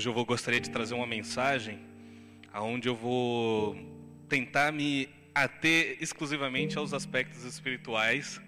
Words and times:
hoje 0.00 0.08
eu 0.08 0.14
vou 0.14 0.24
gostaria 0.24 0.58
de 0.58 0.70
trazer 0.70 0.94
uma 0.94 1.06
mensagem 1.06 1.78
aonde 2.50 2.88
eu 2.88 2.94
vou 2.94 3.76
tentar 4.30 4.72
me 4.72 5.10
ater 5.34 5.98
exclusivamente 6.00 6.78
aos 6.78 6.94
aspectos 6.94 7.44
espirituais 7.44 8.40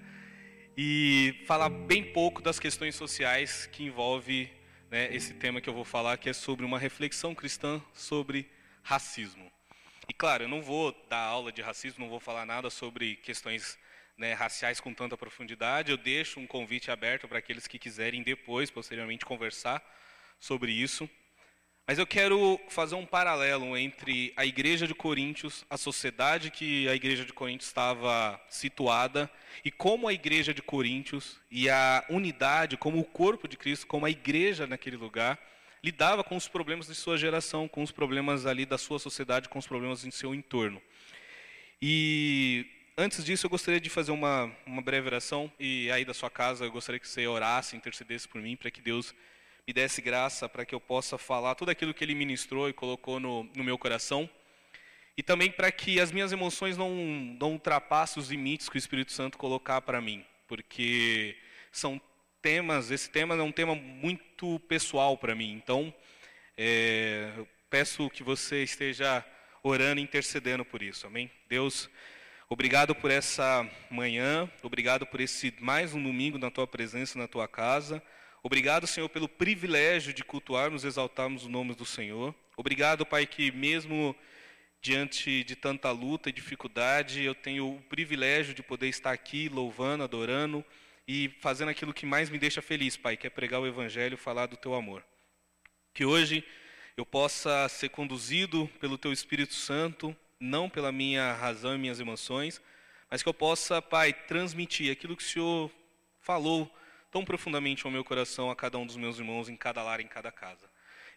e 0.79 1.45
falar 1.47 1.69
bem 1.69 2.11
pouco 2.11 2.41
das 2.41 2.59
questões 2.59 2.95
sociais 2.95 3.67
que 3.67 3.85
envolve 3.85 4.51
né, 4.91 5.15
esse 5.15 5.35
tema 5.35 5.61
que 5.61 5.69
eu 5.69 5.75
vou 5.75 5.85
falar, 5.85 6.17
que 6.17 6.31
é 6.31 6.33
sobre 6.33 6.65
uma 6.65 6.79
reflexão 6.79 7.35
cristã 7.35 7.83
sobre 7.93 8.51
racismo. 8.83 9.53
E 10.09 10.15
claro, 10.15 10.45
eu 10.45 10.49
não 10.49 10.63
vou 10.63 10.97
dar 11.11 11.21
aula 11.21 11.53
de 11.53 11.61
racismo, 11.61 12.03
não 12.03 12.11
vou 12.11 12.21
falar 12.21 12.47
nada 12.47 12.71
sobre 12.71 13.17
questões 13.17 13.79
né, 14.17 14.33
raciais 14.33 14.81
com 14.81 14.95
tanta 14.95 15.19
profundidade. 15.19 15.91
Eu 15.91 15.99
deixo 15.99 16.41
um 16.41 16.47
convite 16.47 16.91
aberto 16.91 17.29
para 17.29 17.41
aqueles 17.41 17.67
que 17.67 17.79
quiserem 17.79 18.23
depois, 18.23 18.71
posteriormente, 18.71 19.27
conversar 19.27 19.85
sobre 20.41 20.73
isso. 20.73 21.07
Mas 21.87 21.99
eu 21.99 22.07
quero 22.07 22.61
fazer 22.69 22.95
um 22.95 23.05
paralelo 23.05 23.77
entre 23.77 24.33
a 24.37 24.47
igreja 24.47 24.87
de 24.87 24.95
Coríntios, 24.95 25.65
a 25.69 25.77
sociedade 25.77 26.51
que 26.51 26.89
a 26.89 26.95
igreja 26.95 27.25
de 27.25 27.33
Coríntios 27.33 27.69
estava 27.69 28.41
situada, 28.49 29.29
e 29.65 29.71
como 29.71 30.07
a 30.07 30.13
igreja 30.13 30.55
de 30.55 30.63
Coríntios 30.63 31.41
e 31.51 31.69
a 31.69 32.05
unidade, 32.09 32.77
como 32.77 33.01
o 33.01 33.05
corpo 33.05 33.49
de 33.49 33.57
Cristo, 33.57 33.87
como 33.87 34.07
a 34.07 34.11
igreja 34.11 34.67
naquele 34.67 34.97
lugar, 34.97 35.39
lidava 35.83 36.23
com 36.23 36.37
os 36.37 36.47
problemas 36.47 36.87
de 36.87 36.95
sua 36.95 37.19
geração, 37.19 37.67
com 37.67 37.83
os 37.83 37.91
problemas 37.91 38.47
ali 38.47 38.65
da 38.65 38.79
sua 38.79 39.01
sociedade, 39.01 39.49
com 39.49 39.59
os 39.59 39.67
problemas 39.67 40.05
em 40.05 40.11
seu 40.13 40.33
entorno. 40.33 40.81
E 41.81 42.65
antes 42.97 43.25
disso, 43.25 43.47
eu 43.47 43.51
gostaria 43.51 43.81
de 43.81 43.91
fazer 43.91 44.13
uma, 44.13 44.55
uma 44.65 44.81
breve 44.81 45.09
oração. 45.09 45.51
E 45.59 45.91
aí 45.91 46.05
da 46.05 46.15
sua 46.15 46.31
casa, 46.31 46.65
eu 46.65 46.71
gostaria 46.71 47.01
que 47.01 47.09
você 47.09 47.27
orasse, 47.27 47.75
intercedesse 47.75 48.29
por 48.29 48.41
mim, 48.41 48.55
para 48.55 48.71
que 48.71 48.81
Deus 48.81 49.13
me 49.67 49.73
desse 49.73 50.03
graça, 50.03 50.49
para 50.49 50.65
que 50.65 50.75
eu 50.75 50.81
possa 50.81 51.17
falar 51.17 51.55
tudo 51.55 51.71
aquilo 51.71 51.95
que 51.95 52.05
Ele 52.05 52.15
ministrou 52.15 52.69
e 52.69 52.73
colocou 52.73 53.21
no, 53.21 53.45
no 53.55 53.63
meu 53.63 53.79
coração. 53.79 54.29
E 55.17 55.23
também 55.23 55.51
para 55.51 55.71
que 55.71 56.01
as 56.01 56.11
minhas 56.11 56.33
emoções 56.33 56.77
não, 56.77 56.91
não 57.39 57.53
ultrapassem 57.53 58.21
os 58.21 58.31
limites 58.31 58.69
que 58.69 58.77
o 58.77 58.79
Espírito 58.79 59.13
Santo 59.13 59.39
colocar 59.39 59.81
para 59.83 60.01
mim. 60.01 60.25
Porque 60.49 61.37
são 61.71 62.01
temas, 62.41 62.91
esse 62.91 63.11
tema 63.11 63.35
é 63.35 63.43
um 63.43 63.53
tema 63.53 63.75
muito 63.75 64.59
pessoal 64.69 65.17
para 65.17 65.35
mim. 65.35 65.53
Então, 65.53 65.95
é, 66.57 67.31
peço 67.71 68.11
que 68.11 68.23
você 68.23 68.63
esteja 68.63 69.25
orando 69.63 70.01
e 70.01 70.05
intercedendo 70.05 70.65
por 70.65 70.83
isso. 70.83 71.07
Amém? 71.07 71.31
Deus 71.49 71.89
Obrigado 72.53 72.95
por 72.95 73.11
essa 73.11 73.67
manhã, 73.91 74.47
obrigado 74.63 75.07
por 75.07 75.23
esse 75.23 75.55
mais 75.59 75.95
um 75.95 76.03
domingo 76.03 76.37
na 76.37 76.51
tua 76.51 76.67
presença, 76.67 77.19
na 77.19 77.27
tua 77.27 77.49
casa. 77.49 78.03
Obrigado, 78.45 78.89
Senhor, 78.89 79.09
pelo 79.09 79.29
privilégio 79.29 80.13
de 80.13 80.25
cultuarmos, 80.25 80.83
exaltarmos 80.83 81.45
o 81.45 81.49
nome 81.49 81.77
do 81.77 81.85
Senhor. 81.85 82.35
Obrigado, 82.57 83.07
Pai, 83.07 83.25
que 83.25 83.53
mesmo 83.53 84.17
diante 84.81 85.45
de 85.45 85.55
tanta 85.55 85.93
luta 85.93 86.29
e 86.29 86.33
dificuldade, 86.33 87.23
eu 87.23 87.37
tenho 87.37 87.77
o 87.77 87.83
privilégio 87.83 88.53
de 88.53 88.61
poder 88.61 88.89
estar 88.89 89.13
aqui 89.13 89.49
louvando, 89.49 90.03
adorando 90.03 90.65
e 91.07 91.31
fazendo 91.41 91.69
aquilo 91.69 91.95
que 91.95 92.05
mais 92.05 92.29
me 92.31 92.39
deixa 92.39 92.61
feliz, 92.61 92.97
Pai, 92.97 93.17
que 93.17 93.29
é 93.29 93.31
pregar 93.31 93.61
o 93.61 93.67
Evangelho, 93.67 94.19
falar 94.19 94.47
do 94.47 94.57
Teu 94.57 94.75
amor. 94.75 95.05
Que 95.95 96.05
hoje 96.05 96.45
eu 96.97 97.07
possa 97.07 97.69
ser 97.69 97.91
conduzido 97.91 98.69
pelo 98.81 98.99
Teu 98.99 99.13
Espírito 99.13 99.55
Santo 99.55 100.17
não 100.41 100.69
pela 100.69 100.91
minha 100.91 101.33
razão 101.33 101.77
e 101.77 101.79
minhas 101.79 102.01
emoções, 102.01 102.61
mas 103.09 103.23
que 103.23 103.29
eu 103.29 103.35
possa, 103.35 103.81
Pai, 103.81 104.13
transmitir 104.13 104.91
aquilo 104.91 105.17
que 105.17 105.23
o 105.23 105.27
Senhor 105.27 105.71
falou 106.21 106.69
tão 107.13 107.27
profundamente 107.27 107.85
ao 107.85 107.93
meu 107.93 108.03
coração, 108.03 108.51
a 108.51 108.57
cada 108.57 108.79
um 108.79 108.87
dos 108.87 108.97
meus 108.97 109.19
irmãos, 109.19 109.51
em 109.51 109.57
cada 109.57 109.83
lar, 109.83 110.01
em 110.01 110.09
cada 110.09 110.33
casa. 110.33 110.69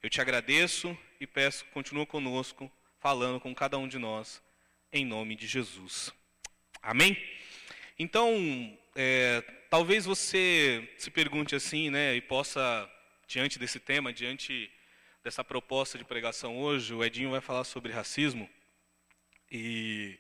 Eu 0.04 0.10
te 0.10 0.20
agradeço 0.20 0.96
e 1.22 1.26
peço, 1.26 1.64
continua 1.74 2.06
conosco, 2.06 2.70
falando 3.00 3.40
com 3.40 3.56
cada 3.56 3.78
um 3.78 3.88
de 3.88 3.98
nós, 3.98 4.44
em 4.92 5.06
nome 5.06 5.38
de 5.38 5.48
Jesus. 5.48 6.12
Amém? 6.82 7.18
Então, 7.98 8.78
é, 8.94 9.42
talvez 9.70 10.04
você 10.06 10.86
se 10.98 11.10
pergunte 11.10 11.56
assim, 11.56 11.90
né, 11.90 12.14
e 12.14 12.20
possa, 12.20 12.92
diante 13.26 13.58
desse 13.58 13.80
tema, 13.80 14.12
diante 14.12 14.70
dessa 15.24 15.46
proposta 15.46 15.98
de 15.98 16.04
pregação 16.04 16.60
hoje, 16.60 16.94
o 16.94 17.06
Edinho 17.06 17.32
vai 17.32 17.40
falar 17.40 17.64
sobre 17.64 17.94
racismo. 17.94 18.50
E 19.50 20.20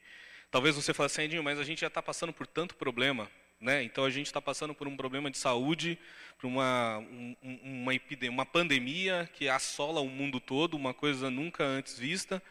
talvez 0.50 0.74
você 0.78 0.94
fale 0.94 1.08
assim, 1.08 1.24
Edinho, 1.24 1.44
mas 1.44 1.59
a 1.59 1.66
gente 1.66 1.81
já 1.81 1.88
está 1.88 2.02
passando 2.02 2.31
por 2.31 2.47
tanto 2.47 2.75
problema, 2.75 3.30
né? 3.59 3.83
Então 3.83 4.05
a 4.05 4.09
gente 4.09 4.27
está 4.27 4.41
passando 4.41 4.73
por 4.73 4.88
um 4.88 4.97
problema 4.97 5.31
de 5.31 5.38
saúde, 5.38 5.97
por 6.38 6.47
uma, 6.47 6.99
um, 6.99 7.35
uma, 7.63 7.93
epidemia, 7.93 8.31
uma 8.31 8.45
pandemia 8.45 9.29
que 9.33 9.47
assola 9.47 10.01
o 10.01 10.09
mundo 10.09 10.39
todo, 10.39 10.75
uma 10.75 10.93
coisa 10.93 11.29
nunca 11.29 11.63
antes 11.63 11.97
vista, 11.97 12.41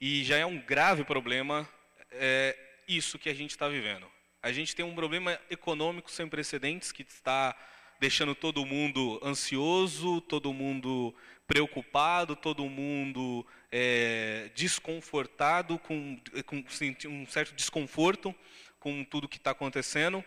e 0.00 0.24
já 0.24 0.36
é 0.36 0.46
um 0.46 0.58
grave 0.58 1.04
problema 1.04 1.68
é, 2.10 2.56
isso 2.88 3.18
que 3.18 3.28
a 3.28 3.34
gente 3.34 3.50
está 3.50 3.68
vivendo. 3.68 4.06
A 4.42 4.52
gente 4.52 4.74
tem 4.74 4.84
um 4.84 4.94
problema 4.94 5.38
econômico 5.50 6.10
sem 6.10 6.26
precedentes 6.26 6.90
que 6.90 7.02
está 7.02 7.54
deixando 8.00 8.34
todo 8.34 8.64
mundo 8.64 9.20
ansioso, 9.22 10.20
todo 10.22 10.52
mundo 10.52 11.14
preocupado, 11.46 12.34
todo 12.34 12.64
mundo 12.68 13.46
é, 13.70 14.50
desconfortado, 14.54 15.78
com, 15.78 16.18
com 16.46 16.64
um 17.08 17.26
certo 17.26 17.54
desconforto 17.54 18.34
com 18.80 19.04
tudo 19.04 19.28
que 19.28 19.36
está 19.36 19.52
acontecendo. 19.52 20.24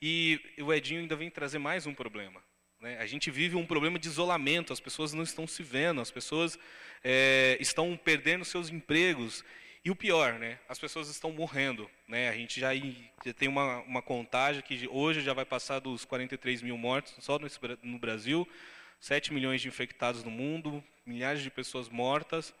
E 0.00 0.38
o 0.58 0.72
Edinho 0.72 1.00
ainda 1.00 1.16
vem 1.16 1.30
trazer 1.30 1.58
mais 1.58 1.86
um 1.86 1.94
problema. 1.94 2.40
Né? 2.80 2.98
A 2.98 3.06
gente 3.06 3.30
vive 3.30 3.56
um 3.56 3.66
problema 3.66 3.98
de 3.98 4.06
isolamento, 4.06 4.72
as 4.72 4.80
pessoas 4.80 5.14
não 5.14 5.22
estão 5.22 5.46
se 5.46 5.62
vendo, 5.62 6.00
as 6.00 6.10
pessoas 6.10 6.58
é, 7.02 7.56
estão 7.58 7.96
perdendo 7.96 8.44
seus 8.44 8.68
empregos. 8.68 9.42
E 9.82 9.90
o 9.90 9.96
pior, 9.96 10.34
né? 10.38 10.58
As 10.66 10.78
pessoas 10.78 11.08
estão 11.08 11.30
morrendo, 11.30 11.90
né? 12.08 12.30
A 12.30 12.32
gente 12.32 12.58
já, 12.58 12.70
já 12.74 13.34
tem 13.34 13.48
uma, 13.48 13.80
uma, 13.80 14.00
contagem 14.00 14.62
que 14.62 14.88
hoje 14.90 15.20
já 15.20 15.34
vai 15.34 15.44
passar 15.44 15.78
dos 15.78 16.06
43 16.06 16.62
mil 16.62 16.78
mortos 16.78 17.14
só 17.20 17.38
no, 17.38 17.46
no 17.82 17.98
Brasil, 17.98 18.48
7 18.98 19.32
milhões 19.34 19.60
de 19.60 19.68
infectados 19.68 20.24
no 20.24 20.30
mundo, 20.30 20.82
milhares 21.04 21.42
de 21.42 21.50
pessoas 21.50 21.90
mortas. 21.90 22.54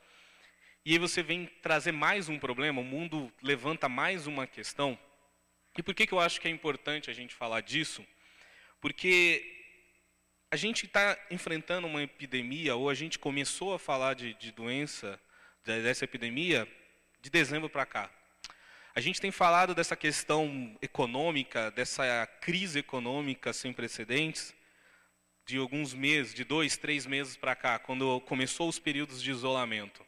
E 0.84 0.92
aí 0.92 0.98
você 0.98 1.22
vem 1.22 1.46
trazer 1.62 1.92
mais 1.92 2.28
um 2.28 2.38
problema, 2.38 2.82
o 2.82 2.84
mundo 2.84 3.32
levanta 3.42 3.88
mais 3.88 4.26
uma 4.26 4.46
questão. 4.46 4.98
E 5.76 5.82
por 5.82 5.94
que, 5.94 6.06
que 6.06 6.14
eu 6.14 6.20
acho 6.20 6.40
que 6.40 6.48
é 6.48 6.50
importante 6.50 7.10
a 7.10 7.14
gente 7.14 7.34
falar 7.34 7.60
disso? 7.60 8.06
Porque 8.80 9.50
a 10.50 10.56
gente 10.56 10.86
está 10.86 11.18
enfrentando 11.30 11.86
uma 11.86 12.02
epidemia, 12.02 12.76
ou 12.76 12.88
a 12.88 12.94
gente 12.94 13.18
começou 13.18 13.74
a 13.74 13.78
falar 13.78 14.14
de, 14.14 14.34
de 14.34 14.52
doença, 14.52 15.20
dessa 15.64 16.04
epidemia, 16.04 16.68
de 17.20 17.28
dezembro 17.28 17.68
para 17.68 17.84
cá. 17.84 18.10
A 18.94 19.00
gente 19.00 19.20
tem 19.20 19.32
falado 19.32 19.74
dessa 19.74 19.96
questão 19.96 20.78
econômica, 20.80 21.72
dessa 21.72 22.24
crise 22.40 22.78
econômica 22.78 23.52
sem 23.52 23.72
precedentes, 23.72 24.54
de 25.44 25.58
alguns 25.58 25.92
meses, 25.92 26.32
de 26.32 26.44
dois, 26.44 26.76
três 26.76 27.04
meses 27.04 27.36
para 27.36 27.56
cá, 27.56 27.78
quando 27.78 28.20
começou 28.20 28.68
os 28.68 28.78
períodos 28.78 29.20
de 29.20 29.30
isolamento. 29.30 30.06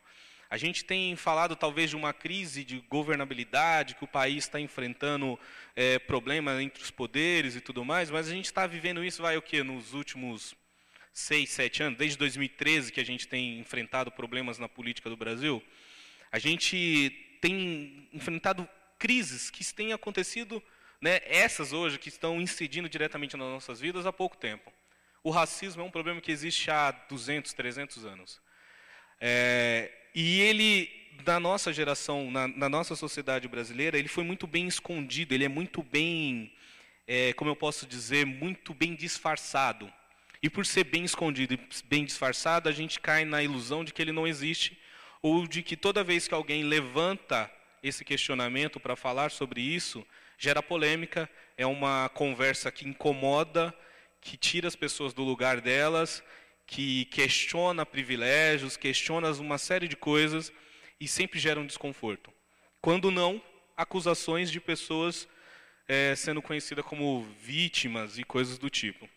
A 0.48 0.56
gente 0.56 0.84
tem 0.84 1.16
falado 1.16 1.56
talvez 1.56 1.90
de 1.90 1.96
uma 1.96 2.12
crise 2.12 2.64
de 2.64 2.78
governabilidade, 2.88 3.94
que 3.94 4.04
o 4.04 4.08
país 4.08 4.44
está 4.44 4.60
enfrentando 4.60 5.38
é, 5.74 5.98
problemas 5.98 6.60
entre 6.60 6.82
os 6.82 6.90
poderes 6.90 7.56
e 7.56 7.60
tudo 7.60 7.84
mais, 7.84 8.10
mas 8.10 8.28
a 8.28 8.32
gente 8.32 8.44
está 8.44 8.66
vivendo 8.66 9.04
isso, 9.04 9.22
vai 9.22 9.36
o 9.36 9.42
quê? 9.42 9.62
Nos 9.62 9.92
últimos 9.92 10.54
seis, 11.12 11.50
sete 11.50 11.82
anos, 11.82 11.98
desde 11.98 12.18
2013 12.18 12.92
que 12.92 13.00
a 13.00 13.04
gente 13.04 13.26
tem 13.26 13.58
enfrentado 13.58 14.12
problemas 14.12 14.58
na 14.58 14.68
política 14.68 15.08
do 15.08 15.16
Brasil. 15.16 15.62
A 16.30 16.38
gente 16.38 17.10
tem 17.40 18.08
enfrentado 18.12 18.68
crises 18.98 19.50
que 19.50 19.64
têm 19.74 19.92
acontecido, 19.92 20.62
né, 21.00 21.20
essas 21.24 21.72
hoje, 21.72 21.98
que 21.98 22.08
estão 22.08 22.40
incidindo 22.40 22.88
diretamente 22.88 23.36
nas 23.36 23.48
nossas 23.48 23.80
vidas 23.80 24.06
há 24.06 24.12
pouco 24.12 24.36
tempo. 24.36 24.72
O 25.22 25.30
racismo 25.30 25.82
é 25.82 25.84
um 25.84 25.90
problema 25.90 26.20
que 26.20 26.30
existe 26.30 26.70
há 26.70 26.90
200, 26.90 27.52
300 27.52 28.04
anos. 28.04 28.40
É, 29.20 29.90
e 30.18 30.40
ele, 30.40 30.90
na 31.26 31.38
nossa 31.38 31.70
geração, 31.74 32.30
na, 32.30 32.48
na, 32.48 32.70
nossa 32.70 32.96
sociedade 32.96 33.46
brasileira, 33.46 33.98
ele 33.98 34.08
foi 34.08 34.24
muito 34.24 34.46
bem 34.46 34.66
escondido, 34.66 35.34
ele 35.34 35.44
é 35.44 35.48
muito 35.48 35.82
bem, 35.82 36.50
é, 37.06 37.34
como 37.34 37.50
eu 37.50 37.54
posso 37.54 37.86
dizer, 37.86 38.24
muito 38.24 38.72
bem 38.72 38.94
disfarçado. 38.94 39.92
E 40.42 40.48
por 40.48 40.64
ser 40.64 40.84
bem 40.84 41.04
escondido 41.04 41.52
e 41.52 41.60
bem 41.84 42.02
disfarçado, 42.02 42.66
a 42.66 42.72
gente 42.72 42.98
cai 42.98 43.26
na 43.26 43.42
ilusão 43.42 43.84
de 43.84 43.92
que 43.92 44.00
ele 44.00 44.10
não 44.10 44.26
existe 44.26 44.78
ou 45.20 45.46
de 45.46 45.62
que 45.62 45.76
toda 45.76 46.02
vez 46.02 46.26
que 46.26 46.32
alguém 46.32 46.64
levanta 46.64 47.50
esse 47.82 48.02
questionamento 48.02 48.80
para 48.80 48.96
falar 48.96 49.30
sobre 49.30 49.60
isso, 49.60 50.02
gera 50.38 50.62
polêmica, 50.62 51.28
é 51.58 51.66
uma 51.66 52.08
conversa 52.08 52.72
que 52.72 52.88
incomoda, 52.88 53.74
que 54.22 54.38
tira 54.38 54.66
as 54.66 54.76
pessoas 54.76 55.12
do 55.12 55.22
lugar 55.22 55.60
delas, 55.60 56.22
que 56.66 57.04
questiona 57.06 57.86
privilégios, 57.86 58.76
questiona 58.76 59.30
uma 59.32 59.58
série 59.58 59.86
de 59.88 59.96
coisas 59.96 60.52
e 61.00 61.06
sempre 61.06 61.38
gera 61.38 61.60
um 61.60 61.66
desconforto. 61.66 62.32
Quando 62.80 63.10
não, 63.10 63.40
acusações 63.76 64.50
de 64.50 64.60
pessoas 64.60 65.28
é, 65.88 66.14
sendo 66.16 66.42
conhecidas 66.42 66.84
como 66.84 67.22
vítimas 67.40 68.18
e 68.18 68.24
coisas 68.24 68.58
do 68.58 68.68
tipo. 68.68 69.08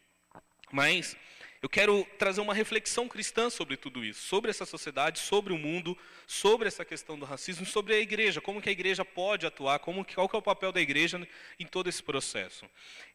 Mas 0.71 1.17
Eu 1.61 1.67
quero 1.67 2.07
trazer 2.17 2.39
uma 2.39 2.53
reflexão 2.53 3.05
cristã 3.05 3.49
sobre 3.49 3.75
tudo 3.75 4.03
isso, 4.03 4.21
sobre 4.21 4.49
essa 4.49 4.65
sociedade, 4.65 5.19
sobre 5.19 5.51
o 5.51 5.57
mundo, 5.57 5.97
sobre 6.25 6.69
essa 6.69 6.85
questão 6.85 7.19
do 7.19 7.25
racismo, 7.25 7.65
sobre 7.65 7.93
a 7.93 7.99
igreja, 7.99 8.39
como 8.39 8.61
que 8.61 8.69
a 8.69 8.71
igreja 8.71 9.03
pode 9.03 9.45
atuar, 9.45 9.79
como 9.79 10.05
que, 10.05 10.15
qual 10.15 10.29
que 10.29 10.37
é 10.37 10.39
o 10.39 10.41
papel 10.41 10.71
da 10.71 10.79
igreja 10.79 11.27
em 11.59 11.65
todo 11.65 11.89
esse 11.89 12.01
processo. 12.01 12.65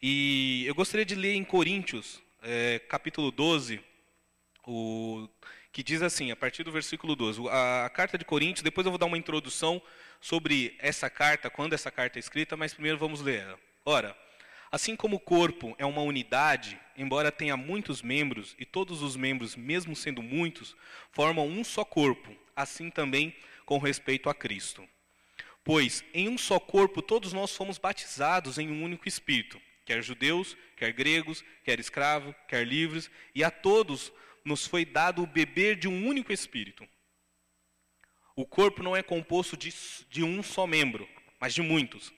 E 0.03 0.63
eu 0.67 0.75
gostaria 0.75 1.07
de 1.07 1.15
ler 1.15 1.35
em 1.35 1.43
Coríntios, 1.43 2.21
é, 2.43 2.81
capítulo 2.81 3.31
12, 3.31 3.81
o, 4.67 5.29
que 5.73 5.83
diz 5.83 6.03
assim, 6.03 6.31
a 6.31 6.37
partir 6.37 6.63
do 6.63 6.73
versículo 6.73 7.17
12, 7.17 7.49
a, 7.49 7.87
a 7.87 7.91
carta 7.91 8.17
de 8.17 8.25
Coríntios, 8.25 8.63
depois 8.63 8.85
eu 8.85 8.91
vou 8.91 8.99
dar 8.99 9.07
uma 9.07 9.19
introdução 9.19 9.83
sobre 10.21 10.77
essa 10.79 11.11
carta, 11.11 11.51
quando 11.51 11.73
essa 11.73 11.91
carta 11.91 12.19
é 12.19 12.21
escrita, 12.21 12.57
mas 12.57 12.73
primeiro 12.73 12.99
vamos 12.99 13.21
ler 13.21 13.41
ela. 13.41 13.59
Ora, 13.85 14.17
Assim 14.75 14.97
como 14.97 15.19
o 15.19 15.21
corpo 15.21 15.77
é 15.79 15.87
uma 15.87 16.03
unidade, 16.03 16.77
embora 16.97 17.31
tenha 17.31 17.57
muitos 17.57 18.03
membros, 18.03 18.57
e 18.59 18.65
todos 18.65 19.03
os 19.03 19.15
membros, 19.15 19.55
mesmo 19.55 19.95
sendo 19.95 20.21
muitos, 20.21 20.75
formam 21.13 21.47
um 21.47 21.63
só 21.63 21.85
corpo, 21.85 22.37
assim 22.57 22.91
também 22.91 23.37
com 23.65 23.79
respeito 23.79 24.29
a 24.29 24.35
Cristo. 24.35 24.85
Pois 25.63 26.05
em 26.13 26.29
um 26.29 26.37
só 26.37 26.59
corpo 26.59 27.01
todos 27.01 27.33
nós 27.33 27.55
fomos 27.55 27.79
batizados 27.79 28.59
em 28.59 28.69
um 28.69 28.83
único 28.83 29.07
Espírito, 29.07 29.63
quer 29.85 30.03
judeus, 30.03 30.57
quer 30.77 30.93
gregos, 30.93 31.45
quer 31.63 31.79
escravos, 31.79 32.35
quer 32.49 32.67
livres, 32.67 33.09
e 33.33 33.45
a 33.45 33.53
todos 33.53 34.13
nos 34.45 34.67
foi 34.67 34.85
dado 34.85 35.23
o 35.23 35.27
beber 35.27 35.77
de 35.77 35.89
um 35.89 36.07
único 36.07 36.33
Espírito. 36.33 36.87
O 38.37 38.45
corpo 38.45 38.83
não 38.83 38.97
é 38.97 39.03
composto 39.03 39.57
de, 39.57 39.73
de 40.11 40.23
um 40.23 40.43
só 40.43 40.67
membro, 40.67 41.09
mas 41.41 41.55
de 41.55 41.63
muitos. 41.63 42.13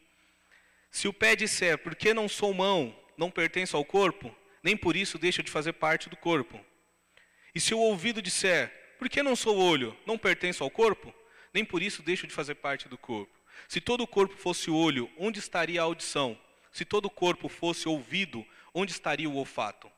Se 0.91 1.07
o 1.07 1.13
pé 1.13 1.37
disser, 1.37 1.79
por 1.79 1.95
que 1.95 2.15
não 2.15 2.29
sou 2.29 2.55
mão, 2.55 2.99
não 3.17 3.31
pertenço 3.31 3.77
ao 3.77 3.85
corpo, 3.85 4.35
nem 4.63 4.77
por 4.77 4.97
isso 4.97 5.19
deixa 5.19 5.43
de 5.43 5.51
fazer 5.51 5.75
parte 5.75 6.09
do 6.09 6.17
corpo. 6.17 6.59
E 7.55 7.61
se 7.61 7.75
o 7.75 7.79
ouvido 7.79 8.23
disser, 8.23 8.73
por 8.99 9.09
que 9.09 9.23
não 9.23 9.37
sou 9.37 9.59
olho, 9.59 9.97
não 10.07 10.19
pertenço 10.19 10.65
ao 10.65 10.71
corpo, 10.71 11.15
nem 11.53 11.65
por 11.65 11.83
isso 11.83 12.03
deixo 12.03 12.27
de 12.27 12.33
fazer 12.33 12.57
parte 12.57 12.89
do 12.89 12.99
corpo. 12.99 13.35
Se 13.69 13.81
todo 13.81 14.03
o 14.03 14.07
corpo 14.07 14.37
fosse 14.37 14.71
olho, 14.71 15.11
onde 15.19 15.39
estaria 15.39 15.81
a 15.81 15.85
audição? 15.85 16.39
Se 16.73 16.85
todo 16.85 17.07
o 17.07 17.11
corpo 17.11 17.49
fosse 17.49 17.89
ouvido, 17.89 18.47
onde 18.75 18.93
estaria 18.93 19.29
o 19.29 19.37
olfato? 19.37 19.91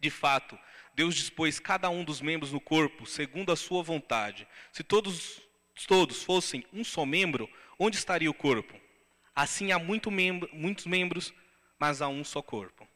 De 0.00 0.10
fato, 0.10 0.58
Deus 0.94 1.14
dispôs 1.14 1.58
cada 1.58 1.90
um 1.90 2.04
dos 2.04 2.20
membros 2.20 2.52
no 2.52 2.60
corpo 2.60 3.06
segundo 3.06 3.50
a 3.50 3.56
sua 3.56 3.82
vontade. 3.82 4.46
Se 4.72 4.82
todos, 4.82 5.40
todos 5.86 6.22
fossem 6.22 6.64
um 6.72 6.84
só 6.84 7.04
membro, 7.04 7.50
onde 7.78 7.96
estaria 7.96 8.30
o 8.30 8.34
corpo? 8.34 8.74
Assim 9.34 9.72
há 9.72 9.78
muito 9.78 10.10
membro, 10.10 10.48
muitos 10.52 10.86
membros, 10.86 11.34
mas 11.78 12.00
há 12.00 12.08
um 12.08 12.22
só 12.22 12.40
corpo. 12.40 12.86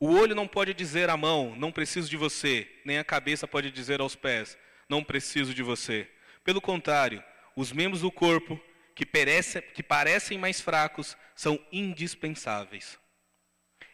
O 0.00 0.14
olho 0.14 0.34
não 0.34 0.48
pode 0.48 0.74
dizer 0.74 1.10
à 1.10 1.16
mão, 1.16 1.54
não 1.56 1.70
preciso 1.70 2.08
de 2.08 2.16
você, 2.16 2.68
nem 2.84 2.98
a 2.98 3.04
cabeça 3.04 3.46
pode 3.46 3.70
dizer 3.70 4.00
aos 4.00 4.16
pés, 4.16 4.58
não 4.88 5.04
preciso 5.04 5.54
de 5.54 5.62
você. 5.62 6.10
Pelo 6.42 6.60
contrário, 6.60 7.22
os 7.54 7.70
membros 7.70 8.00
do 8.00 8.10
corpo 8.10 8.60
que, 8.94 9.06
perece, 9.06 9.60
que 9.60 9.82
parecem 9.82 10.38
mais 10.38 10.60
fracos 10.60 11.16
são 11.36 11.58
indispensáveis. 11.70 12.98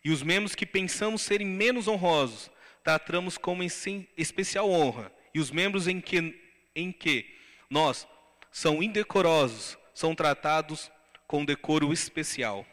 E 0.04 0.10
os 0.10 0.22
membros 0.22 0.54
que 0.54 0.64
pensamos 0.64 1.22
serem 1.22 1.46
menos 1.46 1.88
honrosos, 1.88 2.50
tratamos 2.82 3.36
como 3.36 3.62
em 3.62 4.08
especial 4.16 4.70
honra. 4.70 5.12
E 5.34 5.40
os 5.40 5.50
membros 5.50 5.86
em 5.86 6.00
que, 6.00 6.34
em 6.75 6.90
que 6.90 7.26
nós 7.70 8.06
são 8.50 8.82
indecorosos, 8.82 9.76
são 9.94 10.14
tratados 10.14 10.90
com 11.26 11.44
decoro 11.44 11.92
especial. 11.92 12.66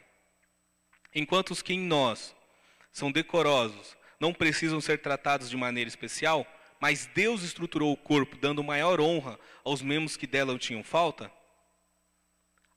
Enquanto 1.14 1.52
os 1.52 1.62
que 1.62 1.74
em 1.74 1.80
nós 1.80 2.36
são 2.92 3.12
decorosos 3.12 3.96
não 4.20 4.34
precisam 4.34 4.80
ser 4.80 5.02
tratados 5.02 5.50
de 5.50 5.58
maneira 5.58 5.88
especial, 5.88 6.48
mas 6.80 7.10
Deus 7.14 7.44
estruturou 7.44 7.92
o 7.92 7.98
corpo 7.98 8.38
dando 8.38 8.64
maior 8.64 9.00
honra 9.02 9.40
aos 9.64 9.82
membros 9.82 10.18
que 10.18 10.28
dela 10.28 10.58
tinham 10.58 10.84
falta, 10.84 11.32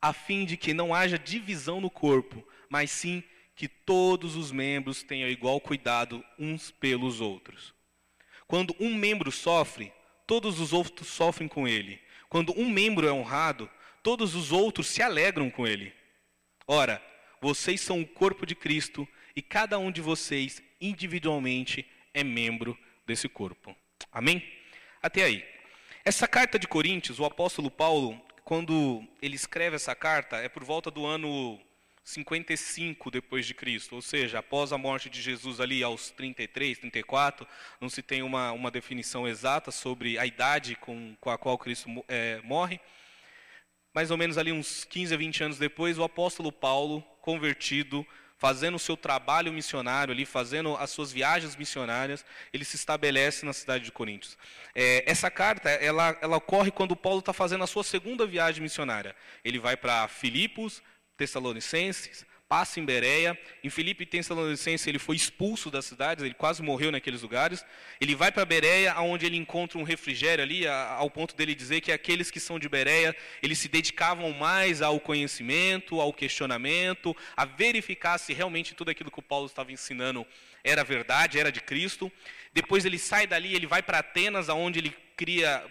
a 0.01 0.13
fim 0.13 0.45
de 0.45 0.57
que 0.57 0.73
não 0.73 0.95
haja 0.95 1.19
divisão 1.19 1.81
no 1.81 1.91
corpo, 1.91 2.47
mas 2.69 2.91
sim 2.91 3.23
que 3.59 3.67
todos 3.67 4.37
os 4.37 4.53
membros 4.53 5.03
tenham 5.03 5.29
igual 5.29 5.61
cuidado 5.61 6.25
uns 6.39 6.71
pelos 6.71 7.21
outros. 7.21 7.75
Quando 8.47 8.73
um 8.79 8.95
membro 8.95 9.33
sofre, 9.33 9.93
todos 10.29 10.61
os 10.61 10.73
outros 10.73 11.09
sofrem 11.09 11.49
com 11.49 11.67
ele. 11.67 12.01
Quando 12.29 12.57
um 12.57 12.71
membro 12.71 13.09
é 13.09 13.13
honrado, 13.13 13.69
todos 14.01 14.37
os 14.37 14.53
outros 14.53 14.87
se 14.87 15.03
alegram 15.03 15.51
com 15.51 15.67
ele. 15.67 15.93
Ora, 16.69 17.03
vocês 17.41 17.81
são 17.81 18.01
o 18.01 18.07
corpo 18.07 18.47
de 18.47 18.55
Cristo 18.55 19.09
e 19.35 19.43
cada 19.43 19.77
um 19.77 19.91
de 19.91 20.01
vocês 20.01 20.63
individualmente 20.81 21.85
é 22.15 22.23
membro 22.23 22.79
desse 23.05 23.29
corpo. 23.29 23.77
Amém? 24.13 24.41
Até 25.03 25.25
aí. 25.25 25.45
Essa 26.05 26.29
carta 26.29 26.61
de 26.61 26.69
Coríntios, 26.69 27.19
o 27.19 27.25
apóstolo 27.25 27.73
Paulo, 27.73 28.25
quando 28.45 29.03
ele 29.21 29.35
escreve 29.35 29.75
essa 29.75 29.97
carta, 29.97 30.37
é 30.37 30.49
por 30.49 30.63
volta 30.63 30.93
do 30.93 31.05
ano 31.05 31.61
55 32.09 33.11
depois 33.11 33.45
de 33.45 33.53
Cristo, 33.53 33.95
ou 33.95 34.01
seja, 34.01 34.39
após 34.39 34.73
a 34.73 34.79
morte 34.79 35.11
de 35.11 35.21
Jesus 35.21 35.61
ali 35.61 35.83
aos 35.83 36.11
33, 36.11 36.79
34, 36.79 37.47
não 37.79 37.91
se 37.91 38.03
tem 38.03 38.23
uma, 38.23 38.51
uma 38.53 38.71
definição 38.71 39.29
exata 39.29 39.71
sobre 39.71 40.19
a 40.19 40.25
idade 40.25 40.75
com, 40.77 41.15
com 41.21 41.29
a 41.29 41.37
qual 41.37 41.59
Cristo 41.59 42.03
é, 42.09 42.41
morre, 42.43 42.81
mais 43.95 44.11
ou 44.11 44.17
menos 44.17 44.39
ali 44.39 44.51
uns 44.51 44.85
15 44.85 45.13
a 45.13 45.19
20 45.19 45.45
anos 45.45 45.59
depois, 45.59 45.99
o 45.99 46.03
apóstolo 46.03 46.51
Paulo, 46.51 47.03
convertido, 47.21 48.07
fazendo 48.39 48.77
o 48.77 48.79
seu 48.79 48.97
trabalho 48.97 49.53
missionário 49.53 50.15
ali, 50.15 50.25
fazendo 50.25 50.77
as 50.77 50.89
suas 50.89 51.13
viagens 51.13 51.57
missionárias, 51.57 52.25
ele 52.55 52.65
se 52.65 52.77
estabelece 52.77 53.45
na 53.45 53.53
cidade 53.53 53.85
de 53.85 53.93
Coríntios. 53.93 54.39
É, 54.75 55.05
essa 55.07 55.31
carta, 55.31 55.69
ela, 55.69 56.17
ela 56.23 56.39
ocorre 56.39 56.71
quando 56.71 56.97
Paulo 56.97 57.19
está 57.19 57.35
fazendo 57.35 57.65
a 57.65 57.67
sua 57.67 57.85
segunda 57.85 58.27
viagem 58.27 58.63
missionária. 58.63 59.15
Ele 59.45 59.59
vai 59.59 59.77
para 59.77 60.09
Filipos, 60.09 60.83
Tessalonicenses, 61.19 62.25
passa 62.49 62.81
em 62.81 62.85
Bereia. 62.85 63.39
Em 63.63 63.69
Filipe 63.69 64.07
Tessalonicense 64.07 64.89
ele 64.89 64.99
foi 64.99 65.17
expulso 65.17 65.71
das 65.71 65.85
cidades, 65.85 66.25
ele 66.25 66.33
quase 66.33 66.63
morreu 66.63 66.91
naqueles 66.91 67.21
lugares. 67.21 67.65
Ele 68.01 68.15
vai 68.15 68.33
para 68.33 68.45
Bereia, 68.45 68.99
onde 69.01 69.27
ele 69.27 69.37
encontra 69.37 69.79
um 69.79 69.83
refrigério 69.83 70.43
ali, 70.43 70.67
ao 70.67 71.11
ponto 71.11 71.37
dele 71.37 71.55
dizer 71.55 71.83
que 71.83 71.93
aqueles 71.93 72.31
que 72.31 72.41
são 72.41 72.59
de 72.59 72.69
Bereia, 72.69 73.15
eles 73.43 73.59
se 73.59 73.69
dedicavam 73.69 74.33
mais 74.33 74.81
ao 74.81 74.99
conhecimento, 74.99 76.01
ao 76.01 76.13
questionamento, 76.13 77.15
a 77.37 77.45
verificar 77.45 78.17
se 78.17 78.33
realmente 78.33 78.75
tudo 78.75 78.91
aquilo 78.91 79.11
que 79.11 79.19
o 79.19 79.23
Paulo 79.23 79.47
estava 79.47 79.71
ensinando 79.71 80.27
era 80.65 80.83
verdade, 80.83 81.39
era 81.39 81.53
de 81.53 81.61
Cristo. 81.61 82.11
Depois 82.55 82.87
ele 82.87 82.99
sai 82.99 83.27
dali, 83.27 83.55
ele 83.55 83.67
vai 83.67 83.83
para 83.83 83.99
Atenas, 83.99 84.49
aonde 84.49 84.79
ele 84.79 84.97
cria 85.19 85.65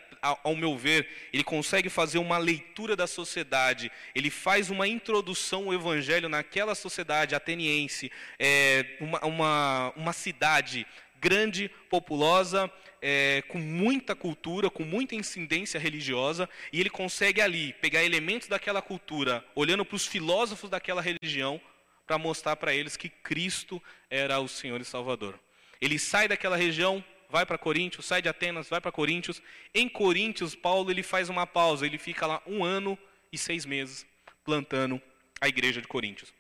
ao 0.43 0.55
meu 0.55 0.77
ver, 0.77 1.07
ele 1.31 1.43
consegue 1.43 1.89
fazer 1.89 2.17
uma 2.17 2.37
leitura 2.37 2.95
da 2.95 3.07
sociedade, 3.07 3.89
ele 4.13 4.29
faz 4.29 4.69
uma 4.69 4.87
introdução 4.87 5.65
ao 5.65 5.73
evangelho 5.73 6.27
naquela 6.27 6.75
sociedade 6.75 7.33
ateniense, 7.33 8.11
é, 8.37 8.97
uma, 8.99 9.25
uma, 9.25 9.93
uma 9.95 10.13
cidade 10.13 10.85
grande, 11.19 11.69
populosa, 11.89 12.69
é, 13.01 13.41
com 13.47 13.57
muita 13.57 14.15
cultura, 14.15 14.69
com 14.69 14.83
muita 14.83 15.15
incidência 15.15 15.79
religiosa, 15.79 16.49
e 16.73 16.79
ele 16.79 16.89
consegue 16.89 17.39
ali 17.39 17.73
pegar 17.73 18.03
elementos 18.03 18.47
daquela 18.47 18.81
cultura, 18.81 19.45
olhando 19.55 19.85
para 19.85 19.95
os 19.95 20.05
filósofos 20.05 20.69
daquela 20.69 21.01
religião, 21.01 21.61
para 22.05 22.17
mostrar 22.17 22.55
para 22.55 22.73
eles 22.73 22.97
que 22.97 23.09
Cristo 23.09 23.81
era 24.09 24.39
o 24.39 24.47
Senhor 24.47 24.81
e 24.81 24.85
Salvador. 24.85 25.39
Ele 25.79 25.99
sai 25.99 26.27
daquela 26.27 26.57
região, 26.57 27.03
vai 27.29 27.45
para 27.45 27.57
Coríntios, 27.57 28.05
sai 28.05 28.21
de 28.21 28.29
Atenas, 28.29 28.69
vai 28.69 28.81
para 28.81 28.91
Coríntios. 28.91 29.41
Em 29.73 29.87
Coríntios, 29.87 30.55
Paulo 30.55 30.89
ele 30.91 31.03
faz 31.03 31.29
uma 31.29 31.45
pausa, 31.45 31.85
ele 31.85 31.97
fica 31.97 32.25
lá 32.25 32.41
um 32.45 32.63
ano 32.63 32.97
e 33.31 33.37
seis 33.37 33.65
meses 33.65 34.05
plantando 34.43 35.01
a 35.41 35.47
igreja 35.47 35.81
de 35.81 35.87
Coríntios. 35.87 36.33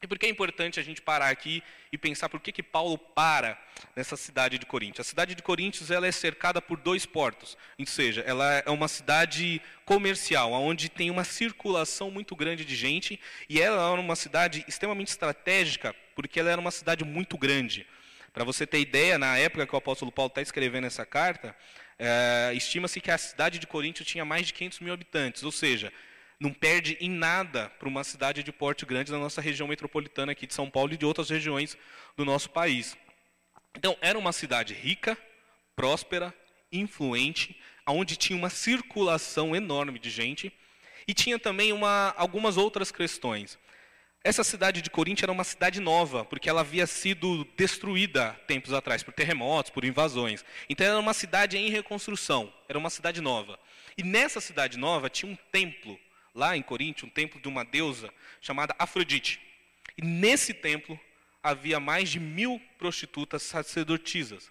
E 0.00 0.06
por 0.06 0.16
que 0.16 0.26
é 0.26 0.28
importante 0.28 0.78
a 0.78 0.82
gente 0.82 1.02
parar 1.02 1.28
aqui 1.28 1.60
e 1.90 1.98
pensar 1.98 2.28
por 2.28 2.40
que, 2.40 2.52
que 2.52 2.62
Paulo 2.62 2.96
para 2.96 3.60
nessa 3.96 4.16
cidade 4.16 4.56
de 4.56 4.64
Coríntios? 4.64 5.04
A 5.04 5.08
cidade 5.08 5.34
de 5.34 5.42
Coríntios 5.42 5.90
ela 5.90 6.06
é 6.06 6.12
cercada 6.12 6.62
por 6.62 6.78
dois 6.78 7.04
portos, 7.04 7.58
ou 7.76 7.84
seja, 7.84 8.20
ela 8.20 8.62
é 8.64 8.70
uma 8.70 8.86
cidade 8.86 9.60
comercial, 9.84 10.52
onde 10.52 10.88
tem 10.88 11.10
uma 11.10 11.24
circulação 11.24 12.12
muito 12.12 12.36
grande 12.36 12.64
de 12.64 12.76
gente, 12.76 13.18
e 13.48 13.60
ela 13.60 13.90
é 13.90 14.00
uma 14.00 14.14
cidade 14.14 14.64
extremamente 14.68 15.08
estratégica, 15.08 15.92
porque 16.14 16.38
ela 16.38 16.50
era 16.50 16.60
uma 16.60 16.70
cidade 16.70 17.04
muito 17.04 17.36
grande. 17.36 17.84
Para 18.38 18.44
você 18.44 18.64
ter 18.64 18.78
ideia, 18.78 19.18
na 19.18 19.36
época 19.36 19.66
que 19.66 19.74
o 19.74 19.78
apóstolo 19.78 20.12
Paulo 20.12 20.28
está 20.28 20.40
escrevendo 20.40 20.86
essa 20.86 21.04
carta, 21.04 21.56
é, 21.98 22.52
estima-se 22.54 23.00
que 23.00 23.10
a 23.10 23.18
cidade 23.18 23.58
de 23.58 23.66
Corinto 23.66 24.04
tinha 24.04 24.24
mais 24.24 24.46
de 24.46 24.52
500 24.52 24.78
mil 24.78 24.94
habitantes, 24.94 25.42
ou 25.42 25.50
seja, 25.50 25.92
não 26.38 26.52
perde 26.52 26.96
em 27.00 27.10
nada 27.10 27.68
para 27.80 27.88
uma 27.88 28.04
cidade 28.04 28.44
de 28.44 28.52
porte 28.52 28.86
grande 28.86 29.10
da 29.10 29.18
nossa 29.18 29.40
região 29.40 29.66
metropolitana 29.66 30.30
aqui 30.30 30.46
de 30.46 30.54
São 30.54 30.70
Paulo 30.70 30.94
e 30.94 30.96
de 30.96 31.04
outras 31.04 31.30
regiões 31.30 31.76
do 32.16 32.24
nosso 32.24 32.48
país. 32.50 32.96
Então, 33.76 33.96
era 34.00 34.16
uma 34.16 34.32
cidade 34.32 34.72
rica, 34.72 35.18
próspera, 35.74 36.32
influente, 36.70 37.60
onde 37.88 38.14
tinha 38.14 38.38
uma 38.38 38.50
circulação 38.50 39.56
enorme 39.56 39.98
de 39.98 40.10
gente 40.10 40.52
e 41.08 41.12
tinha 41.12 41.40
também 41.40 41.72
uma, 41.72 42.14
algumas 42.16 42.56
outras 42.56 42.92
questões. 42.92 43.58
Essa 44.24 44.42
cidade 44.42 44.82
de 44.82 44.90
Corinto 44.90 45.24
era 45.24 45.30
uma 45.30 45.44
cidade 45.44 45.80
nova, 45.80 46.24
porque 46.24 46.50
ela 46.50 46.60
havia 46.60 46.86
sido 46.86 47.44
destruída 47.56 48.32
tempos 48.46 48.72
atrás 48.72 49.02
por 49.02 49.14
terremotos, 49.14 49.70
por 49.70 49.84
invasões. 49.84 50.44
Então 50.68 50.86
era 50.86 50.98
uma 50.98 51.14
cidade 51.14 51.56
em 51.56 51.70
reconstrução, 51.70 52.52
era 52.68 52.78
uma 52.78 52.90
cidade 52.90 53.20
nova. 53.20 53.58
E 53.96 54.02
nessa 54.02 54.40
cidade 54.40 54.76
nova 54.76 55.08
tinha 55.08 55.30
um 55.30 55.36
templo, 55.52 55.98
lá 56.34 56.56
em 56.56 56.62
Corinto, 56.62 57.06
um 57.06 57.08
templo 57.08 57.40
de 57.40 57.48
uma 57.48 57.64
deusa 57.64 58.12
chamada 58.40 58.74
Afrodite. 58.78 59.40
E 59.96 60.04
nesse 60.04 60.52
templo 60.52 60.98
havia 61.42 61.78
mais 61.78 62.10
de 62.10 62.18
mil 62.18 62.60
prostitutas 62.76 63.42
sacerdotisas, 63.42 64.50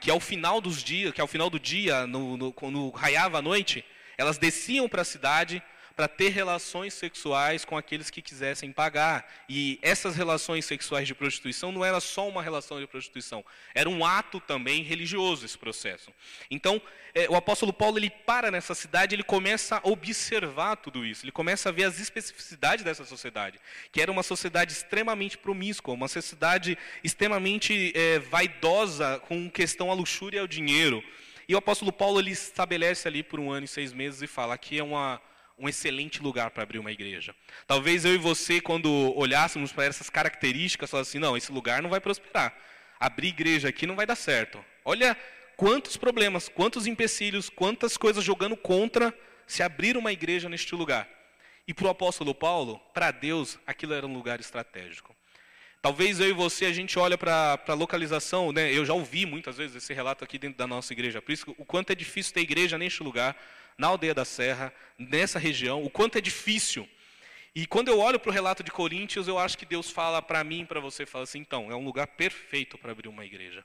que 0.00 0.10
ao 0.10 0.20
final 0.20 0.60
dos 0.60 0.82
dias, 0.82 1.12
que 1.12 1.20
ao 1.20 1.26
final 1.26 1.48
do 1.48 1.58
dia, 1.58 2.06
no, 2.06 2.36
no, 2.36 2.52
quando 2.52 2.90
raiava 2.90 3.38
a 3.38 3.42
noite, 3.42 3.84
elas 4.16 4.36
desciam 4.36 4.88
para 4.88 5.02
a 5.02 5.06
cidade 5.06 5.62
para 5.98 6.06
ter 6.06 6.28
relações 6.28 6.94
sexuais 6.94 7.64
com 7.64 7.76
aqueles 7.76 8.08
que 8.08 8.22
quisessem 8.22 8.70
pagar. 8.70 9.28
E 9.48 9.80
essas 9.82 10.14
relações 10.14 10.64
sexuais 10.64 11.08
de 11.08 11.12
prostituição 11.12 11.72
não 11.72 11.84
era 11.84 11.98
só 11.98 12.28
uma 12.28 12.40
relação 12.40 12.78
de 12.78 12.86
prostituição, 12.86 13.44
era 13.74 13.90
um 13.90 14.06
ato 14.06 14.38
também 14.38 14.84
religioso 14.84 15.44
esse 15.44 15.58
processo. 15.58 16.12
Então, 16.48 16.80
é, 17.12 17.28
o 17.28 17.34
apóstolo 17.34 17.72
Paulo 17.72 17.98
ele 17.98 18.10
para 18.10 18.48
nessa 18.48 18.76
cidade, 18.76 19.16
ele 19.16 19.24
começa 19.24 19.78
a 19.78 19.88
observar 19.88 20.76
tudo 20.76 21.04
isso, 21.04 21.24
ele 21.24 21.32
começa 21.32 21.68
a 21.68 21.72
ver 21.72 21.82
as 21.82 21.98
especificidades 21.98 22.84
dessa 22.84 23.04
sociedade, 23.04 23.58
que 23.90 24.00
era 24.00 24.12
uma 24.12 24.22
sociedade 24.22 24.70
extremamente 24.70 25.36
promíscua, 25.36 25.94
uma 25.94 26.06
sociedade 26.06 26.78
extremamente 27.02 27.92
é, 27.96 28.20
vaidosa 28.20 29.20
com 29.26 29.50
questão 29.50 29.90
à 29.90 29.94
luxúria 29.94 30.36
e 30.36 30.40
ao 30.40 30.46
dinheiro. 30.46 31.02
E 31.48 31.56
o 31.56 31.58
apóstolo 31.58 31.92
Paulo 31.92 32.20
ele 32.20 32.30
estabelece 32.30 33.08
ali 33.08 33.24
por 33.24 33.40
um 33.40 33.50
ano 33.50 33.64
e 33.64 33.68
seis 33.68 33.92
meses 33.92 34.22
e 34.22 34.28
fala: 34.28 34.54
aqui 34.54 34.78
é 34.78 34.84
uma 34.84 35.20
um 35.58 35.68
excelente 35.68 36.22
lugar 36.22 36.50
para 36.50 36.62
abrir 36.62 36.78
uma 36.78 36.92
igreja. 36.92 37.34
Talvez 37.66 38.04
eu 38.04 38.14
e 38.14 38.18
você, 38.18 38.60
quando 38.60 38.90
olhássemos 39.16 39.72
para 39.72 39.84
essas 39.84 40.08
características, 40.08 40.90
falasse 40.90 41.10
assim: 41.10 41.18
não, 41.18 41.36
esse 41.36 41.50
lugar 41.50 41.82
não 41.82 41.90
vai 41.90 42.00
prosperar. 42.00 42.56
Abrir 43.00 43.28
igreja 43.28 43.68
aqui 43.68 43.86
não 43.86 43.96
vai 43.96 44.06
dar 44.06 44.16
certo. 44.16 44.64
Olha 44.84 45.16
quantos 45.56 45.96
problemas, 45.96 46.48
quantos 46.48 46.86
empecilhos, 46.86 47.48
quantas 47.48 47.96
coisas 47.96 48.24
jogando 48.24 48.56
contra 48.56 49.12
se 49.46 49.62
abrir 49.62 49.96
uma 49.96 50.12
igreja 50.12 50.48
neste 50.48 50.74
lugar. 50.74 51.08
E 51.66 51.74
para 51.74 51.86
o 51.86 51.90
apóstolo 51.90 52.34
Paulo, 52.34 52.80
para 52.94 53.10
Deus, 53.10 53.58
aquilo 53.66 53.92
era 53.92 54.06
um 54.06 54.12
lugar 54.12 54.40
estratégico. 54.40 55.14
Talvez 55.80 56.18
eu 56.18 56.28
e 56.28 56.32
você, 56.32 56.66
a 56.66 56.72
gente 56.72 56.98
olha 56.98 57.16
para 57.16 57.60
a 57.68 57.74
localização, 57.74 58.52
né? 58.52 58.72
eu 58.72 58.84
já 58.84 58.94
ouvi 58.94 59.24
muitas 59.24 59.56
vezes 59.56 59.76
esse 59.76 59.94
relato 59.94 60.24
aqui 60.24 60.36
dentro 60.36 60.58
da 60.58 60.66
nossa 60.66 60.92
igreja, 60.92 61.22
por 61.22 61.30
isso 61.30 61.54
o 61.56 61.64
quanto 61.64 61.90
é 61.90 61.94
difícil 61.94 62.34
ter 62.34 62.40
igreja 62.40 62.76
neste 62.76 63.02
lugar, 63.02 63.36
na 63.78 63.86
aldeia 63.86 64.12
da 64.12 64.24
Serra, 64.24 64.74
nessa 64.98 65.38
região, 65.38 65.84
o 65.84 65.88
quanto 65.88 66.18
é 66.18 66.20
difícil. 66.20 66.86
E 67.54 67.66
quando 67.66 67.88
eu 67.88 67.98
olho 68.00 68.18
para 68.18 68.30
o 68.30 68.32
relato 68.32 68.62
de 68.62 68.70
Coríntios, 68.70 69.28
eu 69.28 69.38
acho 69.38 69.56
que 69.56 69.64
Deus 69.64 69.90
fala 69.90 70.20
para 70.20 70.42
mim 70.42 70.66
para 70.66 70.80
você, 70.80 71.06
fala 71.06 71.24
assim, 71.24 71.38
então, 71.38 71.70
é 71.70 71.74
um 71.76 71.84
lugar 71.84 72.08
perfeito 72.08 72.76
para 72.76 72.92
abrir 72.92 73.08
uma 73.08 73.24
igreja. 73.24 73.64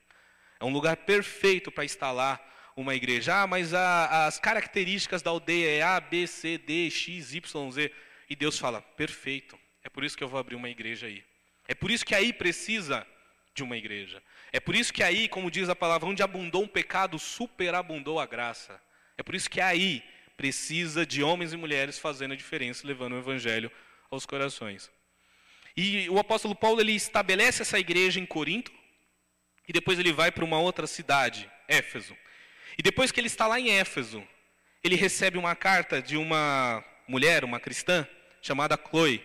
É 0.59 0.65
um 0.65 0.71
lugar 0.71 0.97
perfeito 0.97 1.71
para 1.71 1.83
instalar 1.83 2.41
uma 2.75 2.95
igreja. 2.95 3.41
Ah, 3.41 3.47
mas 3.47 3.73
a, 3.73 4.27
as 4.27 4.39
características 4.39 5.21
da 5.21 5.31
aldeia 5.31 5.77
é 5.77 5.81
A, 5.81 5.99
B, 5.99 6.25
C, 6.27 6.57
D, 6.57 6.89
X, 6.89 7.33
Y, 7.33 7.71
Z. 7.71 7.91
E 8.29 8.35
Deus 8.35 8.57
fala, 8.57 8.81
perfeito. 8.81 9.59
É 9.83 9.89
por 9.89 10.03
isso 10.03 10.17
que 10.17 10.23
eu 10.23 10.29
vou 10.29 10.39
abrir 10.39 10.55
uma 10.55 10.69
igreja 10.69 11.07
aí. 11.07 11.23
É 11.67 11.75
por 11.75 11.91
isso 11.91 12.05
que 12.05 12.15
aí 12.15 12.31
precisa 12.31 13.05
de 13.53 13.63
uma 13.63 13.77
igreja. 13.77 14.21
É 14.51 14.59
por 14.59 14.75
isso 14.75 14.93
que 14.93 15.03
aí, 15.03 15.27
como 15.27 15.51
diz 15.51 15.69
a 15.69 15.75
palavra, 15.75 16.07
onde 16.07 16.23
abundou 16.23 16.63
um 16.63 16.67
pecado, 16.67 17.19
superabundou 17.19 18.19
a 18.19 18.25
graça. 18.25 18.81
É 19.17 19.23
por 19.23 19.35
isso 19.35 19.49
que 19.49 19.61
aí 19.61 20.03
precisa 20.35 21.05
de 21.05 21.23
homens 21.23 21.53
e 21.53 21.57
mulheres 21.57 21.99
fazendo 21.99 22.33
a 22.33 22.37
diferença, 22.37 22.87
levando 22.87 23.13
o 23.13 23.19
evangelho 23.19 23.71
aos 24.09 24.25
corações. 24.25 24.91
E 25.75 26.09
o 26.09 26.19
apóstolo 26.19 26.55
Paulo 26.55 26.81
ele 26.81 26.93
estabelece 26.93 27.61
essa 27.61 27.79
igreja 27.79 28.19
em 28.19 28.25
Corinto 28.25 28.71
e 29.67 29.73
depois 29.73 29.97
ele 29.97 30.11
vai 30.11 30.31
para 30.31 30.45
uma 30.45 30.59
outra 30.59 30.85
cidade, 30.85 31.49
Éfeso. 31.67 32.15
E 32.77 32.83
depois 32.83 33.11
que 33.11 33.19
ele 33.19 33.27
está 33.27 33.47
lá 33.47 33.59
em 33.59 33.69
Éfeso, 33.69 34.23
ele 34.83 34.95
recebe 34.95 35.37
uma 35.37 35.55
carta 35.55 36.01
de 36.01 36.17
uma 36.17 36.83
mulher, 37.07 37.43
uma 37.43 37.59
cristã, 37.59 38.07
chamada 38.41 38.77
Chloe, 38.77 39.23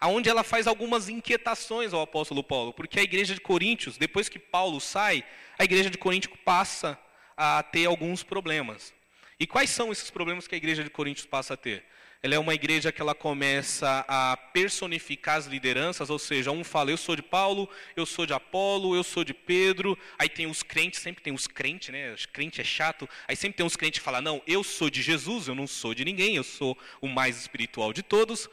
aonde 0.00 0.28
ela 0.28 0.44
faz 0.44 0.66
algumas 0.66 1.08
inquietações 1.08 1.92
ao 1.92 2.02
apóstolo 2.02 2.44
Paulo, 2.44 2.72
porque 2.72 3.00
a 3.00 3.02
igreja 3.02 3.34
de 3.34 3.40
Coríntios, 3.40 3.96
depois 3.96 4.28
que 4.28 4.38
Paulo 4.38 4.80
sai, 4.80 5.24
a 5.58 5.64
igreja 5.64 5.88
de 5.88 5.96
Coríntios 5.96 6.36
passa 6.44 6.98
a 7.36 7.62
ter 7.62 7.86
alguns 7.86 8.22
problemas. 8.22 8.92
E 9.42 9.46
quais 9.46 9.70
são 9.70 9.90
esses 9.90 10.08
problemas 10.08 10.46
que 10.46 10.54
a 10.54 10.56
igreja 10.56 10.84
de 10.84 10.88
Coríntios 10.88 11.26
passa 11.26 11.54
a 11.54 11.56
ter? 11.56 11.84
Ela 12.22 12.36
é 12.36 12.38
uma 12.38 12.54
igreja 12.54 12.92
que 12.92 13.02
ela 13.02 13.12
começa 13.12 14.04
a 14.06 14.36
personificar 14.36 15.36
as 15.36 15.46
lideranças, 15.46 16.10
ou 16.10 16.18
seja, 16.20 16.52
um 16.52 16.62
fala, 16.62 16.92
eu 16.92 16.96
sou 16.96 17.16
de 17.16 17.22
Paulo, 17.22 17.68
eu 17.96 18.06
sou 18.06 18.24
de 18.24 18.32
Apolo, 18.32 18.94
eu 18.94 19.02
sou 19.02 19.24
de 19.24 19.34
Pedro. 19.34 19.98
Aí 20.16 20.28
tem 20.28 20.46
os 20.46 20.62
crentes, 20.62 21.00
sempre 21.00 21.24
tem 21.24 21.34
os 21.34 21.48
crentes, 21.48 21.88
né? 21.88 22.12
Os 22.12 22.24
crente 22.24 22.60
é 22.60 22.64
chato. 22.64 23.08
Aí 23.26 23.34
sempre 23.34 23.56
tem 23.56 23.66
uns 23.66 23.74
crentes 23.74 23.98
que 23.98 24.04
falam, 24.04 24.22
não, 24.22 24.42
eu 24.46 24.62
sou 24.62 24.88
de 24.88 25.02
Jesus, 25.02 25.48
eu 25.48 25.56
não 25.56 25.66
sou 25.66 25.92
de 25.92 26.04
ninguém, 26.04 26.36
eu 26.36 26.44
sou 26.44 26.78
o 27.00 27.08
mais 27.08 27.36
espiritual 27.36 27.92
de 27.92 28.04
todos. 28.04 28.48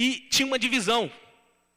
E 0.00 0.26
tinha 0.30 0.48
uma 0.48 0.58
divisão. 0.58 1.12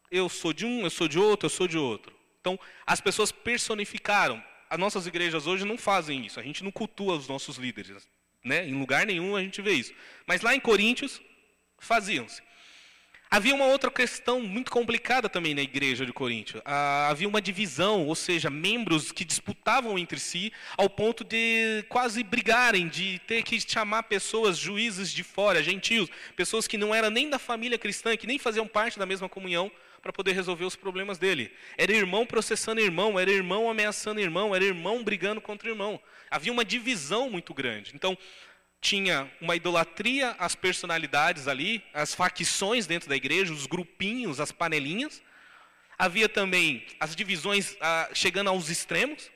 Eu 0.09 0.27
sou 0.29 0.51
de 0.51 0.65
um, 0.65 0.81
eu 0.81 0.89
sou 0.89 1.07
de 1.07 1.19
outro, 1.19 1.45
eu 1.45 1.51
sou 1.51 1.67
de 1.67 1.77
outro. 1.77 2.11
Então, 2.39 2.59
as 2.87 2.99
pessoas 2.99 3.31
personificaram. 3.31 4.43
As 4.67 4.79
nossas 4.79 5.05
igrejas 5.05 5.45
hoje 5.45 5.63
não 5.63 5.77
fazem 5.77 6.25
isso. 6.25 6.39
A 6.39 6.43
gente 6.43 6.63
não 6.63 6.71
cultua 6.71 7.13
os 7.13 7.27
nossos 7.27 7.57
líderes. 7.57 8.09
Né? 8.43 8.67
Em 8.67 8.79
lugar 8.79 9.05
nenhum 9.05 9.35
a 9.35 9.41
gente 9.41 9.61
vê 9.61 9.73
isso. 9.73 9.93
Mas 10.25 10.41
lá 10.41 10.55
em 10.55 10.59
Coríntios, 10.59 11.21
faziam-se. 11.79 12.41
Havia 13.33 13.55
uma 13.55 13.67
outra 13.67 13.89
questão 13.89 14.41
muito 14.41 14.69
complicada 14.69 15.29
também 15.29 15.55
na 15.55 15.61
igreja 15.61 16.05
de 16.05 16.11
Coríntios. 16.11 16.61
Ah, 16.65 17.07
havia 17.09 17.29
uma 17.29 17.41
divisão, 17.41 18.05
ou 18.05 18.13
seja, 18.13 18.49
membros 18.49 19.09
que 19.09 19.23
disputavam 19.23 19.97
entre 19.97 20.19
si 20.19 20.51
ao 20.77 20.89
ponto 20.89 21.23
de 21.23 21.85
quase 21.87 22.23
brigarem, 22.23 22.89
de 22.89 23.19
ter 23.19 23.41
que 23.43 23.57
chamar 23.61 24.03
pessoas, 24.03 24.57
juízes 24.57 25.13
de 25.13 25.23
fora, 25.23 25.63
gentios, 25.63 26.09
pessoas 26.35 26.67
que 26.67 26.77
não 26.77 26.93
eram 26.93 27.09
nem 27.09 27.29
da 27.29 27.39
família 27.39 27.77
cristã, 27.77 28.17
que 28.17 28.27
nem 28.27 28.37
faziam 28.37 28.67
parte 28.67 28.99
da 28.99 29.05
mesma 29.05 29.29
comunhão, 29.29 29.71
para 30.01 30.11
poder 30.11 30.33
resolver 30.33 30.65
os 30.65 30.75
problemas 30.75 31.17
dele. 31.17 31.51
Era 31.77 31.91
irmão 31.91 32.25
processando 32.25 32.81
irmão, 32.81 33.19
era 33.19 33.29
irmão 33.31 33.69
ameaçando 33.69 34.19
irmão, 34.19 34.55
era 34.55 34.63
irmão 34.63 35.03
brigando 35.03 35.39
contra 35.39 35.69
irmão. 35.69 36.01
Havia 36.29 36.51
uma 36.51 36.65
divisão 36.65 37.29
muito 37.29 37.53
grande. 37.53 37.91
Então, 37.93 38.17
tinha 38.81 39.31
uma 39.39 39.55
idolatria 39.55 40.35
às 40.39 40.55
personalidades 40.55 41.47
ali, 41.47 41.83
as 41.93 42.15
facções 42.15 42.87
dentro 42.87 43.07
da 43.07 43.15
igreja, 43.15 43.53
os 43.53 43.67
grupinhos, 43.67 44.39
as 44.39 44.51
panelinhas. 44.51 45.21
Havia 45.97 46.27
também 46.27 46.85
as 46.99 47.15
divisões 47.15 47.77
ah, 47.79 48.09
chegando 48.13 48.49
aos 48.49 48.69
extremos. 48.69 49.29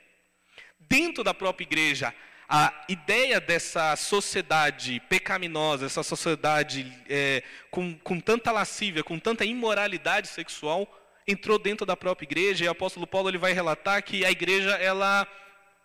Dentro 0.88 1.22
da 1.22 1.32
própria 1.32 1.64
igreja, 1.64 2.12
a 2.48 2.72
ideia 2.88 3.40
dessa 3.40 3.96
sociedade 3.96 5.00
pecaminosa, 5.08 5.86
essa 5.86 6.02
sociedade 6.02 6.92
é, 7.08 7.42
com, 7.70 7.98
com 7.98 8.20
tanta 8.20 8.52
lascívia, 8.52 9.02
com 9.02 9.18
tanta 9.18 9.44
imoralidade 9.44 10.28
sexual, 10.28 10.88
entrou 11.26 11.58
dentro 11.58 11.84
da 11.84 11.96
própria 11.96 12.26
igreja. 12.26 12.64
E 12.64 12.68
o 12.68 12.70
apóstolo 12.70 13.06
Paulo 13.06 13.28
ele 13.28 13.38
vai 13.38 13.52
relatar 13.52 14.02
que 14.02 14.24
a 14.24 14.30
igreja 14.30 14.70
ela 14.76 15.26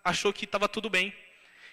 achou 0.04 0.32
que 0.32 0.46
estava 0.46 0.70
tudo 0.70 0.90
bem, 0.90 1.14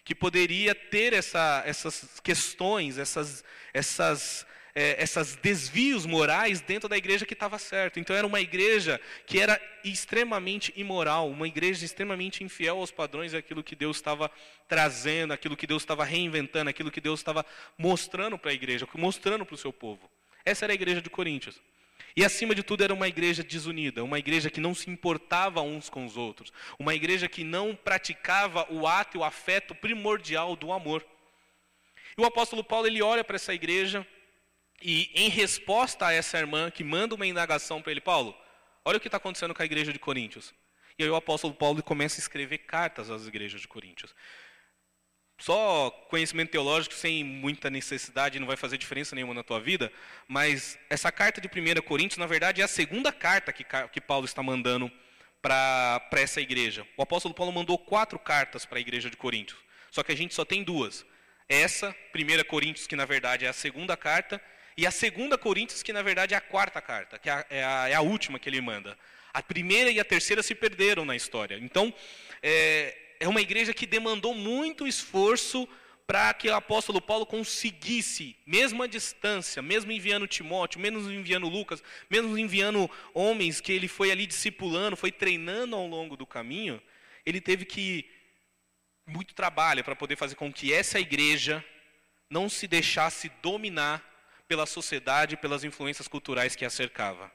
que 0.04 0.14
poderia 0.14 0.74
ter 0.74 1.12
essa, 1.12 1.62
essas 1.66 2.18
questões, 2.20 2.96
essas, 2.96 3.44
essas, 3.74 4.46
é, 4.78 4.94
essas 5.02 5.34
desvios 5.34 6.06
morais 6.06 6.60
dentro 6.60 6.88
da 6.88 6.96
igreja 6.96 7.26
que 7.26 7.32
estava 7.32 7.58
certo. 7.58 7.98
Então 7.98 8.14
era 8.14 8.24
uma 8.24 8.40
igreja 8.40 9.00
que 9.26 9.40
era 9.40 9.60
extremamente 9.82 10.72
imoral, 10.76 11.28
uma 11.28 11.48
igreja 11.48 11.84
extremamente 11.84 12.44
infiel 12.44 12.78
aos 12.78 12.92
padrões 12.92 13.32
daquilo 13.32 13.64
que 13.64 13.74
Deus 13.74 13.96
estava 13.96 14.30
trazendo, 14.68 15.32
aquilo 15.32 15.56
que 15.56 15.66
Deus 15.66 15.82
estava 15.82 16.04
reinventando, 16.04 16.70
aquilo 16.70 16.92
que 16.92 17.00
Deus 17.00 17.18
estava 17.18 17.44
mostrando 17.76 18.38
para 18.38 18.52
a 18.52 18.54
igreja, 18.54 18.86
mostrando 18.94 19.44
para 19.44 19.56
o 19.56 19.58
seu 19.58 19.72
povo. 19.72 20.08
Essa 20.44 20.64
era 20.64 20.72
a 20.72 20.76
igreja 20.76 21.02
de 21.02 21.10
Coríntios. 21.10 21.60
E 22.14 22.24
acima 22.24 22.54
de 22.54 22.62
tudo 22.62 22.84
era 22.84 22.94
uma 22.94 23.08
igreja 23.08 23.42
desunida, 23.42 24.04
uma 24.04 24.20
igreja 24.20 24.48
que 24.48 24.60
não 24.60 24.76
se 24.76 24.88
importava 24.88 25.60
uns 25.60 25.90
com 25.90 26.06
os 26.06 26.16
outros, 26.16 26.52
uma 26.78 26.94
igreja 26.94 27.28
que 27.28 27.42
não 27.42 27.74
praticava 27.74 28.64
o 28.72 28.86
ato 28.86 29.16
e 29.16 29.18
o 29.18 29.24
afeto 29.24 29.74
primordial 29.74 30.54
do 30.54 30.72
amor. 30.72 31.04
E 32.16 32.20
o 32.20 32.24
apóstolo 32.24 32.62
Paulo 32.62 32.86
ele 32.86 33.02
olha 33.02 33.24
para 33.24 33.34
essa 33.34 33.52
igreja 33.52 34.06
e 34.80 35.10
em 35.14 35.28
resposta 35.28 36.06
a 36.06 36.12
essa 36.12 36.38
irmã 36.38 36.70
que 36.70 36.84
manda 36.84 37.14
uma 37.14 37.26
indagação 37.26 37.82
para 37.82 37.92
ele, 37.92 38.00
Paulo, 38.00 38.36
olha 38.84 38.98
o 38.98 39.00
que 39.00 39.08
está 39.08 39.16
acontecendo 39.16 39.54
com 39.54 39.62
a 39.62 39.66
igreja 39.66 39.92
de 39.92 39.98
Coríntios. 39.98 40.54
E 40.98 41.02
aí 41.02 41.10
o 41.10 41.16
apóstolo 41.16 41.54
Paulo 41.54 41.82
começa 41.82 42.18
a 42.18 42.22
escrever 42.22 42.58
cartas 42.58 43.10
às 43.10 43.26
igrejas 43.26 43.60
de 43.60 43.68
Coríntios 43.68 44.14
só 45.38 45.90
conhecimento 46.10 46.50
teológico 46.50 46.94
sem 46.94 47.22
muita 47.22 47.70
necessidade 47.70 48.40
não 48.40 48.46
vai 48.46 48.56
fazer 48.56 48.76
diferença 48.76 49.14
nenhuma 49.14 49.32
na 49.32 49.44
tua 49.44 49.60
vida, 49.60 49.92
mas 50.26 50.78
essa 50.90 51.12
carta 51.12 51.40
de 51.40 51.48
1 51.48 51.80
Coríntios, 51.82 52.18
na 52.18 52.26
verdade, 52.26 52.60
é 52.60 52.64
a 52.64 52.68
segunda 52.68 53.12
carta 53.12 53.52
que, 53.52 53.64
que 53.92 54.00
Paulo 54.00 54.24
está 54.24 54.42
mandando 54.42 54.90
para 55.40 56.08
essa 56.12 56.40
igreja. 56.40 56.84
O 56.96 57.02
apóstolo 57.02 57.32
Paulo 57.32 57.52
mandou 57.52 57.78
quatro 57.78 58.18
cartas 58.18 58.66
para 58.66 58.78
a 58.78 58.80
igreja 58.80 59.08
de 59.08 59.16
Coríntios, 59.16 59.58
só 59.92 60.02
que 60.02 60.10
a 60.10 60.16
gente 60.16 60.34
só 60.34 60.44
tem 60.44 60.64
duas. 60.64 61.06
Essa, 61.48 61.94
1 62.14 62.44
Coríntios, 62.44 62.86
que 62.86 62.96
na 62.96 63.04
verdade 63.04 63.44
é 63.44 63.48
a 63.48 63.52
segunda 63.52 63.96
carta, 63.96 64.42
e 64.78 64.86
a 64.86 64.92
segunda 64.92 65.36
Coríntios, 65.36 65.82
que 65.82 65.92
na 65.92 66.02
verdade 66.02 66.34
é 66.34 66.36
a 66.36 66.40
quarta 66.40 66.80
carta, 66.80 67.18
que 67.18 67.28
é 67.28 67.32
a, 67.32 67.46
é 67.50 67.64
a, 67.64 67.88
é 67.88 67.94
a 67.94 68.00
última 68.00 68.38
que 68.38 68.48
ele 68.48 68.60
manda. 68.60 68.96
A 69.34 69.42
primeira 69.42 69.90
e 69.90 69.98
a 69.98 70.04
terceira 70.04 70.40
se 70.40 70.54
perderam 70.54 71.04
na 71.04 71.16
história. 71.16 71.58
Então, 71.60 71.92
é, 72.40 72.96
é 73.18 73.26
uma 73.26 73.40
igreja 73.40 73.74
que 73.74 73.84
demandou 73.84 74.32
muito 74.32 74.86
esforço 74.86 75.68
para 76.06 76.32
que 76.32 76.48
o 76.48 76.54
apóstolo 76.54 77.00
Paulo 77.00 77.26
conseguisse, 77.26 78.36
mesmo 78.46 78.80
à 78.80 78.86
distância, 78.86 79.60
mesmo 79.60 79.90
enviando 79.90 80.28
Timóteo, 80.28 80.80
mesmo 80.80 81.10
enviando 81.10 81.48
Lucas, 81.48 81.82
mesmo 82.08 82.38
enviando 82.38 82.88
homens 83.12 83.60
que 83.60 83.72
ele 83.72 83.88
foi 83.88 84.12
ali 84.12 84.28
discipulando, 84.28 84.96
foi 84.96 85.10
treinando 85.10 85.74
ao 85.74 85.88
longo 85.88 86.16
do 86.16 86.24
caminho, 86.24 86.80
ele 87.26 87.40
teve 87.40 87.64
que 87.64 88.08
muito 89.04 89.34
trabalho 89.34 89.82
para 89.82 89.96
poder 89.96 90.14
fazer 90.14 90.36
com 90.36 90.52
que 90.52 90.72
essa 90.72 91.00
igreja 91.00 91.64
não 92.30 92.48
se 92.48 92.68
deixasse 92.68 93.28
dominar 93.42 94.17
pela 94.48 94.66
sociedade, 94.66 95.36
pelas 95.36 95.62
influências 95.62 96.08
culturais 96.08 96.56
que 96.56 96.64
a 96.64 96.70
cercava. 96.70 97.30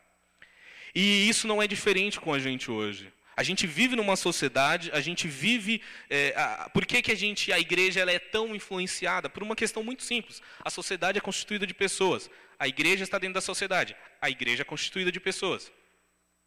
E 0.95 1.29
isso 1.29 1.47
não 1.47 1.61
é 1.61 1.67
diferente 1.67 2.19
com 2.19 2.33
a 2.33 2.39
gente 2.39 2.69
hoje. 2.69 3.13
A 3.35 3.41
gente 3.41 3.65
vive 3.65 3.95
numa 3.95 4.15
sociedade, 4.15 4.91
a 4.93 5.01
gente 5.01 5.27
vive. 5.27 5.81
É, 6.09 6.33
a, 6.35 6.69
por 6.69 6.85
que, 6.85 7.01
que 7.01 7.11
a 7.11 7.15
gente, 7.15 7.51
a 7.51 7.59
igreja, 7.59 7.99
ela 7.99 8.11
é 8.11 8.19
tão 8.19 8.55
influenciada? 8.55 9.29
Por 9.29 9.41
uma 9.41 9.55
questão 9.55 9.83
muito 9.83 10.03
simples. 10.03 10.41
A 10.63 10.69
sociedade 10.69 11.17
é 11.17 11.21
constituída 11.21 11.65
de 11.65 11.73
pessoas. 11.73 12.29
A 12.59 12.67
igreja 12.67 13.03
está 13.03 13.17
dentro 13.17 13.35
da 13.35 13.41
sociedade. 13.41 13.95
A 14.21 14.29
igreja 14.29 14.61
é 14.61 14.65
constituída 14.65 15.11
de 15.11 15.19
pessoas. 15.19 15.71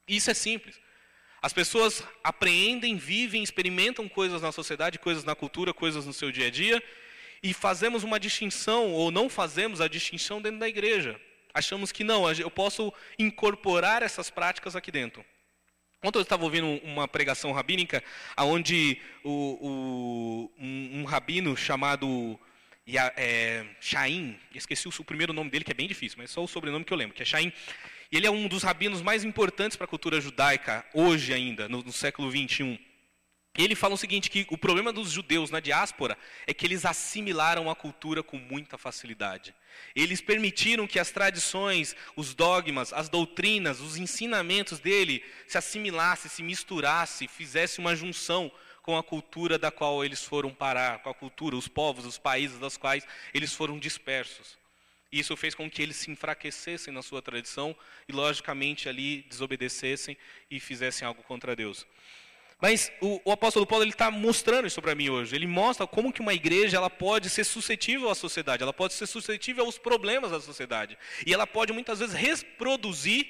Isso 0.07 0.31
é 0.31 0.35
simples. 0.35 0.81
As 1.43 1.53
pessoas 1.53 2.03
apreendem, 2.23 2.97
vivem, 2.97 3.43
experimentam 3.43 4.09
coisas 4.09 4.43
na 4.43 4.53
sociedade, 4.53 4.99
coisas 4.99 5.25
na 5.25 5.35
cultura, 5.35 5.75
coisas 5.75 6.07
no 6.07 6.13
seu 6.13 6.31
dia 6.31 6.47
a 6.47 6.51
dia, 6.51 6.83
e 7.43 7.53
fazemos 7.53 8.03
uma 8.03 8.19
distinção, 8.19 8.93
ou 8.93 9.11
não 9.11 9.29
fazemos 9.29 9.81
a 9.81 9.89
distinção 9.89 10.41
dentro 10.41 10.59
da 10.59 10.69
igreja. 10.69 11.21
Achamos 11.53 11.91
que 11.91 12.05
não, 12.05 12.31
eu 12.33 12.51
posso 12.51 12.93
incorporar 13.19 14.03
essas 14.03 14.29
práticas 14.29 14.77
aqui 14.77 14.93
dentro. 14.93 15.25
Ontem 16.03 16.19
eu 16.19 16.23
estava 16.23 16.45
ouvindo 16.45 16.67
uma 16.85 17.09
pregação 17.09 17.51
rabínica, 17.53 18.05
onde 18.39 19.01
o, 19.25 19.31
o, 19.31 20.53
um, 20.63 21.01
um, 21.01 21.05
rabino 21.05 21.57
chamado 21.57 22.39
é, 23.17 23.65
Shaim, 23.81 24.39
esqueci 24.55 24.87
o, 24.87 25.05
primeiro 25.05 25.33
nome 25.33 25.51
dele, 25.51 25.65
que 25.65 25.73
é 25.73 25.75
bem 25.75 25.89
difícil, 25.89 26.19
mas 26.21 26.31
só 26.31 26.45
o 26.45 26.47
sobrenome 26.47 26.85
que 26.85 26.93
eu 26.93 26.97
lembro, 26.97 27.17
que 27.17 27.23
é 27.23 27.27
Shaim. 27.27 27.53
Ele 28.13 28.27
é 28.27 28.31
um 28.31 28.47
dos 28.47 28.63
rabinos 28.63 29.03
mais 29.03 29.25
importantes 29.25 29.77
para 29.77 29.87
a 29.87 29.89
cultura 29.89 30.21
judaica, 30.21 30.85
hoje 30.95 31.33
ainda, 31.33 31.69
no, 31.69 31.83
no 31.83 31.93
século 31.93 32.31
21. 32.31 32.79
E 33.59 33.65
ele 33.65 33.75
fala 33.75 33.95
o 33.95 33.99
seguinte, 33.99 34.29
que 34.29 34.47
o 34.51 34.59
problema 34.59 34.93
dos 34.93 35.11
judeus 35.11 35.51
na 35.51 35.61
diáspora 35.61 36.19
é 36.47 36.53
que 36.53 36.67
eles 36.67 36.85
assimilaram 36.85 37.71
a 37.71 37.75
cultura 37.75 38.23
com 38.23 38.37
muita 38.37 38.77
facilidade. 38.77 39.55
Eles 39.95 40.21
permitiram 40.21 40.87
que 40.87 40.99
as 40.99 41.11
tradições, 41.11 41.97
os 42.15 42.35
dogmas, 42.35 42.93
as 42.93 43.09
doutrinas, 43.09 43.81
os 43.81 43.97
ensinamentos 43.97 44.79
dele 44.79 45.25
se 45.47 45.57
assimilassem, 45.57 46.31
se 46.31 46.43
misturassem, 46.43 47.27
fizessem 47.27 47.83
uma 47.83 47.97
junção 47.97 48.53
com 48.83 48.97
a 48.97 49.03
cultura 49.03 49.59
da 49.59 49.71
qual 49.71 50.05
eles 50.05 50.23
foram 50.23 50.55
parar, 50.55 51.01
com 51.01 51.11
a 51.11 51.15
cultura, 51.15 51.57
os 51.57 51.67
povos, 51.67 52.05
os 52.05 52.19
países 52.19 52.59
dos 52.59 52.77
quais 52.77 53.07
eles 53.33 53.53
foram 53.53 53.79
dispersos. 53.79 54.57
Isso 55.11 55.37
fez 55.37 55.55
com 55.55 55.71
que 55.71 55.83
eles 55.83 55.97
se 55.97 56.11
enfraquecessem 56.11 56.93
na 56.93 57.03
sua 57.03 57.23
tradição 57.23 57.75
e, 58.09 58.13
logicamente, 58.13 58.89
ali 58.89 59.23
desobedecessem 59.23 60.17
e 60.51 60.61
fizessem 60.61 61.07
algo 61.07 61.23
contra 61.23 61.57
Deus. 61.57 61.87
Mas 62.61 62.91
o, 63.03 63.21
o 63.25 63.33
apóstolo 63.33 63.67
Paulo 63.67 63.85
está 63.85 64.11
mostrando 64.11 64.67
isso 64.67 64.81
para 64.81 64.95
mim 64.95 65.11
hoje. 65.11 65.37
Ele 65.37 65.47
mostra 65.47 65.87
como 65.87 66.13
que 66.13 66.23
uma 66.23 66.33
igreja 66.33 66.79
ela 66.79 66.89
pode 66.89 67.29
ser 67.29 67.45
suscetível 67.45 68.09
à 68.09 68.15
sociedade, 68.15 68.63
ela 68.63 68.73
pode 68.73 68.95
ser 68.95 69.07
suscetível 69.07 69.65
aos 69.65 69.77
problemas 69.77 70.31
da 70.31 70.41
sociedade. 70.41 70.97
E 71.27 71.35
ela 71.35 71.47
pode 71.47 71.73
muitas 71.73 71.99
vezes 71.99 72.15
reproduzir 72.15 73.27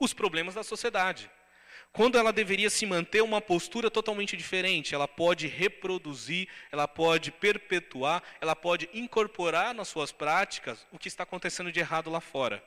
os 0.00 0.12
problemas 0.12 0.54
da 0.54 0.64
sociedade. 0.64 1.30
Quando 1.92 2.18
ela 2.18 2.32
deveria 2.32 2.68
se 2.68 2.84
manter 2.84 3.22
uma 3.22 3.40
postura 3.40 3.90
totalmente 3.90 4.36
diferente, 4.36 4.94
ela 4.94 5.08
pode 5.08 5.46
reproduzir, 5.46 6.48
ela 6.70 6.86
pode 6.86 7.30
perpetuar, 7.30 8.22
ela 8.40 8.54
pode 8.54 8.88
incorporar 8.92 9.72
nas 9.72 9.88
suas 9.88 10.12
práticas 10.12 10.86
o 10.92 10.98
que 10.98 11.08
está 11.08 11.22
acontecendo 11.22 11.72
de 11.72 11.80
errado 11.80 12.10
lá 12.10 12.20
fora. 12.20 12.62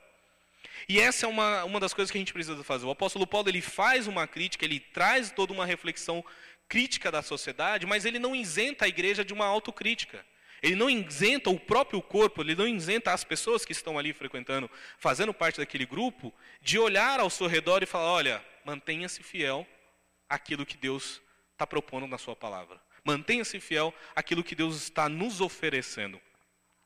E 0.88 1.00
essa 1.00 1.26
é 1.26 1.28
uma, 1.28 1.64
uma 1.64 1.80
das 1.80 1.92
coisas 1.92 2.10
que 2.10 2.18
a 2.18 2.20
gente 2.20 2.32
precisa 2.32 2.62
fazer. 2.64 2.86
O 2.86 2.90
apóstolo 2.90 3.26
Paulo 3.26 3.48
ele 3.48 3.60
faz 3.60 4.06
uma 4.06 4.26
crítica, 4.26 4.64
ele 4.64 4.80
traz 4.80 5.30
toda 5.30 5.52
uma 5.52 5.66
reflexão 5.66 6.24
crítica 6.68 7.10
da 7.10 7.22
sociedade, 7.22 7.86
mas 7.86 8.04
ele 8.04 8.18
não 8.18 8.34
isenta 8.34 8.84
a 8.84 8.88
igreja 8.88 9.24
de 9.24 9.32
uma 9.32 9.44
autocrítica. 9.44 10.24
Ele 10.62 10.76
não 10.76 10.90
isenta 10.90 11.48
o 11.50 11.58
próprio 11.58 12.02
corpo, 12.02 12.42
ele 12.42 12.54
não 12.54 12.68
isenta 12.68 13.12
as 13.12 13.24
pessoas 13.24 13.64
que 13.64 13.72
estão 13.72 13.98
ali 13.98 14.12
frequentando, 14.12 14.70
fazendo 14.98 15.32
parte 15.32 15.58
daquele 15.58 15.86
grupo, 15.86 16.32
de 16.60 16.78
olhar 16.78 17.18
ao 17.18 17.30
seu 17.30 17.46
redor 17.46 17.82
e 17.82 17.86
falar: 17.86 18.12
olha, 18.12 18.44
mantenha-se 18.64 19.22
fiel 19.22 19.66
àquilo 20.28 20.66
que 20.66 20.76
Deus 20.76 21.20
está 21.52 21.66
propondo 21.66 22.06
na 22.06 22.18
sua 22.18 22.36
palavra. 22.36 22.80
Mantenha-se 23.02 23.58
fiel 23.58 23.94
àquilo 24.14 24.44
que 24.44 24.54
Deus 24.54 24.76
está 24.76 25.08
nos 25.08 25.40
oferecendo. 25.40 26.20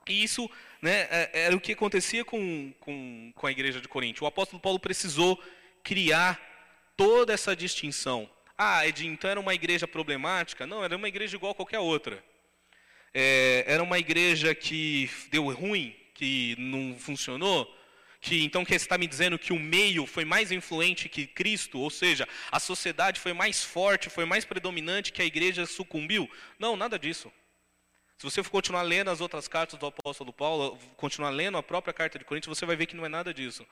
E 0.09 0.23
isso 0.23 0.51
né, 0.83 1.07
é, 1.11 1.31
era 1.33 1.57
o 1.57 1.61
que 1.61 1.73
acontecia 1.73 2.25
com, 2.25 2.73
com, 2.81 3.33
com 3.35 3.47
a 3.47 3.51
igreja 3.51 3.81
de 3.81 3.89
Corinto. 3.89 4.25
O 4.25 4.27
apóstolo 4.27 4.61
Paulo 4.61 4.79
precisou 4.79 5.43
criar 5.83 6.41
toda 6.97 7.33
essa 7.33 7.55
distinção. 7.57 8.29
Ah, 8.57 8.87
Ed, 8.87 9.07
então 9.07 9.29
era 9.29 9.41
uma 9.41 9.55
igreja 9.55 9.89
problemática? 9.89 10.67
Não, 10.67 10.85
era 10.85 10.97
uma 10.97 11.09
igreja 11.09 11.37
igual 11.37 11.53
a 11.53 11.55
qualquer 11.55 11.81
outra. 11.81 12.23
É, 13.13 13.65
era 13.67 13.83
uma 13.83 13.99
igreja 13.99 14.55
que 14.55 15.11
deu 15.31 15.53
ruim, 15.53 15.95
que 16.15 16.55
não 16.59 16.97
funcionou? 16.99 17.73
Que 18.21 18.43
então 18.43 18.65
que 18.65 18.71
você 18.71 18.77
está 18.77 18.97
me 18.97 19.07
dizendo 19.07 19.39
que 19.39 19.53
o 19.53 19.59
meio 19.59 20.07
foi 20.07 20.25
mais 20.25 20.51
influente 20.51 21.09
que 21.09 21.27
Cristo, 21.27 21.79
ou 21.79 21.91
seja, 21.91 22.27
a 22.51 22.59
sociedade 22.59 23.21
foi 23.21 23.33
mais 23.33 23.63
forte, 23.63 24.09
foi 24.09 24.25
mais 24.25 24.45
predominante 24.45 25.13
que 25.13 25.21
a 25.21 25.27
igreja 25.27 25.67
sucumbiu? 25.67 26.31
Não, 26.59 26.77
nada 26.77 26.99
disso. 26.99 27.31
Se 28.17 28.25
você 28.25 28.43
for 28.43 28.51
continuar 28.51 28.83
lendo 28.83 29.11
as 29.11 29.21
outras 29.21 29.49
cartas 29.49 29.79
do 29.79 29.87
apóstolo 29.87 30.33
Paulo, 30.33 30.79
continuar 30.97 31.31
lendo 31.31 31.59
a 31.59 31.63
própria 31.63 31.93
carta 31.93 32.19
de 32.19 32.25
Coríntios, 32.25 32.57
você 32.57 32.65
vai 32.65 32.77
ver 32.77 32.87
que 32.87 32.97
não 32.97 33.05
é 33.05 33.09
nada 33.09 33.35
disso. 33.35 33.67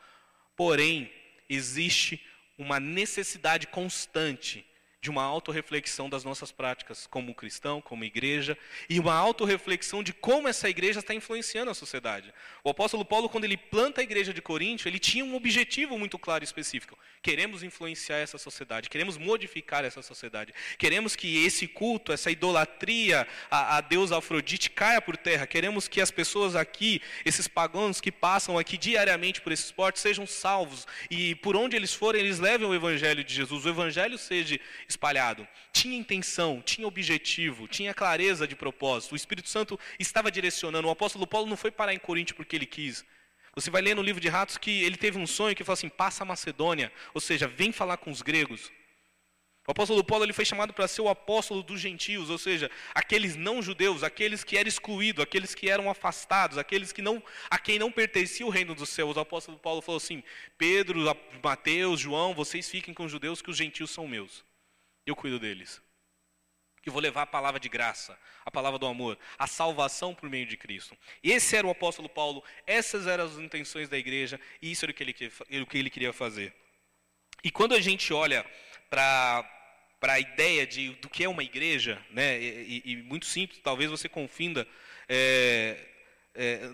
Porém, 0.56 1.12
existe 1.48 2.24
uma 2.58 2.78
necessidade 2.78 3.66
constante 3.66 4.66
de 5.02 5.10
uma 5.10 5.24
autorreflexão 5.24 6.08
das 6.08 6.22
nossas 6.22 6.52
práticas 6.52 7.08
como 7.08 7.34
cristão, 7.34 7.80
como 7.80 8.04
igreja, 8.04 8.56
e 8.88 9.00
uma 9.00 9.12
autorreflexão 9.12 10.00
de 10.00 10.12
como 10.12 10.46
essa 10.46 10.70
igreja 10.70 11.00
está 11.00 11.12
influenciando 11.12 11.72
a 11.72 11.74
sociedade. 11.74 12.32
O 12.62 12.70
apóstolo 12.70 13.04
Paulo, 13.04 13.28
quando 13.28 13.42
ele 13.42 13.56
planta 13.56 14.00
a 14.00 14.04
igreja 14.04 14.32
de 14.32 14.40
Corinto, 14.40 14.86
ele 14.88 15.00
tinha 15.00 15.24
um 15.24 15.34
objetivo 15.34 15.98
muito 15.98 16.20
claro 16.20 16.44
e 16.44 16.46
específico. 16.46 16.96
Queremos 17.20 17.64
influenciar 17.64 18.18
essa 18.18 18.38
sociedade, 18.38 18.88
queremos 18.88 19.18
modificar 19.18 19.84
essa 19.84 20.02
sociedade, 20.02 20.54
queremos 20.78 21.16
que 21.16 21.44
esse 21.44 21.66
culto, 21.66 22.12
essa 22.12 22.30
idolatria 22.30 23.26
a, 23.50 23.78
a 23.78 23.80
Deus 23.80 24.12
Afrodite 24.12 24.70
caia 24.70 25.00
por 25.02 25.16
terra, 25.16 25.48
queremos 25.48 25.88
que 25.88 26.00
as 26.00 26.12
pessoas 26.12 26.54
aqui, 26.54 27.02
esses 27.24 27.48
pagãos 27.48 28.00
que 28.00 28.12
passam 28.12 28.56
aqui 28.56 28.78
diariamente 28.78 29.40
por 29.40 29.50
esses 29.50 29.72
portos, 29.72 30.00
sejam 30.00 30.28
salvos, 30.28 30.86
e 31.10 31.34
por 31.36 31.56
onde 31.56 31.74
eles 31.74 31.92
forem, 31.92 32.20
eles 32.20 32.38
levem 32.38 32.68
o 32.68 32.74
evangelho 32.74 33.24
de 33.24 33.34
Jesus, 33.34 33.64
o 33.64 33.68
evangelho 33.68 34.16
seja 34.16 34.60
espalhado. 34.92 35.46
Tinha 35.72 35.96
intenção, 35.96 36.62
tinha 36.64 36.86
objetivo, 36.86 37.66
tinha 37.66 37.92
clareza 37.92 38.46
de 38.46 38.54
propósito. 38.54 39.12
O 39.12 39.16
Espírito 39.16 39.48
Santo 39.48 39.78
estava 39.98 40.30
direcionando. 40.30 40.88
O 40.88 40.90
apóstolo 40.90 41.26
Paulo 41.26 41.48
não 41.48 41.56
foi 41.56 41.70
parar 41.70 41.92
em 41.92 41.98
Corinto 41.98 42.34
porque 42.34 42.56
ele 42.56 42.66
quis. 42.66 43.04
Você 43.54 43.70
vai 43.70 43.82
ler 43.82 43.94
no 43.94 44.02
livro 44.02 44.20
de 44.20 44.28
Ratos 44.28 44.56
que 44.56 44.82
ele 44.82 44.96
teve 44.96 45.18
um 45.18 45.26
sonho 45.26 45.54
que 45.54 45.64
falou 45.64 45.74
assim: 45.74 45.88
passa 45.88 46.24
a 46.24 46.26
Macedônia, 46.26 46.90
ou 47.12 47.20
seja, 47.20 47.46
vem 47.46 47.72
falar 47.72 47.98
com 47.98 48.10
os 48.10 48.22
gregos. 48.22 48.70
O 49.68 49.70
apóstolo 49.70 50.02
Paulo 50.02 50.24
ele 50.24 50.32
foi 50.32 50.44
chamado 50.44 50.72
para 50.72 50.88
ser 50.88 51.02
o 51.02 51.08
apóstolo 51.08 51.62
dos 51.62 51.80
gentios, 51.80 52.30
ou 52.30 52.38
seja, 52.38 52.68
aqueles 52.92 53.36
não 53.36 53.62
judeus, 53.62 54.02
aqueles 54.02 54.42
que 54.42 54.56
eram 54.56 54.68
excluídos, 54.68 55.22
aqueles 55.22 55.54
que 55.54 55.70
eram 55.70 55.88
afastados, 55.88 56.58
aqueles 56.58 56.92
que 56.92 57.00
não, 57.00 57.22
a 57.48 57.58
quem 57.58 57.78
não 57.78 57.92
pertencia 57.92 58.44
o 58.44 58.50
reino 58.50 58.74
dos 58.74 58.88
céus. 58.88 59.16
O 59.16 59.20
apóstolo 59.20 59.58
Paulo 59.58 59.82
falou 59.82 59.98
assim: 59.98 60.24
Pedro, 60.58 61.00
Mateus, 61.42 62.00
João, 62.00 62.34
vocês 62.34 62.68
fiquem 62.68 62.94
com 62.94 63.04
os 63.04 63.12
judeus, 63.12 63.42
que 63.42 63.50
os 63.50 63.56
gentios 63.56 63.90
são 63.90 64.08
meus 64.08 64.42
eu 65.06 65.16
cuido 65.16 65.38
deles. 65.38 65.80
Que 66.82 66.90
vou 66.90 67.00
levar 67.00 67.22
a 67.22 67.26
palavra 67.26 67.60
de 67.60 67.68
graça, 67.68 68.18
a 68.44 68.50
palavra 68.50 68.78
do 68.78 68.86
amor, 68.86 69.16
a 69.38 69.46
salvação 69.46 70.14
por 70.14 70.28
meio 70.28 70.46
de 70.46 70.56
Cristo. 70.56 70.96
Esse 71.22 71.56
era 71.56 71.66
o 71.66 71.70
apóstolo 71.70 72.08
Paulo, 72.08 72.42
essas 72.66 73.06
eram 73.06 73.24
as 73.24 73.38
intenções 73.38 73.88
da 73.88 73.96
igreja 73.96 74.40
e 74.60 74.72
isso 74.72 74.84
era 74.84 74.90
o 74.90 74.94
que 74.94 75.02
ele, 75.02 75.62
o 75.62 75.66
que 75.66 75.78
ele 75.78 75.90
queria 75.90 76.12
fazer. 76.12 76.52
E 77.44 77.50
quando 77.50 77.74
a 77.74 77.80
gente 77.80 78.12
olha 78.12 78.44
para 78.90 79.48
para 80.02 80.14
a 80.14 80.20
ideia 80.20 80.66
de, 80.66 80.88
do 80.94 81.08
que 81.08 81.22
é 81.22 81.28
uma 81.28 81.44
igreja, 81.44 82.04
né, 82.10 82.36
e, 82.42 82.82
e 82.84 82.96
muito 82.96 83.24
simples, 83.24 83.60
talvez 83.62 83.88
você 83.88 84.08
confunda 84.08 84.66
é, 85.08 85.78
é, 86.34 86.70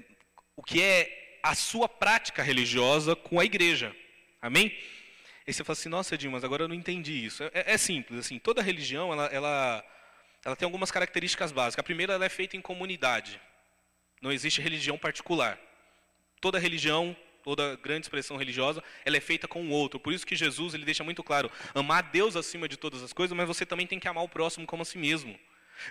o 0.57 0.63
que 0.63 0.83
é 0.83 1.39
a 1.43 1.55
sua 1.55 1.87
prática 1.91 2.43
religiosa 2.43 3.15
com 3.15 3.39
a 3.39 3.45
igreja. 3.45 3.95
Amém? 4.41 4.75
Aí 5.49 5.55
você 5.55 5.65
fala 5.65 5.79
assim, 5.79 5.89
nossa, 5.89 6.15
Edinho, 6.15 6.33
mas 6.33 6.45
agora 6.45 6.65
eu 6.65 6.69
não 6.69 6.75
entendi 6.75 7.25
isso. 7.25 7.43
É, 7.43 7.73
é 7.73 7.79
simples, 7.79 8.21
assim, 8.21 8.39
toda 8.39 8.61
religião, 8.61 9.11
ela, 9.11 9.25
ela, 9.29 9.85
ela 10.45 10.55
tem 10.55 10.67
algumas 10.67 10.91
características 10.91 11.53
básicas. 11.53 11.81
A 11.81 11.83
primeira, 11.83 12.13
ela 12.13 12.27
é 12.27 12.29
feita 12.29 12.55
em 12.55 12.61
comunidade. 12.61 13.41
Não 14.21 14.31
existe 14.31 14.61
religião 14.61 14.99
particular. 14.99 15.59
Toda 16.39 16.59
religião, 16.59 17.17
toda 17.43 17.77
grande 17.77 18.05
expressão 18.05 18.37
religiosa, 18.37 18.85
ela 19.07 19.17
é 19.17 19.21
feita 19.21 19.49
com 19.49 19.65
o 19.65 19.71
outro. 19.71 19.99
Por 19.99 20.13
isso 20.13 20.27
que 20.27 20.37
Jesus 20.37 20.75
ele 20.75 20.85
deixa 20.85 21.03
muito 21.03 21.23
claro: 21.23 21.51
amar 21.75 22.03
Deus 22.03 22.37
acima 22.37 22.69
de 22.69 22.77
todas 22.77 23.03
as 23.03 23.15
coisas, 23.15 23.35
mas 23.35 23.49
você 23.49 23.65
também 23.65 23.87
tem 23.87 23.99
que 23.99 24.07
amar 24.07 24.25
o 24.25 24.29
próximo 24.29 24.67
como 24.67 24.83
a 24.83 24.85
si 24.85 24.99
mesmo. 24.99 25.35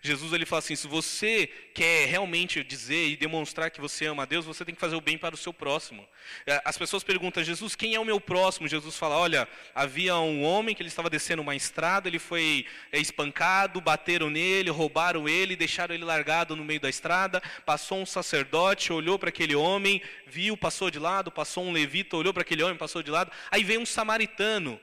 Jesus 0.02 0.34
ele 0.34 0.46
fala 0.46 0.60
assim: 0.60 0.76
se 0.76 0.88
você 0.88 1.50
quer 1.74 2.08
realmente 2.08 2.64
dizer 2.64 3.08
e 3.08 3.16
demonstrar 3.16 3.72
que 3.72 3.82
você 3.82 4.06
ama 4.06 4.24
a 4.24 4.26
Deus, 4.26 4.46
você 4.46 4.66
tem 4.66 4.76
que 4.76 4.82
fazer 4.82 4.96
o 4.96 5.02
bem 5.02 5.18
para 5.18 5.36
o 5.36 5.38
seu 5.38 5.54
próximo. 5.54 6.08
É, 6.46 6.62
as 6.66 6.78
pessoas 6.78 7.04
perguntam 7.04 7.44
Jesus: 7.44 7.76
quem 7.76 7.96
é 7.96 8.00
o 8.00 8.06
meu 8.06 8.20
próximo? 8.20 8.68
Jesus 8.68 8.98
fala: 8.98 9.18
olha, 9.18 9.48
havia 9.74 10.16
um 10.18 10.44
homem 10.44 10.76
que 10.76 10.82
ele 10.82 10.90
estava 10.90 11.10
descendo 11.10 11.42
uma 11.42 11.56
estrada, 11.56 12.08
ele 12.08 12.20
foi 12.20 12.66
é, 12.92 13.00
espancado, 13.00 13.82
bateram 13.82 14.30
nele, 14.30 14.70
roubaram 14.70 15.28
ele, 15.28 15.56
deixaram 15.56 15.96
ele 15.96 16.04
largado 16.04 16.56
no 16.56 16.64
meio 16.64 16.80
da 16.80 16.90
estrada. 16.90 17.42
Passou 17.66 18.00
um 18.00 18.06
sacerdote, 18.06 18.92
olhou 18.94 19.18
para 19.18 19.30
aquele 19.30 19.56
homem, 19.56 20.02
viu, 20.26 20.58
passou 20.58 20.90
de 20.90 21.00
lado. 21.00 21.32
Passou 21.32 21.64
um 21.64 21.72
levita, 21.72 22.18
olhou 22.18 22.34
para 22.34 22.42
aquele 22.42 22.64
homem, 22.64 22.78
passou 22.78 23.02
de 23.02 23.12
lado. 23.12 23.32
Aí 23.52 23.64
veio 23.64 23.80
um 23.80 23.86
samaritano 23.86 24.80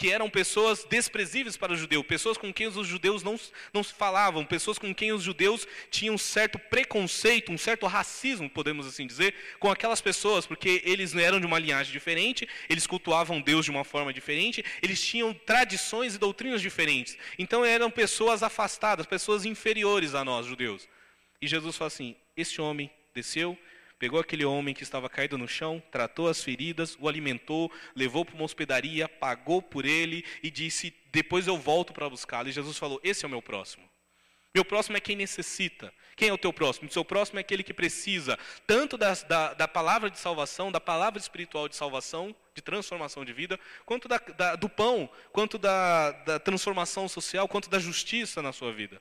que 0.00 0.10
eram 0.10 0.30
pessoas 0.30 0.82
desprezíveis 0.88 1.58
para 1.58 1.74
o 1.74 1.76
judeu, 1.76 2.02
pessoas 2.02 2.38
com 2.38 2.50
quem 2.50 2.66
os 2.66 2.86
judeus 2.86 3.22
não, 3.22 3.38
não 3.70 3.82
se 3.84 3.92
falavam, 3.92 4.46
pessoas 4.46 4.78
com 4.78 4.94
quem 4.94 5.12
os 5.12 5.22
judeus 5.22 5.68
tinham 5.90 6.14
um 6.14 6.18
certo 6.18 6.58
preconceito, 6.58 7.52
um 7.52 7.58
certo 7.58 7.86
racismo, 7.86 8.48
podemos 8.48 8.86
assim 8.86 9.06
dizer, 9.06 9.34
com 9.58 9.70
aquelas 9.70 10.00
pessoas, 10.00 10.46
porque 10.46 10.80
eles 10.86 11.14
eram 11.14 11.38
de 11.38 11.44
uma 11.44 11.58
linhagem 11.58 11.92
diferente, 11.92 12.48
eles 12.70 12.86
cultuavam 12.86 13.42
Deus 13.42 13.66
de 13.66 13.70
uma 13.70 13.84
forma 13.84 14.10
diferente, 14.10 14.64
eles 14.82 15.04
tinham 15.04 15.34
tradições 15.34 16.14
e 16.14 16.18
doutrinas 16.18 16.62
diferentes. 16.62 17.18
Então 17.38 17.62
eram 17.62 17.90
pessoas 17.90 18.42
afastadas, 18.42 19.04
pessoas 19.04 19.44
inferiores 19.44 20.14
a 20.14 20.24
nós, 20.24 20.46
judeus. 20.46 20.88
E 21.42 21.46
Jesus 21.46 21.76
fala 21.76 21.88
assim: 21.88 22.16
Este 22.34 22.58
homem 22.62 22.90
desceu 23.14 23.54
Pegou 24.00 24.18
aquele 24.18 24.46
homem 24.46 24.74
que 24.74 24.82
estava 24.82 25.10
caído 25.10 25.36
no 25.36 25.46
chão, 25.46 25.82
tratou 25.90 26.26
as 26.26 26.42
feridas, 26.42 26.96
o 26.98 27.06
alimentou, 27.06 27.70
levou 27.94 28.24
para 28.24 28.34
uma 28.34 28.44
hospedaria, 28.44 29.06
pagou 29.06 29.60
por 29.60 29.84
ele 29.84 30.24
e 30.42 30.50
disse: 30.50 30.96
Depois 31.12 31.46
eu 31.46 31.58
volto 31.58 31.92
para 31.92 32.08
buscá-lo. 32.08 32.48
E 32.48 32.52
Jesus 32.52 32.78
falou: 32.78 32.98
Esse 33.04 33.26
é 33.26 33.28
o 33.28 33.30
meu 33.30 33.42
próximo. 33.42 33.86
Meu 34.54 34.64
próximo 34.64 34.96
é 34.96 35.00
quem 35.00 35.14
necessita. 35.14 35.92
Quem 36.16 36.30
é 36.30 36.32
o 36.32 36.38
teu 36.38 36.50
próximo? 36.50 36.88
O 36.88 36.92
seu 36.92 37.04
próximo 37.04 37.38
é 37.38 37.42
aquele 37.42 37.62
que 37.62 37.74
precisa 37.74 38.38
tanto 38.66 38.96
da, 38.96 39.12
da, 39.12 39.52
da 39.52 39.68
palavra 39.68 40.10
de 40.10 40.18
salvação, 40.18 40.72
da 40.72 40.80
palavra 40.80 41.20
espiritual 41.20 41.68
de 41.68 41.76
salvação, 41.76 42.34
de 42.54 42.62
transformação 42.62 43.22
de 43.22 43.34
vida, 43.34 43.60
quanto 43.84 44.08
da, 44.08 44.16
da, 44.16 44.56
do 44.56 44.68
pão, 44.68 45.10
quanto 45.30 45.58
da, 45.58 46.12
da 46.12 46.38
transformação 46.38 47.06
social, 47.06 47.46
quanto 47.46 47.68
da 47.68 47.78
justiça 47.78 48.40
na 48.40 48.50
sua 48.50 48.72
vida. 48.72 48.98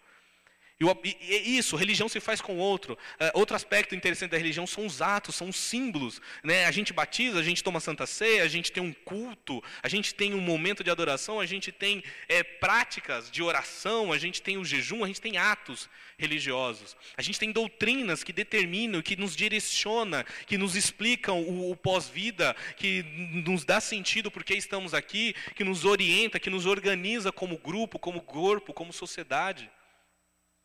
E, 0.81 1.57
isso, 1.57 1.75
religião 1.75 2.07
se 2.07 2.21
faz 2.21 2.39
com 2.39 2.57
outro. 2.57 2.93
Uh, 3.19 3.31
outro 3.33 3.53
aspecto 3.53 3.95
interessante 3.95 4.31
da 4.31 4.37
religião 4.37 4.65
são 4.65 4.85
os 4.85 5.01
atos, 5.01 5.35
são 5.35 5.49
os 5.49 5.57
símbolos. 5.57 6.21
Né? 6.41 6.65
A 6.65 6.71
gente 6.71 6.93
batiza, 6.93 7.37
a 7.37 7.43
gente 7.43 7.61
toma 7.61 7.81
santa 7.81 8.05
ceia, 8.05 8.43
a 8.43 8.47
gente 8.47 8.71
tem 8.71 8.81
um 8.81 8.93
culto, 8.93 9.61
a 9.83 9.89
gente 9.89 10.15
tem 10.15 10.33
um 10.33 10.39
momento 10.39 10.81
de 10.81 10.89
adoração, 10.89 11.41
a 11.41 11.45
gente 11.45 11.69
tem 11.69 12.01
é, 12.29 12.43
práticas 12.43 13.29
de 13.29 13.43
oração, 13.43 14.13
a 14.13 14.17
gente 14.17 14.41
tem 14.41 14.57
o 14.57 14.63
jejum, 14.63 15.03
a 15.03 15.07
gente 15.07 15.19
tem 15.19 15.37
atos 15.37 15.89
religiosos. 16.17 16.95
A 17.17 17.21
gente 17.21 17.37
tem 17.37 17.51
doutrinas 17.51 18.23
que 18.23 18.31
determinam, 18.31 19.01
que 19.01 19.17
nos 19.17 19.35
direciona, 19.35 20.25
que 20.47 20.57
nos 20.57 20.77
explicam 20.77 21.41
o, 21.41 21.71
o 21.71 21.75
pós-vida, 21.75 22.55
que 22.77 23.03
nos 23.45 23.65
dá 23.65 23.81
sentido 23.81 24.31
porque 24.31 24.53
estamos 24.53 24.93
aqui, 24.93 25.35
que 25.55 25.65
nos 25.65 25.83
orienta, 25.83 26.39
que 26.39 26.49
nos 26.49 26.65
organiza 26.65 27.33
como 27.33 27.57
grupo, 27.57 27.99
como 27.99 28.21
corpo, 28.21 28.71
como 28.71 28.93
sociedade. 28.93 29.69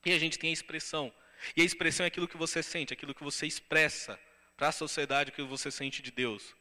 E 0.05 0.13
a 0.13 0.19
gente 0.19 0.39
tem 0.39 0.51
a 0.51 0.53
expressão. 0.53 1.13
E 1.57 1.63
a 1.63 1.65
expressão 1.65 2.05
é 2.05 2.09
aquilo 2.09 2.29
que 2.29 2.37
você 2.37 2.63
sente, 2.63 2.93
aquilo 2.93 3.15
que 3.15 3.25
você 3.25 3.47
expressa 3.47 4.19
para 4.57 4.69
a 4.69 4.73
sociedade, 4.73 5.31
aquilo 5.31 5.49
que 5.49 5.57
você 5.59 5.71
sente 5.71 6.03
de 6.03 6.11
Deus. 6.11 6.55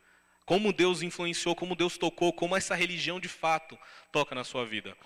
Como 0.45 0.73
Deus 0.73 1.01
influenciou, 1.01 1.55
como 1.55 1.75
Deus 1.75 1.97
tocou, 1.97 2.33
como 2.33 2.55
essa 2.55 2.75
religião 2.75 3.19
de 3.19 3.29
fato 3.29 3.77
toca 4.11 4.35
na 4.35 4.43
sua 4.43 4.65
vida. 4.65 4.97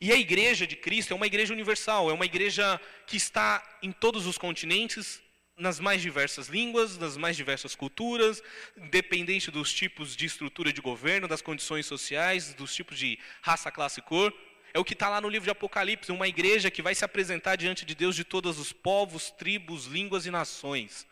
E 0.00 0.12
a 0.12 0.16
igreja 0.16 0.66
de 0.66 0.76
Cristo 0.76 1.12
é 1.12 1.16
uma 1.16 1.26
igreja 1.26 1.52
universal, 1.52 2.10
é 2.10 2.12
uma 2.12 2.26
igreja 2.26 2.80
que 3.06 3.16
está 3.16 3.62
em 3.82 3.90
todos 3.90 4.26
os 4.26 4.36
continentes, 4.36 5.22
nas 5.56 5.80
mais 5.80 6.02
diversas 6.02 6.48
línguas, 6.48 6.98
nas 6.98 7.16
mais 7.16 7.34
diversas 7.34 7.74
culturas, 7.74 8.42
independente 8.76 9.50
dos 9.50 9.72
tipos 9.72 10.14
de 10.14 10.26
estrutura 10.26 10.70
de 10.70 10.82
governo, 10.82 11.26
das 11.26 11.40
condições 11.40 11.86
sociais, 11.86 12.52
dos 12.52 12.74
tipos 12.74 12.98
de 12.98 13.18
raça, 13.40 13.70
classe 13.70 14.00
e 14.00 14.02
cor. 14.02 14.32
É 14.76 14.78
o 14.78 14.84
que 14.84 14.92
está 14.92 15.08
lá 15.08 15.22
no 15.22 15.30
livro 15.30 15.46
de 15.46 15.50
Apocalipse, 15.50 16.12
uma 16.12 16.28
igreja 16.28 16.70
que 16.70 16.82
vai 16.82 16.94
se 16.94 17.02
apresentar 17.02 17.56
diante 17.56 17.82
de 17.86 17.94
Deus 17.94 18.14
de 18.14 18.24
todos 18.24 18.58
os 18.58 18.74
povos, 18.74 19.30
tribos, 19.30 19.86
línguas 19.86 20.26
e 20.26 20.30
nações. 20.30 21.06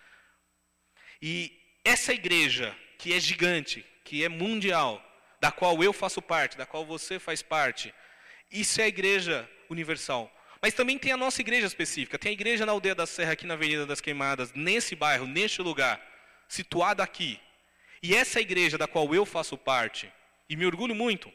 E 1.22 1.50
essa 1.82 2.12
igreja, 2.12 2.76
que 2.98 3.14
é 3.14 3.18
gigante, 3.18 3.82
que 4.04 4.22
é 4.22 4.28
mundial, 4.28 5.02
da 5.40 5.50
qual 5.50 5.82
eu 5.82 5.94
faço 5.94 6.20
parte, 6.20 6.58
da 6.58 6.66
qual 6.66 6.84
você 6.84 7.18
faz 7.18 7.40
parte, 7.40 7.94
isso 8.52 8.82
é 8.82 8.84
a 8.84 8.88
igreja 8.88 9.50
universal. 9.70 10.30
Mas 10.60 10.74
também 10.74 10.98
tem 10.98 11.12
a 11.12 11.16
nossa 11.16 11.40
igreja 11.40 11.66
específica. 11.66 12.18
Tem 12.18 12.28
a 12.28 12.34
igreja 12.34 12.66
na 12.66 12.72
Aldeia 12.72 12.94
da 12.94 13.06
Serra, 13.06 13.32
aqui 13.32 13.46
na 13.46 13.54
Avenida 13.54 13.86
das 13.86 14.02
Queimadas, 14.02 14.52
nesse 14.52 14.94
bairro, 14.94 15.26
neste 15.26 15.62
lugar, 15.62 16.06
situada 16.46 17.02
aqui. 17.02 17.40
E 18.02 18.14
essa 18.14 18.42
igreja 18.42 18.76
da 18.76 18.86
qual 18.86 19.14
eu 19.14 19.24
faço 19.24 19.56
parte, 19.56 20.12
e 20.50 20.54
me 20.54 20.66
orgulho 20.66 20.94
muito, 20.94 21.32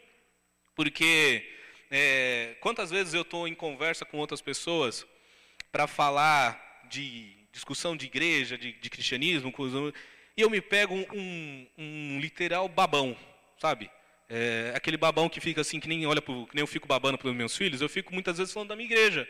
porque 0.75 1.57
é, 1.89 2.55
quantas 2.61 2.89
vezes 2.91 3.13
eu 3.13 3.23
estou 3.23 3.47
em 3.47 3.55
conversa 3.55 4.05
com 4.05 4.17
outras 4.17 4.41
pessoas 4.41 5.05
para 5.71 5.87
falar 5.87 6.87
de 6.89 7.35
discussão 7.51 7.95
de 7.95 8.05
igreja, 8.05 8.57
de, 8.57 8.73
de 8.73 8.89
cristianismo, 8.89 9.53
e 10.37 10.41
eu 10.41 10.49
me 10.49 10.61
pego 10.61 10.95
um, 10.95 11.67
um 11.77 12.19
literal 12.19 12.67
babão, 12.69 13.15
sabe? 13.59 13.89
É, 14.29 14.71
aquele 14.75 14.95
babão 14.95 15.27
que 15.27 15.41
fica 15.41 15.61
assim, 15.61 15.79
que 15.79 15.87
nem 15.87 16.05
olha 16.05 16.21
pro, 16.21 16.45
que 16.45 16.55
nem 16.55 16.61
eu 16.61 16.67
fico 16.67 16.87
babando 16.87 17.17
para 17.17 17.29
os 17.29 17.35
meus 17.35 17.57
filhos, 17.57 17.81
eu 17.81 17.89
fico 17.89 18.13
muitas 18.13 18.37
vezes 18.37 18.53
falando 18.53 18.69
da 18.69 18.75
minha 18.75 18.87
igreja. 18.87 19.27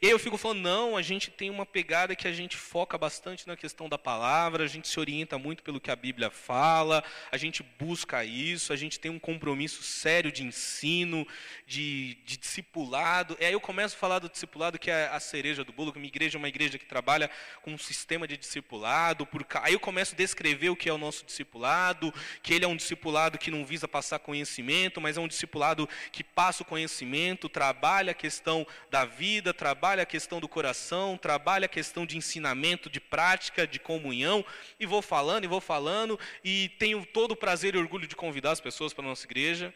E 0.00 0.06
aí 0.06 0.12
eu 0.12 0.18
fico 0.18 0.38
falando, 0.38 0.60
não, 0.60 0.96
a 0.96 1.02
gente 1.02 1.28
tem 1.28 1.50
uma 1.50 1.66
pegada 1.66 2.14
que 2.14 2.28
a 2.28 2.32
gente 2.32 2.56
foca 2.56 2.96
bastante 2.96 3.48
na 3.48 3.56
questão 3.56 3.88
da 3.88 3.98
palavra, 3.98 4.62
a 4.62 4.68
gente 4.68 4.86
se 4.86 5.00
orienta 5.00 5.36
muito 5.36 5.60
pelo 5.60 5.80
que 5.80 5.90
a 5.90 5.96
Bíblia 5.96 6.30
fala, 6.30 7.02
a 7.32 7.36
gente 7.36 7.64
busca 7.64 8.24
isso, 8.24 8.72
a 8.72 8.76
gente 8.76 9.00
tem 9.00 9.10
um 9.10 9.18
compromisso 9.18 9.82
sério 9.82 10.30
de 10.30 10.44
ensino, 10.44 11.26
de, 11.66 12.16
de 12.24 12.36
discipulado. 12.36 13.36
E 13.40 13.44
aí 13.44 13.52
eu 13.52 13.60
começo 13.60 13.96
a 13.96 13.98
falar 13.98 14.20
do 14.20 14.28
discipulado, 14.28 14.78
que 14.78 14.88
é 14.88 15.08
a 15.08 15.18
cereja 15.18 15.64
do 15.64 15.72
bolo, 15.72 15.92
que 15.92 15.98
minha 15.98 16.08
igreja 16.08 16.36
é 16.36 16.38
uma 16.38 16.48
igreja 16.48 16.78
que 16.78 16.86
trabalha 16.86 17.28
com 17.62 17.72
um 17.72 17.78
sistema 17.78 18.28
de 18.28 18.36
discipulado. 18.36 19.26
Por... 19.26 19.44
Aí 19.62 19.72
eu 19.72 19.80
começo 19.80 20.14
a 20.14 20.16
descrever 20.16 20.70
o 20.70 20.76
que 20.76 20.88
é 20.88 20.92
o 20.92 20.98
nosso 20.98 21.26
discipulado, 21.26 22.14
que 22.40 22.54
ele 22.54 22.64
é 22.64 22.68
um 22.68 22.76
discipulado 22.76 23.36
que 23.36 23.50
não 23.50 23.64
visa 23.64 23.88
passar 23.88 24.20
conhecimento, 24.20 25.00
mas 25.00 25.16
é 25.16 25.20
um 25.20 25.26
discipulado 25.26 25.88
que 26.12 26.22
passa 26.22 26.62
o 26.62 26.66
conhecimento, 26.66 27.48
trabalha 27.48 28.12
a 28.12 28.14
questão 28.14 28.64
da 28.88 29.04
vida, 29.04 29.52
trabalha 29.52 29.87
trabalha 29.88 30.02
a 30.02 30.06
questão 30.06 30.38
do 30.38 30.46
coração, 30.46 31.16
trabalha 31.16 31.64
a 31.64 31.68
questão 31.68 32.04
de 32.04 32.18
ensinamento, 32.18 32.90
de 32.90 33.00
prática, 33.00 33.66
de 33.66 33.78
comunhão, 33.78 34.44
e 34.78 34.84
vou 34.84 35.00
falando, 35.00 35.44
e 35.44 35.46
vou 35.46 35.62
falando, 35.62 36.20
e 36.44 36.68
tenho 36.78 37.06
todo 37.06 37.32
o 37.32 37.36
prazer 37.36 37.74
e 37.74 37.78
orgulho 37.78 38.06
de 38.06 38.14
convidar 38.14 38.50
as 38.50 38.60
pessoas 38.60 38.92
para 38.92 39.02
a 39.02 39.08
nossa 39.08 39.24
igreja. 39.24 39.72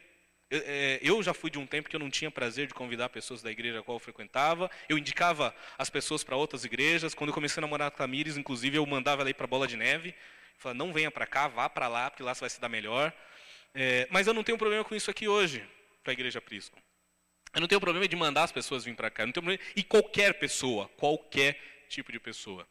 É, 0.51 0.99
eu 1.01 1.23
já 1.23 1.33
fui 1.33 1.51
de 1.51 1.59
um 1.59 1.67
tempo 1.67 1.89
que 1.89 1.97
eu 1.97 2.01
não 2.01 2.11
tinha 2.11 2.31
prazer 2.31 2.67
de 2.67 2.75
convidar 2.75 3.09
pessoas 3.09 3.41
da 3.41 3.51
igreja 3.51 3.81
a 3.81 3.83
qual 3.83 3.97
eu 3.97 3.99
frequentava. 3.99 4.71
Eu 4.87 4.99
indicava 4.99 5.55
as 5.79 5.89
pessoas 5.89 6.23
para 6.23 6.37
outras 6.37 6.63
igrejas. 6.63 7.15
Quando 7.15 7.31
eu 7.31 7.35
comecei 7.35 7.59
a 7.59 7.63
namorar 7.63 7.91
com 7.91 7.95
a 7.95 7.99
Tamires, 7.99 8.37
inclusive, 8.37 8.77
eu 8.77 8.85
mandava 8.85 9.23
ela 9.23 9.31
ir 9.31 9.35
para 9.35 9.47
Bola 9.47 9.67
de 9.67 9.79
Neve. 9.79 10.15
Falava, 10.59 10.77
não 10.77 10.93
venha 10.93 11.11
para 11.11 11.27
cá, 11.27 11.49
vá 11.49 11.71
para 11.71 11.89
lá, 11.89 12.11
porque 12.11 12.23
lá 12.23 12.35
você 12.35 12.41
vai 12.41 12.51
se 12.51 12.61
dar 12.61 12.69
melhor. 12.69 13.11
É, 13.75 14.07
mas 14.11 14.27
eu 14.27 14.35
não 14.35 14.45
tenho 14.45 14.59
problema 14.59 14.85
com 14.85 14.95
isso 14.95 15.11
aqui 15.11 15.27
hoje, 15.27 15.67
para 16.05 16.13
a 16.13 16.15
igreja 16.15 16.39
Prisco. 16.39 16.79
Eu 17.55 17.61
não 17.61 17.69
tenho 17.69 17.81
problema 17.81 18.09
de 18.09 18.17
mandar 18.17 18.45
as 18.45 18.53
pessoas 18.53 18.85
vir 18.85 18.95
para 18.95 19.11
cá. 19.11 19.27
Não 19.27 19.33
tenho 19.33 19.45
problema, 19.45 19.63
e 19.77 19.83
qualquer 19.83 20.35
pessoa, 20.35 20.89
qualquer 20.97 21.59
tipo 21.89 22.11
de 22.11 22.19
pessoa. 22.19 22.67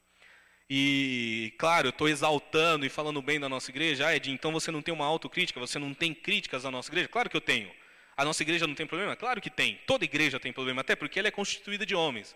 E, 0.70 1.54
claro, 1.58 1.88
eu 1.88 1.90
estou 1.92 2.08
exaltando 2.08 2.86
e 2.86 2.90
falando 2.90 3.22
bem 3.22 3.40
da 3.40 3.50
nossa 3.50 3.70
igreja. 3.70 4.08
Ah, 4.08 4.16
Ed, 4.16 4.32
então 4.32 4.52
você 4.52 4.72
não 4.72 4.82
tem 4.82 4.94
uma 4.94 5.06
autocrítica, 5.06 5.60
você 5.60 5.78
não 5.78 5.94
tem 5.94 6.14
críticas 6.14 6.66
à 6.66 6.72
nossa 6.72 6.90
igreja? 6.90 7.10
Claro 7.10 7.30
que 7.30 7.36
eu 7.36 7.42
tenho. 7.42 7.70
A 8.16 8.26
nossa 8.26 8.42
igreja 8.42 8.66
não 8.66 8.74
tem 8.74 8.88
problema? 8.88 9.16
Claro 9.16 9.42
que 9.42 9.50
tem. 9.50 9.80
Toda 9.86 10.06
igreja 10.06 10.40
tem 10.40 10.54
problema, 10.54 10.82
até 10.82 10.96
porque 10.96 11.20
ela 11.20 11.28
é 11.28 11.32
constituída 11.32 11.86
de 11.86 11.94
homens. 11.94 12.36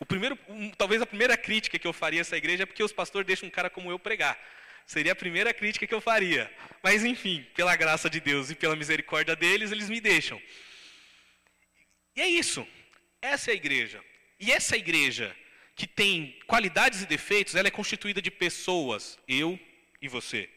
O 0.00 0.06
primeiro, 0.06 0.38
um, 0.48 0.70
talvez 0.70 1.00
a 1.00 1.06
primeira 1.06 1.36
crítica 1.36 1.78
que 1.78 1.86
eu 1.86 1.92
faria 1.92 2.20
a 2.20 2.22
essa 2.22 2.36
igreja 2.36 2.64
é 2.64 2.66
porque 2.66 2.82
os 2.82 2.92
pastores 2.92 3.26
deixam 3.26 3.48
um 3.48 3.50
cara 3.50 3.70
como 3.70 3.90
eu 3.90 3.98
pregar. 3.98 4.38
Seria 4.86 5.12
a 5.12 5.16
primeira 5.16 5.54
crítica 5.54 5.86
que 5.86 5.94
eu 5.94 6.00
faria. 6.00 6.50
Mas, 6.82 7.04
enfim, 7.04 7.46
pela 7.54 7.76
graça 7.76 8.10
de 8.10 8.18
Deus 8.20 8.50
e 8.50 8.54
pela 8.54 8.74
misericórdia 8.74 9.36
deles, 9.36 9.72
eles 9.72 9.88
me 9.88 10.00
deixam. 10.00 10.40
E 12.16 12.20
é 12.20 12.28
isso. 12.28 12.66
Essa 13.20 13.50
é 13.50 13.52
a 13.52 13.56
igreja. 13.56 14.02
E 14.38 14.52
essa 14.52 14.76
igreja 14.76 15.34
que 15.74 15.86
tem 15.86 16.38
qualidades 16.46 17.02
e 17.02 17.06
defeitos, 17.06 17.54
ela 17.54 17.68
é 17.68 17.70
constituída 17.70 18.22
de 18.22 18.30
pessoas, 18.30 19.18
eu 19.26 19.58
e 20.00 20.08
você. 20.08 20.48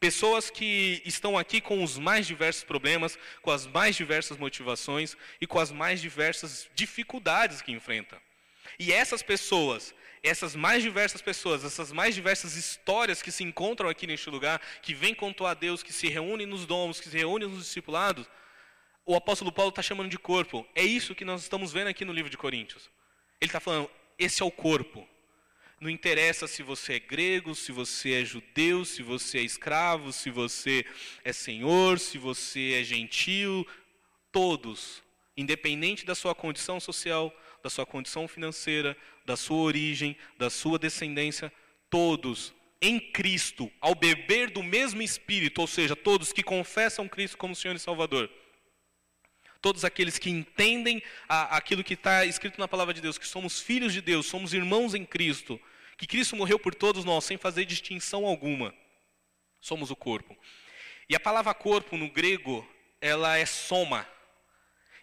Pessoas 0.00 0.50
que 0.50 1.02
estão 1.04 1.38
aqui 1.38 1.60
com 1.60 1.82
os 1.82 1.98
mais 1.98 2.26
diversos 2.26 2.64
problemas, 2.64 3.18
com 3.42 3.50
as 3.50 3.66
mais 3.66 3.96
diversas 3.96 4.36
motivações 4.36 5.16
e 5.40 5.46
com 5.46 5.58
as 5.58 5.70
mais 5.70 6.00
diversas 6.00 6.68
dificuldades 6.74 7.62
que 7.62 7.72
enfrentam. 7.72 8.18
E 8.78 8.92
essas 8.92 9.22
pessoas, 9.22 9.94
essas 10.22 10.56
mais 10.56 10.82
diversas 10.82 11.20
pessoas, 11.20 11.64
essas 11.64 11.92
mais 11.92 12.14
diversas 12.14 12.56
histórias 12.56 13.22
que 13.22 13.30
se 13.30 13.44
encontram 13.44 13.88
aqui 13.88 14.06
neste 14.06 14.30
lugar, 14.30 14.60
que 14.82 14.94
vêm 14.94 15.14
contar 15.14 15.50
a 15.50 15.54
Deus, 15.54 15.82
que 15.82 15.92
se 15.92 16.08
reúnem 16.08 16.46
nos 16.46 16.66
domos, 16.66 17.00
que 17.00 17.08
se 17.08 17.16
reúnem 17.16 17.48
nos 17.48 17.64
discipulados, 17.64 18.26
o 19.06 19.14
apóstolo 19.14 19.52
Paulo 19.52 19.68
está 19.68 19.82
chamando 19.82 20.08
de 20.08 20.18
corpo. 20.18 20.66
É 20.74 20.82
isso 20.82 21.14
que 21.14 21.24
nós 21.24 21.42
estamos 21.42 21.72
vendo 21.72 21.88
aqui 21.88 22.04
no 22.04 22.12
livro 22.12 22.30
de 22.30 22.36
Coríntios. 22.36 22.90
Ele 23.40 23.48
está 23.48 23.60
falando, 23.60 23.90
esse 24.18 24.42
é 24.42 24.44
o 24.44 24.50
corpo. 24.50 25.06
Não 25.80 25.90
interessa 25.90 26.46
se 26.46 26.62
você 26.62 26.94
é 26.94 26.98
grego, 26.98 27.54
se 27.54 27.70
você 27.70 28.12
é 28.14 28.24
judeu, 28.24 28.84
se 28.84 29.02
você 29.02 29.38
é 29.38 29.42
escravo, 29.42 30.12
se 30.12 30.30
você 30.30 30.86
é 31.22 31.32
senhor, 31.32 31.98
se 31.98 32.16
você 32.16 32.80
é 32.80 32.84
gentil, 32.84 33.66
todos, 34.32 35.02
independente 35.36 36.06
da 36.06 36.14
sua 36.14 36.34
condição 36.34 36.80
social, 36.80 37.34
da 37.62 37.68
sua 37.68 37.84
condição 37.84 38.26
financeira, 38.26 38.96
da 39.26 39.36
sua 39.36 39.58
origem, 39.58 40.16
da 40.38 40.48
sua 40.48 40.78
descendência, 40.78 41.52
todos 41.90 42.54
em 42.80 42.98
Cristo, 42.98 43.70
ao 43.80 43.94
beber 43.94 44.50
do 44.50 44.62
mesmo 44.62 45.02
Espírito, 45.02 45.60
ou 45.60 45.66
seja, 45.66 45.96
todos 45.96 46.32
que 46.32 46.42
confessam 46.42 47.08
Cristo 47.08 47.36
como 47.36 47.54
Senhor 47.54 47.74
e 47.74 47.78
Salvador 47.78 48.30
todos 49.64 49.82
aqueles 49.82 50.18
que 50.18 50.28
entendem 50.28 51.02
a, 51.26 51.56
aquilo 51.56 51.82
que 51.82 51.94
está 51.94 52.26
escrito 52.26 52.60
na 52.60 52.68
palavra 52.68 52.92
de 52.92 53.00
Deus, 53.00 53.16
que 53.16 53.26
somos 53.26 53.62
filhos 53.62 53.94
de 53.94 54.02
Deus, 54.02 54.26
somos 54.26 54.52
irmãos 54.52 54.94
em 54.94 55.06
Cristo, 55.06 55.58
que 55.96 56.06
Cristo 56.06 56.36
morreu 56.36 56.58
por 56.58 56.74
todos 56.74 57.02
nós 57.02 57.24
sem 57.24 57.38
fazer 57.38 57.64
distinção 57.64 58.26
alguma. 58.26 58.74
Somos 59.62 59.90
o 59.90 59.96
corpo. 59.96 60.36
E 61.08 61.16
a 61.16 61.20
palavra 61.20 61.54
corpo 61.54 61.96
no 61.96 62.10
grego, 62.10 62.68
ela 63.00 63.38
é 63.38 63.46
soma. 63.46 64.06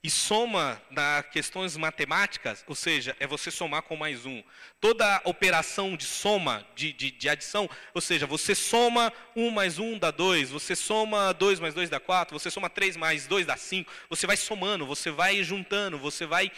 E 0.04 0.10
soma 0.10 0.82
nas 0.90 1.28
questões 1.28 1.78
matemáticas, 1.78 2.64
ou 2.68 2.74
seja, 2.74 3.16
é 3.20 3.28
você 3.28 3.52
somar 3.52 3.84
com 3.84 3.96
mais 3.96 4.26
um. 4.26 4.42
Toda 4.80 5.22
operação 5.26 5.96
de 5.96 6.06
soma, 6.06 6.66
de, 6.76 6.92
de, 6.92 7.12
de 7.12 7.30
adição, 7.30 7.70
ou 7.94 8.02
seja, 8.02 8.26
você 8.26 8.56
soma 8.56 9.14
um 9.36 9.52
mais 9.52 9.78
um 9.78 10.00
dá 10.00 10.10
dois, 10.10 10.50
você 10.50 10.76
soma 10.76 11.32
dois 11.34 11.60
mais 11.60 11.76
dois 11.76 11.88
dá 11.88 12.00
quatro, 12.00 12.40
você 12.40 12.50
soma 12.50 12.68
três 12.68 12.98
mais 12.98 13.28
dois 13.28 13.46
dá 13.46 13.56
cinco, 13.56 13.92
você 14.10 14.26
vai 14.26 14.36
somando, 14.36 14.88
você 14.88 15.12
vai 15.12 15.44
juntando, 15.44 16.00
você 16.00 16.26
vai 16.26 16.52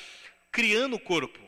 criando 0.50 0.96
o 0.96 1.00
corpo. 1.00 1.42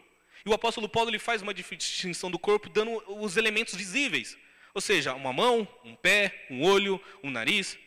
E 0.45 0.49
o 0.49 0.53
apóstolo 0.53 0.89
Paulo 0.89 1.10
ele 1.10 1.17
faz 1.17 1.41
uma 1.41 1.53
distinção 1.53 2.29
do 2.29 2.38
corpo 2.38 2.67
dando 2.67 3.01
os 3.08 3.38
elementos 3.38 3.73
visíveis. 3.73 4.38
Ou 4.73 4.81
seja, 4.81 5.13
uma 5.13 5.31
mão, 5.31 5.65
um 5.86 5.95
pé, 5.95 6.45
um 6.51 6.62
olho, 6.62 7.01
um 7.23 7.31
nariz, 7.31 7.77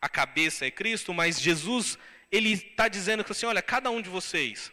a 0.00 0.08
cabeça 0.08 0.64
é 0.64 0.70
Cristo, 0.70 1.12
mas 1.12 1.40
Jesus 1.40 1.98
ele 2.30 2.52
está 2.52 2.88
dizendo 2.88 3.24
que 3.24 3.32
assim, 3.32 3.46
olha, 3.46 3.62
cada 3.62 3.90
um 3.90 4.02
de 4.02 4.08
vocês 4.08 4.72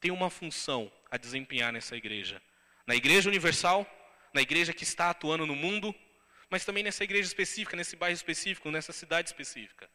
tem 0.00 0.10
uma 0.10 0.30
função 0.30 0.90
a 1.10 1.16
desempenhar 1.16 1.72
nessa 1.72 1.96
igreja. 1.96 2.42
Na 2.86 2.94
igreja 2.94 3.28
universal, 3.28 3.86
na 4.32 4.42
igreja 4.42 4.72
que 4.72 4.84
está 4.84 5.10
atuando 5.10 5.46
no 5.46 5.56
mundo, 5.56 5.94
mas 6.50 6.64
também 6.64 6.82
nessa 6.82 7.04
igreja 7.04 7.26
específica, 7.26 7.76
nesse 7.76 7.96
bairro 7.96 8.16
específico, 8.16 8.70
nessa 8.70 8.92
cidade 8.92 9.28
específica. 9.28 9.88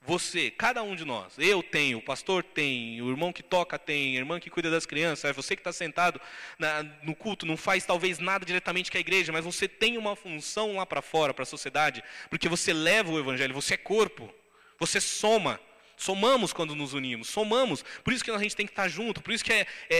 Você, 0.00 0.50
cada 0.50 0.82
um 0.82 0.94
de 0.94 1.04
nós, 1.04 1.34
eu 1.38 1.62
tenho, 1.62 1.98
o 1.98 2.02
pastor 2.02 2.44
tem, 2.44 3.02
o 3.02 3.10
irmão 3.10 3.32
que 3.32 3.42
toca 3.42 3.78
tem, 3.78 4.16
a 4.16 4.20
irmã 4.20 4.38
que 4.38 4.48
cuida 4.48 4.70
das 4.70 4.86
crianças, 4.86 5.30
é 5.30 5.32
você 5.32 5.56
que 5.56 5.60
está 5.60 5.72
sentado 5.72 6.20
na, 6.58 6.84
no 7.02 7.16
culto, 7.16 7.44
não 7.44 7.56
faz 7.56 7.84
talvez 7.84 8.18
nada 8.18 8.46
diretamente 8.46 8.90
com 8.90 8.96
a 8.96 9.00
igreja, 9.00 9.32
mas 9.32 9.44
você 9.44 9.66
tem 9.66 9.98
uma 9.98 10.14
função 10.14 10.76
lá 10.76 10.86
para 10.86 11.02
fora, 11.02 11.34
para 11.34 11.42
a 11.42 11.46
sociedade, 11.46 12.02
porque 12.30 12.48
você 12.48 12.72
leva 12.72 13.10
o 13.10 13.18
evangelho, 13.18 13.52
você 13.52 13.74
é 13.74 13.76
corpo, 13.76 14.32
você 14.78 15.00
soma. 15.00 15.60
Somamos 15.98 16.52
quando 16.52 16.76
nos 16.76 16.94
unimos, 16.94 17.28
somamos. 17.28 17.84
Por 18.04 18.12
isso 18.12 18.24
que 18.24 18.30
a 18.30 18.38
gente 18.38 18.54
tem 18.54 18.64
que 18.64 18.72
estar 18.72 18.88
junto, 18.88 19.20
por 19.20 19.34
isso 19.34 19.44
que 19.44 19.52
é, 19.52 19.66
é, 19.90 19.96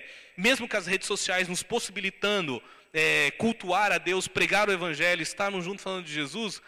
é 0.00 0.04
mesmo 0.36 0.66
com 0.66 0.76
as 0.76 0.86
redes 0.86 1.06
sociais 1.06 1.48
nos 1.48 1.62
possibilitando 1.62 2.62
é, 2.94 3.30
cultuar 3.32 3.92
a 3.92 3.98
Deus, 3.98 4.26
pregar 4.26 4.68
o 4.68 4.72
Evangelho, 4.72 5.22
estarmos 5.22 5.66
juntos 5.66 5.84
falando 5.84 6.06
de 6.06 6.14
Jesus, 6.14 6.62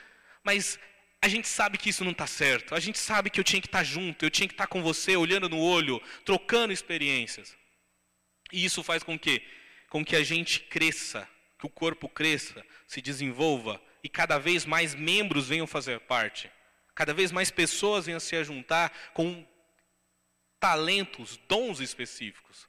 mas 0.44 0.78
a 1.22 1.28
gente 1.28 1.48
sabe 1.48 1.78
que 1.78 1.88
isso 1.88 2.04
não 2.04 2.12
está 2.12 2.26
certo. 2.26 2.74
A 2.74 2.80
gente 2.80 2.98
sabe 2.98 3.30
que 3.30 3.40
eu 3.40 3.44
tinha 3.44 3.62
que 3.62 3.68
estar 3.68 3.82
junto, 3.82 4.24
eu 4.24 4.30
tinha 4.30 4.46
que 4.46 4.54
estar 4.54 4.66
com 4.66 4.82
você, 4.82 5.16
olhando 5.16 5.48
no 5.48 5.58
olho, 5.58 6.00
trocando 6.24 6.72
experiências. 6.72 7.56
E 8.52 8.64
isso 8.64 8.82
faz 8.82 9.02
com 9.02 9.18
que, 9.18 9.42
com 9.88 10.04
que 10.04 10.16
a 10.16 10.22
gente 10.22 10.60
cresça, 10.60 11.26
que 11.58 11.66
o 11.66 11.70
corpo 11.70 12.08
cresça, 12.08 12.62
se 12.86 13.00
desenvolva 13.00 13.80
e 14.04 14.08
cada 14.08 14.38
vez 14.38 14.66
mais 14.66 14.94
membros 14.94 15.48
venham 15.48 15.66
fazer 15.66 16.00
parte. 16.00 16.50
Cada 17.00 17.14
vez 17.14 17.32
mais 17.32 17.50
pessoas 17.50 18.04
venham 18.04 18.20
se 18.20 18.44
juntar 18.44 18.92
com 19.14 19.42
talentos, 20.60 21.38
dons 21.48 21.80
específicos. 21.80 22.68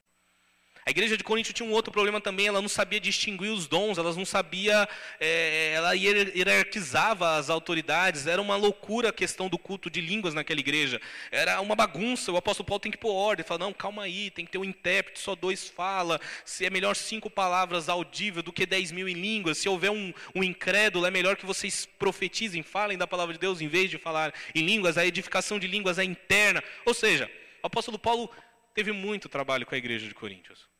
A 0.83 0.89
igreja 0.89 1.15
de 1.15 1.23
Corinto 1.23 1.53
tinha 1.53 1.67
um 1.67 1.71
outro 1.71 1.91
problema 1.91 2.19
também, 2.19 2.47
ela 2.47 2.59
não 2.59 2.67
sabia 2.67 2.99
distinguir 2.99 3.51
os 3.51 3.67
dons, 3.67 3.99
ela 3.99 4.11
não 4.15 4.25
sabia, 4.25 4.89
é, 5.19 5.73
ela 5.75 5.93
hierarquizava 5.93 7.35
as 7.35 7.51
autoridades, 7.51 8.25
era 8.25 8.41
uma 8.41 8.55
loucura 8.55 9.09
a 9.09 9.13
questão 9.13 9.47
do 9.47 9.59
culto 9.59 9.91
de 9.91 10.01
línguas 10.01 10.33
naquela 10.33 10.59
igreja, 10.59 10.99
era 11.29 11.61
uma 11.61 11.75
bagunça, 11.75 12.31
o 12.31 12.37
apóstolo 12.37 12.65
Paulo 12.65 12.79
tem 12.79 12.91
que 12.91 12.97
pôr 12.97 13.13
ordem, 13.13 13.45
fala, 13.45 13.59
não, 13.59 13.73
calma 13.73 14.03
aí, 14.03 14.31
tem 14.31 14.43
que 14.43 14.51
ter 14.51 14.57
um 14.57 14.63
intérprete, 14.63 15.19
só 15.19 15.35
dois 15.35 15.69
fala, 15.69 16.19
se 16.43 16.65
é 16.65 16.69
melhor 16.71 16.95
cinco 16.95 17.29
palavras 17.29 17.87
audíveis 17.87 18.43
do 18.43 18.51
que 18.51 18.65
dez 18.65 18.91
mil 18.91 19.07
em 19.07 19.13
línguas, 19.13 19.59
se 19.59 19.69
houver 19.69 19.91
um, 19.91 20.11
um 20.33 20.43
incrédulo, 20.43 21.05
é 21.05 21.11
melhor 21.11 21.35
que 21.35 21.45
vocês 21.45 21.85
profetizem, 21.85 22.63
falem 22.63 22.97
da 22.97 23.05
palavra 23.05 23.33
de 23.33 23.39
Deus 23.39 23.61
em 23.61 23.67
vez 23.67 23.87
de 23.87 23.99
falar 23.99 24.33
em 24.55 24.65
línguas, 24.65 24.97
a 24.97 25.05
edificação 25.05 25.59
de 25.59 25.67
línguas 25.67 25.99
é 25.99 26.03
interna, 26.03 26.63
ou 26.87 26.93
seja, 26.95 27.31
o 27.61 27.67
apóstolo 27.67 27.99
Paulo 27.99 28.31
teve 28.73 28.91
muito 28.91 29.29
trabalho 29.29 29.65
com 29.65 29.75
a 29.75 29.77
igreja 29.77 30.07
de 30.07 30.15
Coríntios. 30.15 30.70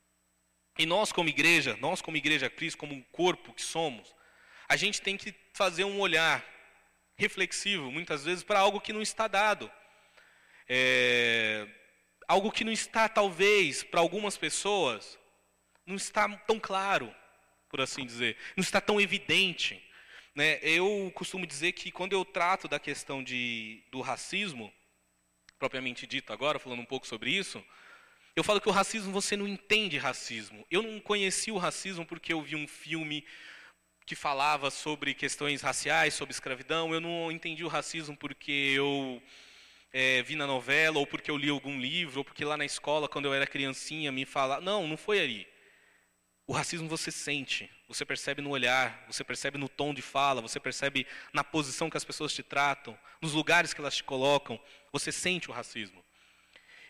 E 0.78 0.86
nós, 0.86 1.12
como 1.12 1.28
igreja, 1.28 1.76
nós, 1.80 2.00
como 2.00 2.16
igreja 2.16 2.48
Cristo, 2.48 2.78
como 2.78 2.94
um 2.94 3.02
corpo 3.02 3.52
que 3.52 3.62
somos, 3.62 4.14
a 4.68 4.76
gente 4.76 5.02
tem 5.02 5.16
que 5.16 5.34
fazer 5.52 5.84
um 5.84 6.00
olhar 6.00 6.44
reflexivo, 7.16 7.90
muitas 7.90 8.24
vezes, 8.24 8.42
para 8.42 8.58
algo 8.58 8.80
que 8.80 8.92
não 8.92 9.02
está 9.02 9.28
dado. 9.28 9.70
É, 10.68 11.68
algo 12.26 12.50
que 12.50 12.64
não 12.64 12.72
está, 12.72 13.08
talvez, 13.08 13.82
para 13.82 14.00
algumas 14.00 14.36
pessoas, 14.36 15.18
não 15.84 15.96
está 15.96 16.28
tão 16.38 16.58
claro, 16.58 17.14
por 17.68 17.80
assim 17.80 18.06
dizer, 18.06 18.36
não 18.56 18.62
está 18.62 18.80
tão 18.80 19.00
evidente. 19.00 19.82
Né? 20.34 20.58
Eu 20.62 21.12
costumo 21.14 21.46
dizer 21.46 21.72
que 21.72 21.90
quando 21.90 22.14
eu 22.14 22.24
trato 22.24 22.66
da 22.66 22.78
questão 22.78 23.22
de, 23.22 23.84
do 23.90 24.00
racismo, 24.00 24.72
propriamente 25.58 26.06
dito 26.06 26.32
agora, 26.32 26.58
falando 26.58 26.80
um 26.80 26.86
pouco 26.86 27.06
sobre 27.06 27.30
isso, 27.30 27.62
eu 28.34 28.42
falo 28.42 28.60
que 28.60 28.68
o 28.68 28.72
racismo 28.72 29.12
você 29.12 29.36
não 29.36 29.46
entende 29.46 29.98
racismo. 29.98 30.66
Eu 30.70 30.82
não 30.82 30.98
conheci 30.98 31.50
o 31.50 31.58
racismo 31.58 32.06
porque 32.06 32.32
eu 32.32 32.40
vi 32.40 32.56
um 32.56 32.66
filme 32.66 33.24
que 34.06 34.14
falava 34.14 34.70
sobre 34.70 35.14
questões 35.14 35.60
raciais, 35.60 36.14
sobre 36.14 36.32
escravidão. 36.32 36.94
Eu 36.94 37.00
não 37.00 37.30
entendi 37.30 37.62
o 37.62 37.68
racismo 37.68 38.16
porque 38.16 38.72
eu 38.74 39.22
é, 39.92 40.22
vi 40.22 40.34
na 40.34 40.46
novela, 40.46 40.98
ou 40.98 41.06
porque 41.06 41.30
eu 41.30 41.36
li 41.36 41.50
algum 41.50 41.78
livro, 41.78 42.20
ou 42.20 42.24
porque 42.24 42.44
lá 42.44 42.56
na 42.56 42.64
escola, 42.64 43.08
quando 43.08 43.26
eu 43.26 43.34
era 43.34 43.46
criancinha, 43.46 44.10
me 44.10 44.24
falaram. 44.24 44.62
Não, 44.62 44.88
não 44.88 44.96
foi 44.96 45.20
ali. 45.20 45.46
O 46.46 46.52
racismo 46.52 46.88
você 46.88 47.10
sente, 47.10 47.70
você 47.86 48.04
percebe 48.04 48.42
no 48.42 48.50
olhar, 48.50 49.04
você 49.06 49.22
percebe 49.22 49.58
no 49.58 49.68
tom 49.68 49.94
de 49.94 50.02
fala, 50.02 50.40
você 50.40 50.58
percebe 50.58 51.06
na 51.32 51.44
posição 51.44 51.88
que 51.88 51.96
as 51.96 52.04
pessoas 52.04 52.34
te 52.34 52.42
tratam, 52.42 52.98
nos 53.20 53.32
lugares 53.32 53.72
que 53.72 53.80
elas 53.80 53.96
te 53.96 54.02
colocam. 54.02 54.58
Você 54.90 55.12
sente 55.12 55.50
o 55.50 55.52
racismo. 55.52 56.02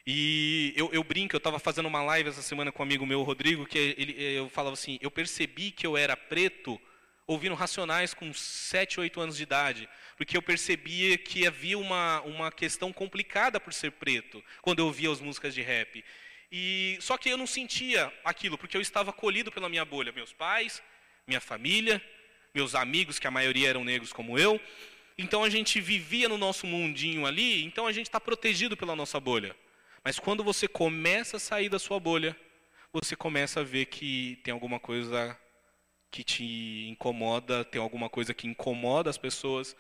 E 0.07 0.75
eu, 0.77 0.91
eu 0.93 1.05
brinco, 1.05 1.37
eu 1.37 1.39
estava 1.39 1.59
fazendo 1.61 1.87
uma 1.87 2.03
live 2.03 2.29
essa 2.29 2.43
semana 2.43 2.73
com 2.73 2.83
um 2.83 2.87
amigo 2.87 3.07
meu, 3.07 3.23
Rodrigo, 3.23 3.65
que 3.65 3.95
ele, 3.97 4.21
eu 4.21 4.49
falava 4.49 4.75
assim, 4.75 4.99
eu 5.01 5.11
percebi 5.11 5.71
que 5.71 5.87
eu 5.87 5.97
era 5.97 6.17
preto 6.17 6.81
ouvindo 7.25 7.55
Racionais 7.55 8.13
com 8.13 8.33
7, 8.33 8.99
8 8.99 9.21
anos 9.21 9.37
de 9.37 9.45
idade, 9.45 9.89
porque 10.17 10.37
eu 10.37 10.43
percebia 10.43 11.17
que 11.17 11.47
havia 11.47 11.79
uma, 11.79 12.21
uma 12.23 12.51
questão 12.51 12.93
complicada 12.93 13.61
por 13.61 13.73
ser 13.73 13.93
preto, 13.93 14.43
quando 14.61 14.81
eu 14.81 14.87
ouvia 14.87 15.11
as 15.11 15.21
músicas 15.21 15.55
de 15.55 15.63
rap. 15.63 16.05
E 16.51 16.99
Só 17.01 17.17
que 17.17 17.29
eu 17.29 17.39
não 17.39 17.47
sentia 17.47 18.13
aquilo, 18.25 18.59
porque 18.59 18.77
eu 18.77 18.81
estava 18.81 19.11
acolhido 19.11 19.53
pela 19.53 19.69
minha 19.69 19.85
bolha, 19.85 20.13
meus 20.13 20.33
pais, 20.33 20.83
minha 21.27 21.41
família, 21.41 22.03
meus 22.53 22.75
amigos, 22.75 23.21
que 23.21 23.27
a 23.27 23.31
maioria 23.31 23.69
eram 23.69 23.85
negros 23.85 24.13
como 24.13 24.37
eu, 24.37 24.61
então 25.17 25.45
a 25.45 25.49
gente 25.49 25.81
vivia 25.81 26.29
no 26.29 26.37
nosso 26.37 26.67
mundinho 26.67 27.25
ali, 27.25 27.65
então 27.65 27.87
a 27.87 27.93
gente 27.93 28.07
está 28.07 28.21
protegido 28.21 28.77
pela 28.77 28.97
nossa 28.97 29.21
bolha. 29.21 29.55
Mas 30.05 30.19
quando 30.19 30.43
você 30.43 30.67
começa 30.67 31.37
a 31.37 31.41
sair 31.41 31.69
da 31.69 31.79
sua 31.79 32.01
bolha, 32.01 32.37
você 32.93 33.15
começa 33.15 33.61
a 33.61 33.65
ver 33.65 33.87
que 33.87 34.41
tem 34.43 34.53
alguma 34.53 34.81
coisa 34.81 35.39
que 36.11 36.25
te 36.25 36.87
incomoda, 36.89 37.65
tem 37.65 37.81
alguma 37.81 38.11
coisa 38.11 38.35
que 38.35 38.47
incomoda 38.47 39.09
as 39.09 39.17
pessoas, 39.17 39.77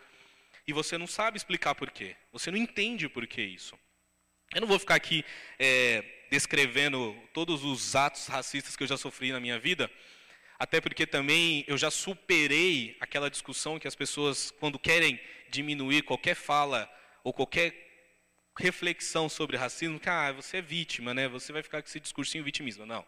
e 0.66 0.72
você 0.72 0.96
não 0.96 1.06
sabe 1.06 1.36
explicar 1.36 1.74
por 1.74 1.90
quê. 1.90 2.16
Você 2.32 2.50
não 2.50 2.56
entende 2.56 3.08
por 3.08 3.26
que 3.26 3.42
isso. 3.42 3.76
Eu 4.54 4.60
não 4.60 4.68
vou 4.68 4.78
ficar 4.78 4.94
aqui 4.94 5.24
é, 5.58 6.04
descrevendo 6.30 7.16
todos 7.34 7.64
os 7.64 7.96
atos 7.96 8.26
racistas 8.28 8.76
que 8.76 8.82
eu 8.82 8.86
já 8.86 8.96
sofri 8.96 9.32
na 9.32 9.40
minha 9.40 9.58
vida, 9.58 9.90
até 10.58 10.80
porque 10.80 11.04
também 11.04 11.64
eu 11.66 11.76
já 11.76 11.90
superei 11.90 12.96
aquela 13.00 13.28
discussão 13.28 13.78
que 13.78 13.88
as 13.88 13.96
pessoas, 13.96 14.52
quando 14.52 14.78
querem 14.78 15.20
diminuir 15.50 16.02
qualquer 16.02 16.36
fala 16.36 16.88
ou 17.24 17.32
qualquer 17.32 17.91
reflexão 18.58 19.28
sobre 19.28 19.56
racismo, 19.56 19.98
que 19.98 20.08
ah, 20.08 20.32
você 20.32 20.58
é 20.58 20.62
vítima, 20.62 21.14
né? 21.14 21.28
Você 21.28 21.52
vai 21.52 21.62
ficar 21.62 21.82
com 21.82 21.88
esse 21.88 22.00
discursinho 22.00 22.44
vitimismo. 22.44 22.84
Não. 22.86 23.04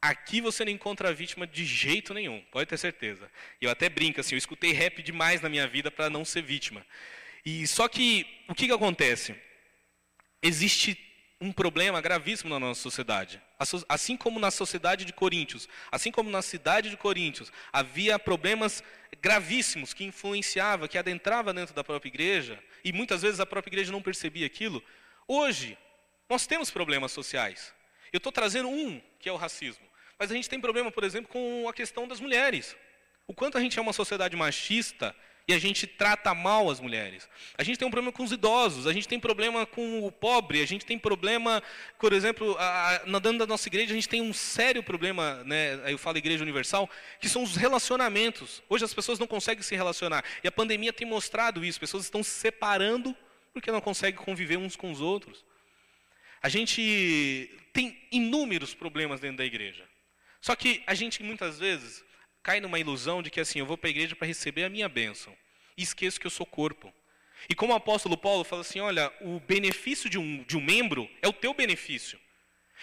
Aqui 0.00 0.40
você 0.40 0.64
não 0.64 0.72
encontra 0.72 1.08
a 1.08 1.12
vítima 1.12 1.46
de 1.46 1.64
jeito 1.64 2.12
nenhum, 2.12 2.42
pode 2.52 2.68
ter 2.68 2.76
certeza. 2.76 3.30
Eu 3.60 3.70
até 3.70 3.88
brinco 3.88 4.20
assim, 4.20 4.34
eu 4.34 4.38
escutei 4.38 4.72
rap 4.72 5.02
demais 5.02 5.40
na 5.40 5.48
minha 5.48 5.66
vida 5.66 5.90
para 5.90 6.10
não 6.10 6.24
ser 6.24 6.42
vítima. 6.42 6.84
E 7.44 7.66
só 7.66 7.88
que 7.88 8.26
o 8.48 8.54
que, 8.54 8.66
que 8.66 8.72
acontece? 8.72 9.34
Existe 10.42 10.98
um 11.40 11.52
problema 11.52 12.00
gravíssimo 12.00 12.50
na 12.50 12.58
nossa 12.58 12.80
sociedade. 12.80 13.40
Assim 13.88 14.16
como 14.16 14.38
na 14.38 14.50
sociedade 14.50 15.04
de 15.04 15.12
Coríntios, 15.12 15.68
assim 15.90 16.10
como 16.10 16.30
na 16.30 16.42
cidade 16.42 16.90
de 16.90 16.96
Coríntios, 16.96 17.52
havia 17.72 18.18
problemas 18.18 18.82
gravíssimos 19.20 19.92
que 19.92 20.04
influenciava, 20.04 20.88
que 20.88 20.98
adentrava 20.98 21.52
dentro 21.52 21.74
da 21.74 21.84
própria 21.84 22.08
igreja, 22.08 22.62
e 22.86 22.92
muitas 22.92 23.22
vezes 23.22 23.40
a 23.40 23.44
própria 23.44 23.68
igreja 23.68 23.90
não 23.90 24.00
percebia 24.00 24.46
aquilo. 24.46 24.80
Hoje, 25.26 25.76
nós 26.30 26.46
temos 26.46 26.70
problemas 26.70 27.10
sociais. 27.10 27.74
Eu 28.12 28.18
estou 28.18 28.30
trazendo 28.30 28.68
um, 28.68 29.02
que 29.18 29.28
é 29.28 29.32
o 29.32 29.36
racismo. 29.36 29.84
Mas 30.16 30.30
a 30.30 30.34
gente 30.34 30.48
tem 30.48 30.60
problema, 30.60 30.92
por 30.92 31.02
exemplo, 31.02 31.28
com 31.28 31.68
a 31.68 31.74
questão 31.74 32.06
das 32.06 32.20
mulheres. 32.20 32.76
O 33.26 33.34
quanto 33.34 33.58
a 33.58 33.60
gente 33.60 33.76
é 33.76 33.82
uma 33.82 33.92
sociedade 33.92 34.36
machista 34.36 35.12
e 35.48 35.54
a 35.54 35.58
gente 35.60 35.86
trata 35.86 36.34
mal 36.34 36.68
as 36.68 36.80
mulheres. 36.80 37.28
A 37.56 37.62
gente 37.62 37.78
tem 37.78 37.86
um 37.86 37.90
problema 37.90 38.12
com 38.12 38.24
os 38.24 38.32
idosos, 38.32 38.86
a 38.86 38.92
gente 38.92 39.06
tem 39.06 39.20
problema 39.20 39.64
com 39.64 40.04
o 40.04 40.10
pobre, 40.10 40.60
a 40.60 40.66
gente 40.66 40.84
tem 40.84 40.98
problema, 40.98 41.62
por 42.00 42.12
exemplo, 42.12 42.56
a, 42.58 43.02
da 43.38 43.46
nossa 43.46 43.68
igreja, 43.68 43.92
a 43.92 43.94
gente 43.94 44.08
tem 44.08 44.20
um 44.20 44.32
sério 44.32 44.82
problema, 44.82 45.44
né, 45.44 45.80
eu 45.92 45.98
falo 45.98 46.18
igreja 46.18 46.42
universal, 46.42 46.90
que 47.20 47.28
são 47.28 47.44
os 47.44 47.54
relacionamentos. 47.54 48.60
Hoje 48.68 48.84
as 48.84 48.92
pessoas 48.92 49.20
não 49.20 49.26
conseguem 49.26 49.62
se 49.62 49.76
relacionar. 49.76 50.24
E 50.42 50.48
a 50.48 50.52
pandemia 50.52 50.92
tem 50.92 51.06
mostrado 51.06 51.64
isso, 51.64 51.78
pessoas 51.78 52.04
estão 52.04 52.24
se 52.24 52.30
separando 52.30 53.14
porque 53.52 53.70
não 53.70 53.80
conseguem 53.80 54.22
conviver 54.22 54.58
uns 54.58 54.74
com 54.74 54.90
os 54.90 55.00
outros. 55.00 55.44
A 56.42 56.48
gente 56.48 57.50
tem 57.72 57.96
inúmeros 58.10 58.74
problemas 58.74 59.20
dentro 59.20 59.38
da 59.38 59.44
igreja. 59.44 59.84
Só 60.40 60.54
que 60.56 60.82
a 60.86 60.94
gente 60.94 61.22
muitas 61.22 61.58
vezes 61.58 62.04
cai 62.46 62.60
numa 62.60 62.78
ilusão 62.78 63.24
de 63.24 63.28
que 63.28 63.40
assim, 63.40 63.58
eu 63.58 63.66
vou 63.66 63.76
para 63.76 63.88
a 63.88 63.90
igreja 63.90 64.14
para 64.14 64.28
receber 64.28 64.62
a 64.62 64.68
minha 64.68 64.88
bênção. 64.88 65.36
E 65.76 65.82
esqueço 65.82 66.20
que 66.20 66.28
eu 66.28 66.30
sou 66.30 66.46
corpo. 66.46 66.94
E 67.48 67.56
como 67.56 67.72
o 67.72 67.76
apóstolo 67.76 68.16
Paulo 68.16 68.44
fala 68.44 68.60
assim, 68.60 68.78
olha, 68.78 69.12
o 69.20 69.40
benefício 69.40 70.08
de 70.08 70.16
um, 70.16 70.44
de 70.44 70.56
um 70.56 70.60
membro 70.60 71.10
é 71.20 71.26
o 71.26 71.32
teu 71.32 71.52
benefício. 71.52 72.16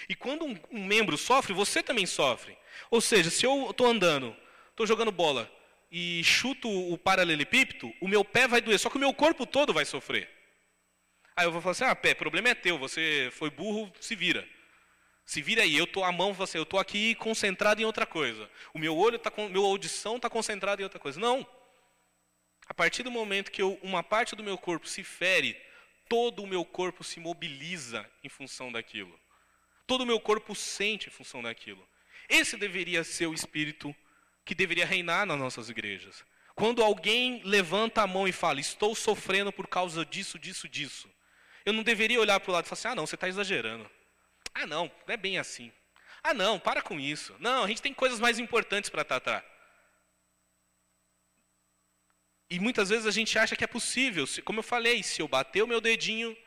E 0.09 0.15
quando 0.15 0.43
um, 0.43 0.59
um 0.69 0.85
membro 0.85 1.17
sofre, 1.17 1.53
você 1.53 1.81
também 1.81 2.05
sofre. 2.05 2.57
Ou 2.91 2.99
seja, 2.99 3.29
se 3.29 3.45
eu 3.45 3.69
estou 3.69 3.87
andando, 3.87 4.35
estou 4.71 4.85
jogando 4.85 5.13
bola 5.13 5.49
e 5.89 6.21
chuto 6.25 6.69
o 6.69 6.97
paralelepípedo, 6.97 7.89
o 8.01 8.07
meu 8.07 8.25
pé 8.25 8.49
vai 8.49 8.59
doer, 8.59 8.77
só 8.77 8.89
que 8.89 8.97
o 8.97 8.99
meu 8.99 9.13
corpo 9.13 9.45
todo 9.45 9.73
vai 9.73 9.85
sofrer. 9.85 10.29
Aí 11.37 11.45
eu 11.45 11.53
vou 11.53 11.61
falar 11.61 11.71
assim, 11.71 11.85
ah, 11.85 11.95
pé, 11.95 12.13
problema 12.13 12.49
é 12.49 12.53
teu, 12.53 12.77
você 12.77 13.29
foi 13.31 13.49
burro, 13.49 13.89
se 14.01 14.13
vira. 14.13 14.45
Se 15.25 15.41
vira 15.41 15.63
aí, 15.63 15.75
eu 15.75 15.87
tô 15.87 16.03
a 16.03 16.11
mão, 16.11 16.33
você, 16.33 16.57
eu 16.57 16.65
tô 16.65 16.77
aqui 16.77 17.15
concentrado 17.15 17.81
em 17.81 17.85
outra 17.85 18.05
coisa. 18.05 18.49
O 18.73 18.79
meu 18.79 18.95
olho 18.95 19.17
tá 19.17 19.31
com, 19.31 19.47
meu 19.47 19.65
audição 19.65 20.17
está 20.17 20.29
concentrado 20.29 20.81
em 20.81 20.83
outra 20.83 20.99
coisa. 20.99 21.19
Não. 21.19 21.47
A 22.67 22.73
partir 22.73 23.03
do 23.03 23.11
momento 23.11 23.51
que 23.51 23.61
eu, 23.61 23.79
uma 23.81 24.03
parte 24.03 24.35
do 24.35 24.43
meu 24.43 24.57
corpo 24.57 24.87
se 24.87 25.03
fere, 25.03 25.59
todo 26.09 26.43
o 26.43 26.47
meu 26.47 26.65
corpo 26.65 27.03
se 27.03 27.19
mobiliza 27.19 28.09
em 28.23 28.29
função 28.29 28.71
daquilo. 28.71 29.17
Todo 29.87 30.01
o 30.01 30.05
meu 30.05 30.19
corpo 30.19 30.55
sente 30.55 31.07
em 31.07 31.11
função 31.11 31.41
daquilo. 31.41 31.87
Esse 32.29 32.57
deveria 32.57 33.03
ser 33.03 33.27
o 33.27 33.33
espírito 33.33 33.95
que 34.45 34.55
deveria 34.55 34.85
reinar 34.85 35.25
nas 35.25 35.39
nossas 35.39 35.69
igrejas. 35.69 36.23
Quando 36.55 36.83
alguém 36.83 37.41
levanta 37.43 38.01
a 38.01 38.07
mão 38.07 38.27
e 38.27 38.31
fala, 38.31 38.59
estou 38.59 38.93
sofrendo 38.93 39.51
por 39.51 39.67
causa 39.67 40.05
disso, 40.05 40.37
disso, 40.37 40.69
disso. 40.69 41.09
Eu 41.65 41.73
não 41.73 41.83
deveria 41.83 42.19
olhar 42.19 42.39
para 42.39 42.49
o 42.49 42.53
lado 42.53 42.65
e 42.65 42.69
falar 42.69 42.79
assim, 42.79 42.87
ah 42.89 42.95
não, 42.95 43.07
você 43.07 43.15
está 43.15 43.27
exagerando. 43.27 43.89
Ah, 44.53 44.67
não, 44.67 44.91
não 45.07 45.13
é 45.13 45.17
bem 45.17 45.37
assim. 45.37 45.71
Ah, 46.23 46.33
não, 46.33 46.59
para 46.59 46.81
com 46.81 46.99
isso. 46.99 47.35
Não, 47.39 47.63
a 47.63 47.67
gente 47.67 47.81
tem 47.81 47.93
coisas 47.93 48.19
mais 48.19 48.39
importantes 48.39 48.89
para 48.89 49.03
tratar. 49.03 49.43
E 52.49 52.59
muitas 52.59 52.89
vezes 52.89 53.05
a 53.05 53.11
gente 53.11 53.37
acha 53.37 53.55
que 53.55 53.63
é 53.63 53.67
possível. 53.67 54.25
Como 54.45 54.59
eu 54.59 54.63
falei, 54.63 55.01
se 55.01 55.21
eu 55.21 55.27
bater 55.27 55.63
o 55.63 55.67
meu 55.67 55.81
dedinho, 55.81 56.37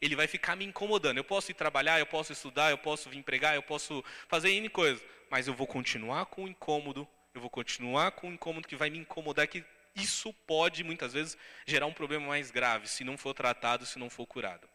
ele 0.00 0.14
vai 0.14 0.26
ficar 0.26 0.56
me 0.56 0.64
incomodando. 0.64 1.18
Eu 1.18 1.24
posso 1.24 1.50
ir 1.50 1.54
trabalhar, 1.54 1.98
eu 1.98 2.06
posso 2.06 2.32
estudar, 2.32 2.70
eu 2.70 2.78
posso 2.78 3.10
vir 3.10 3.22
pregar, 3.22 3.54
eu 3.54 3.62
posso 3.62 4.04
fazer 4.28 4.50
N 4.50 4.68
coisas. 4.68 5.04
Mas 5.30 5.48
eu 5.48 5.54
vou 5.54 5.66
continuar 5.66 6.26
com 6.26 6.44
o 6.44 6.48
incômodo, 6.48 7.06
eu 7.34 7.40
vou 7.40 7.50
continuar 7.50 8.12
com 8.12 8.28
o 8.28 8.32
incômodo 8.32 8.68
que 8.68 8.76
vai 8.76 8.90
me 8.90 8.98
incomodar, 8.98 9.48
que 9.48 9.64
isso 9.94 10.32
pode, 10.46 10.84
muitas 10.84 11.12
vezes, 11.12 11.36
gerar 11.66 11.86
um 11.86 11.92
problema 11.92 12.26
mais 12.26 12.50
grave, 12.50 12.86
se 12.86 13.02
não 13.02 13.18
for 13.18 13.34
tratado, 13.34 13.84
se 13.84 13.98
não 13.98 14.08
for 14.08 14.26
curado. 14.26 14.68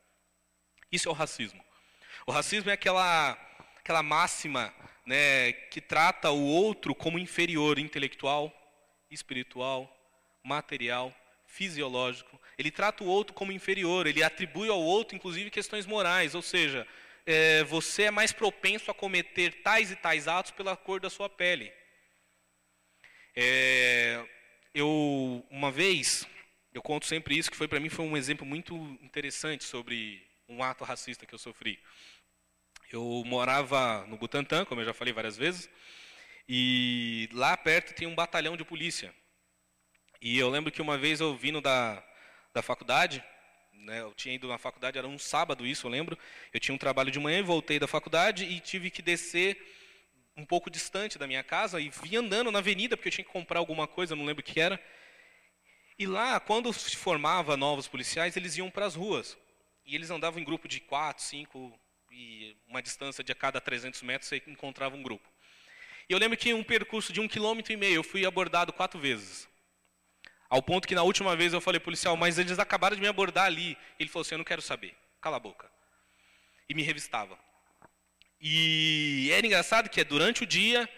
Isso 0.92 1.08
é 1.08 1.12
o 1.12 1.16
racismo. 1.16 1.64
O 2.26 2.32
racismo 2.32 2.70
é 2.70 2.74
aquela, 2.74 3.32
aquela 3.78 4.04
máxima 4.04 4.74
né, 5.06 5.54
que 5.54 5.82
trata 5.82 6.30
o 6.32 6.46
outro 6.46 6.94
como 6.94 7.18
inferior 7.18 7.80
intelectual, 7.80 8.54
espiritual, 9.10 9.90
material, 10.44 11.14
fisiológico. 11.46 12.40
Ele 12.58 12.72
trata 12.72 13.04
o 13.04 13.08
outro 13.08 13.34
como 13.34 13.52
inferior, 13.52 14.08
ele 14.08 14.24
atribui 14.24 14.70
ao 14.70 14.80
outro, 14.80 15.16
inclusive, 15.16 15.50
questões 15.50 15.86
morais, 15.86 16.36
ou 16.36 16.42
seja, 16.42 16.88
é, 17.26 17.64
você 17.64 18.04
é 18.04 18.12
mais 18.12 18.32
propenso 18.32 18.90
a 18.90 18.94
cometer 18.94 19.62
tais 19.62 19.92
e 19.92 19.96
tais 19.96 20.28
atos 20.28 20.52
pela 20.52 20.78
cor 20.78 21.00
da 21.00 21.10
sua 21.10 21.30
pele. 21.30 21.72
É, 23.36 24.24
eu, 24.74 25.46
uma 25.50 25.72
vez, 25.72 26.28
eu 26.74 26.82
conto 26.82 27.06
sempre 27.06 27.38
isso, 27.38 27.52
que 27.52 27.58
foi 27.58 27.68
para 27.68 27.80
mim 27.80 27.90
foi 27.90 28.06
um 28.06 28.18
exemplo 28.18 28.46
muito 28.46 28.76
interessante 29.02 29.64
sobre 29.64 30.26
um 30.52 30.62
ato 30.62 30.84
racista 30.84 31.26
que 31.26 31.34
eu 31.34 31.40
sofri. 31.40 31.80
Eu 32.92 33.24
morava 33.26 34.06
no 34.08 34.18
Butantã, 34.18 34.66
como 34.66 34.82
eu 34.82 34.86
já 34.86 34.94
falei 34.94 35.14
várias 35.14 35.38
vezes, 35.38 35.70
e 36.48 37.30
lá 37.32 37.56
perto 37.56 37.96
tem 37.96 38.08
um 38.08 38.16
batalhão 38.16 38.58
de 38.58 38.66
polícia. 38.66 39.14
E 40.22 40.38
eu 40.38 40.50
lembro 40.50 40.72
que 40.72 40.82
uma 40.82 40.98
vez 40.98 41.22
eu 41.22 41.36
vindo 41.36 41.62
da, 41.62 42.04
da 42.54 42.62
faculdade, 42.62 43.24
né, 43.74 44.02
eu 44.02 44.14
tinha 44.14 44.36
ido 44.36 44.48
na 44.48 44.58
faculdade, 44.58 44.98
era 44.98 45.08
um 45.08 45.18
sábado 45.18 45.66
isso, 45.66 45.88
eu 45.88 45.92
lembro. 45.92 46.18
Eu 46.54 46.60
tinha 46.60 46.76
um 46.76 46.78
trabalho 46.78 47.10
de 47.10 47.20
manhã 47.20 47.40
e 47.40 47.44
voltei 47.44 47.80
da 47.80 47.88
faculdade 47.88 48.44
e 48.44 48.60
tive 48.60 48.92
que 48.92 49.02
descer 49.02 49.58
um 50.36 50.46
pouco 50.46 50.70
distante 50.70 51.18
da 51.18 51.28
minha 51.28 51.44
casa 51.44 51.80
e 51.80 51.90
vim 51.90 52.18
andando 52.18 52.52
na 52.52 52.60
avenida 52.60 52.96
porque 52.96 53.08
eu 53.08 53.12
tinha 53.14 53.26
que 53.26 53.32
comprar 53.32 53.60
alguma 53.60 53.88
coisa, 53.88 54.16
não 54.16 54.26
lembro 54.26 54.42
o 54.42 54.46
que 54.46 54.60
era. 54.60 54.80
E 55.98 56.06
lá, 56.06 56.40
quando 56.40 56.72
se 56.74 56.96
formava 56.96 57.56
novos 57.56 57.88
policiais, 57.88 58.36
eles 58.36 58.58
iam 58.58 58.70
para 58.70 58.86
as 58.86 58.96
ruas. 58.96 59.38
E 59.86 59.96
eles 59.96 60.10
andavam 60.10 60.40
em 60.40 60.44
grupo 60.44 60.68
de 60.68 60.80
quatro, 60.80 61.24
cinco, 61.24 61.80
e 62.12 62.56
uma 62.68 62.82
distância 62.82 63.24
de 63.24 63.32
a 63.32 63.36
cada 63.36 63.62
300 63.62 64.02
metros 64.02 64.30
você 64.30 64.42
encontrava 64.48 64.96
um 64.96 65.04
grupo. 65.04 65.28
E 66.10 66.14
eu 66.14 66.20
lembro 66.20 66.38
que 66.38 66.50
em 66.50 66.54
um 66.54 66.64
percurso 66.64 67.14
de 67.14 67.22
um 67.22 67.28
quilômetro 67.28 67.72
e 67.72 67.78
meio 67.78 67.96
eu 67.96 68.04
fui 68.04 68.26
abordado 68.26 68.74
quatro 68.74 69.00
vezes. 69.00 69.48
Ao 70.50 70.62
ponto 70.62 70.88
que 70.88 70.96
na 70.96 71.04
última 71.04 71.36
vez 71.36 71.54
eu 71.54 71.62
falei, 71.62 71.80
policial, 71.80 72.18
mas 72.18 72.38
eles 72.38 72.60
acabaram 72.60 72.96
de 72.96 73.02
me 73.02 73.08
abordar 73.08 73.46
ali. 73.46 73.78
Ele 73.98 74.10
falou 74.10 74.22
assim, 74.22 74.36
eu 74.36 74.40
não 74.40 74.46
quero 74.46 74.62
saber, 74.62 74.94
cala 75.22 75.38
a 75.38 75.40
boca. 75.40 75.72
E 76.68 76.74
me 76.74 76.84
revistava. 76.84 77.40
E 78.40 79.30
era 79.32 79.46
engraçado 79.46 79.90
que 79.90 80.02
é 80.02 80.04
durante 80.04 80.44
o 80.44 80.46
dia, 80.46 80.90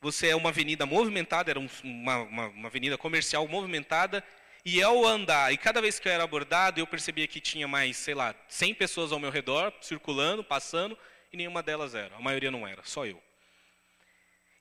você 0.00 0.28
é 0.28 0.36
uma 0.36 0.50
avenida 0.50 0.84
movimentada, 0.84 1.50
era 1.50 1.58
uma, 1.58 1.70
uma, 1.82 2.48
uma 2.48 2.68
avenida 2.68 2.98
comercial 2.98 3.48
movimentada, 3.48 4.22
e 4.64 4.82
ao 4.82 5.06
andar, 5.06 5.52
e 5.52 5.56
cada 5.56 5.80
vez 5.80 5.98
que 5.98 6.08
eu 6.08 6.12
era 6.12 6.24
abordado, 6.24 6.80
eu 6.80 6.86
percebia 6.86 7.26
que 7.26 7.40
tinha 7.40 7.66
mais, 7.66 7.96
sei 7.96 8.14
lá, 8.14 8.34
100 8.48 8.74
pessoas 8.74 9.12
ao 9.12 9.18
meu 9.18 9.30
redor, 9.30 9.72
circulando, 9.80 10.42
passando, 10.42 10.98
e 11.32 11.36
nenhuma 11.36 11.62
delas 11.62 11.94
era. 11.94 12.14
A 12.16 12.20
maioria 12.20 12.50
não 12.50 12.66
era, 12.66 12.82
só 12.84 13.06
eu. 13.06 13.22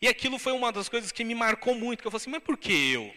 E 0.02 0.08
aquilo 0.08 0.38
foi 0.38 0.54
uma 0.54 0.72
das 0.72 0.88
coisas 0.88 1.12
que 1.12 1.24
me 1.24 1.34
marcou 1.34 1.74
muito, 1.74 2.02
que 2.02 2.08
eu 2.08 2.12
falei 2.12 2.22
assim, 2.22 2.30
mas 2.30 2.44
por 2.44 2.58
que 2.58 2.94
eu? 2.94 3.14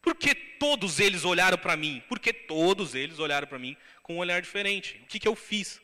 Por 0.00 0.14
que 0.14 0.34
todos 0.34 1.00
eles 1.00 1.24
olharam 1.24 1.58
para 1.58 1.76
mim? 1.76 2.02
Por 2.08 2.18
que 2.18 2.32
todos 2.32 2.94
eles 2.94 3.18
olharam 3.18 3.46
para 3.46 3.58
mim 3.58 3.76
com 4.02 4.14
um 4.14 4.18
olhar 4.18 4.40
diferente? 4.40 5.00
O 5.04 5.06
que, 5.06 5.18
que 5.18 5.28
eu 5.28 5.36
fiz? 5.36 5.80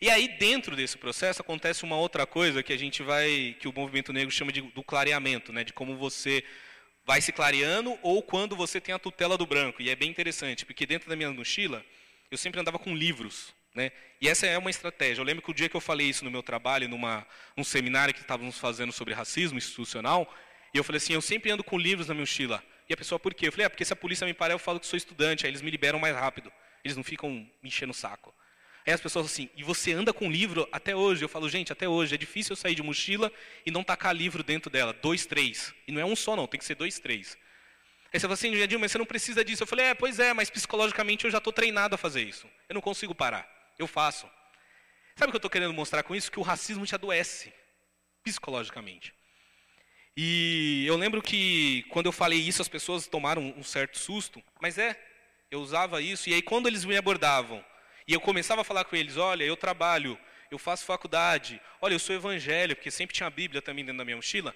E 0.00 0.08
aí, 0.08 0.28
dentro 0.38 0.76
desse 0.76 0.96
processo, 0.96 1.42
acontece 1.42 1.82
uma 1.82 1.96
outra 1.96 2.26
coisa 2.26 2.62
que 2.62 2.72
a 2.72 2.76
gente 2.76 3.02
vai, 3.02 3.56
que 3.58 3.66
o 3.66 3.72
movimento 3.72 4.12
negro 4.12 4.30
chama 4.30 4.52
de, 4.52 4.60
do 4.60 4.82
clareamento, 4.82 5.52
né? 5.52 5.64
de 5.64 5.72
como 5.72 5.96
você 5.96 6.44
vai 7.08 7.22
se 7.22 7.32
clareando 7.32 7.98
ou 8.02 8.22
quando 8.22 8.54
você 8.54 8.78
tem 8.78 8.94
a 8.94 8.98
tutela 8.98 9.38
do 9.38 9.46
branco. 9.46 9.80
E 9.80 9.88
é 9.88 9.96
bem 9.96 10.10
interessante, 10.10 10.66
porque 10.66 10.84
dentro 10.84 11.08
da 11.08 11.16
minha 11.16 11.32
mochila, 11.32 11.82
eu 12.30 12.36
sempre 12.36 12.60
andava 12.60 12.78
com 12.78 12.94
livros. 12.94 13.54
Né? 13.74 13.90
E 14.20 14.28
essa 14.28 14.46
é 14.46 14.58
uma 14.58 14.68
estratégia. 14.68 15.22
Eu 15.22 15.24
lembro 15.24 15.42
que 15.42 15.50
o 15.50 15.54
dia 15.54 15.70
que 15.70 15.74
eu 15.74 15.80
falei 15.80 16.06
isso 16.06 16.22
no 16.22 16.30
meu 16.30 16.42
trabalho, 16.42 16.86
numa, 16.86 17.26
num 17.56 17.64
seminário 17.64 18.12
que 18.12 18.20
estávamos 18.20 18.58
fazendo 18.58 18.92
sobre 18.92 19.14
racismo 19.14 19.56
institucional, 19.56 20.30
e 20.74 20.76
eu 20.76 20.84
falei 20.84 20.98
assim, 20.98 21.14
eu 21.14 21.22
sempre 21.22 21.50
ando 21.50 21.64
com 21.64 21.78
livros 21.78 22.08
na 22.08 22.12
minha 22.12 22.24
mochila. 22.24 22.62
E 22.86 22.92
a 22.92 22.96
pessoa, 22.96 23.18
por 23.18 23.32
quê? 23.32 23.48
Eu 23.48 23.52
falei, 23.52 23.64
é 23.64 23.68
porque 23.70 23.86
se 23.86 23.92
a 23.94 23.96
polícia 23.96 24.26
me 24.26 24.34
parar, 24.34 24.52
eu 24.52 24.58
falo 24.58 24.78
que 24.78 24.86
sou 24.86 24.98
estudante, 24.98 25.46
aí 25.46 25.50
eles 25.50 25.62
me 25.62 25.70
liberam 25.70 25.98
mais 25.98 26.14
rápido. 26.14 26.52
Eles 26.84 26.94
não 26.94 27.02
ficam 27.02 27.30
me 27.30 27.50
enchendo 27.64 27.92
o 27.92 27.94
saco. 27.94 28.34
Aí 28.88 28.94
as 28.94 29.02
pessoas 29.02 29.26
assim, 29.26 29.50
e 29.54 29.62
você 29.62 29.92
anda 29.92 30.14
com 30.14 30.30
livro 30.30 30.66
até 30.72 30.96
hoje? 30.96 31.22
Eu 31.22 31.28
falo, 31.28 31.46
gente, 31.46 31.70
até 31.70 31.86
hoje 31.86 32.14
é 32.14 32.16
difícil 32.16 32.54
eu 32.54 32.56
sair 32.56 32.74
de 32.74 32.82
mochila 32.82 33.30
e 33.66 33.70
não 33.70 33.84
tacar 33.84 34.16
livro 34.16 34.42
dentro 34.42 34.70
dela. 34.70 34.94
Dois, 34.94 35.26
três. 35.26 35.74
E 35.86 35.92
não 35.92 36.00
é 36.00 36.06
um 36.06 36.16
só, 36.16 36.34
não, 36.34 36.46
tem 36.46 36.58
que 36.58 36.64
ser 36.64 36.74
dois, 36.74 36.98
três. 36.98 37.36
Aí 38.10 38.18
você 38.18 38.20
fala 38.20 38.32
assim, 38.32 38.56
Jadil, 38.56 38.78
mas 38.78 38.90
você 38.90 38.96
não 38.96 39.04
precisa 39.04 39.44
disso. 39.44 39.62
Eu 39.62 39.66
falei, 39.66 39.84
é, 39.84 39.94
pois 39.94 40.18
é, 40.18 40.32
mas 40.32 40.48
psicologicamente 40.48 41.26
eu 41.26 41.30
já 41.30 41.36
estou 41.36 41.52
treinado 41.52 41.96
a 41.96 41.98
fazer 41.98 42.22
isso. 42.22 42.48
Eu 42.66 42.76
não 42.76 42.80
consigo 42.80 43.14
parar. 43.14 43.46
Eu 43.78 43.86
faço. 43.86 44.26
Sabe 45.16 45.28
o 45.28 45.32
que 45.32 45.36
eu 45.36 45.38
estou 45.38 45.50
querendo 45.50 45.74
mostrar 45.74 46.02
com 46.02 46.14
isso? 46.16 46.32
Que 46.32 46.40
o 46.40 46.42
racismo 46.42 46.86
te 46.86 46.94
adoece. 46.94 47.52
psicologicamente. 48.24 49.12
E 50.16 50.86
eu 50.86 50.96
lembro 50.96 51.20
que 51.20 51.84
quando 51.90 52.06
eu 52.06 52.12
falei 52.12 52.38
isso, 52.38 52.62
as 52.62 52.68
pessoas 52.68 53.06
tomaram 53.06 53.54
um 53.54 53.62
certo 53.62 53.98
susto, 53.98 54.42
mas 54.62 54.78
é, 54.78 54.98
eu 55.50 55.60
usava 55.60 56.00
isso, 56.00 56.30
e 56.30 56.34
aí 56.34 56.40
quando 56.40 56.66
eles 56.66 56.86
me 56.86 56.96
abordavam, 56.96 57.62
e 58.08 58.14
eu 58.14 58.20
começava 58.22 58.62
a 58.62 58.64
falar 58.64 58.84
com 58.84 58.96
eles, 58.96 59.18
olha, 59.18 59.44
eu 59.44 59.54
trabalho, 59.54 60.18
eu 60.50 60.58
faço 60.58 60.86
faculdade, 60.86 61.60
olha, 61.78 61.92
eu 61.92 61.98
sou 61.98 62.16
evangélico, 62.16 62.78
porque 62.78 62.90
sempre 62.90 63.14
tinha 63.14 63.26
a 63.26 63.30
Bíblia 63.30 63.60
também 63.60 63.84
dentro 63.84 63.98
da 63.98 64.04
minha 64.04 64.16
mochila, 64.16 64.54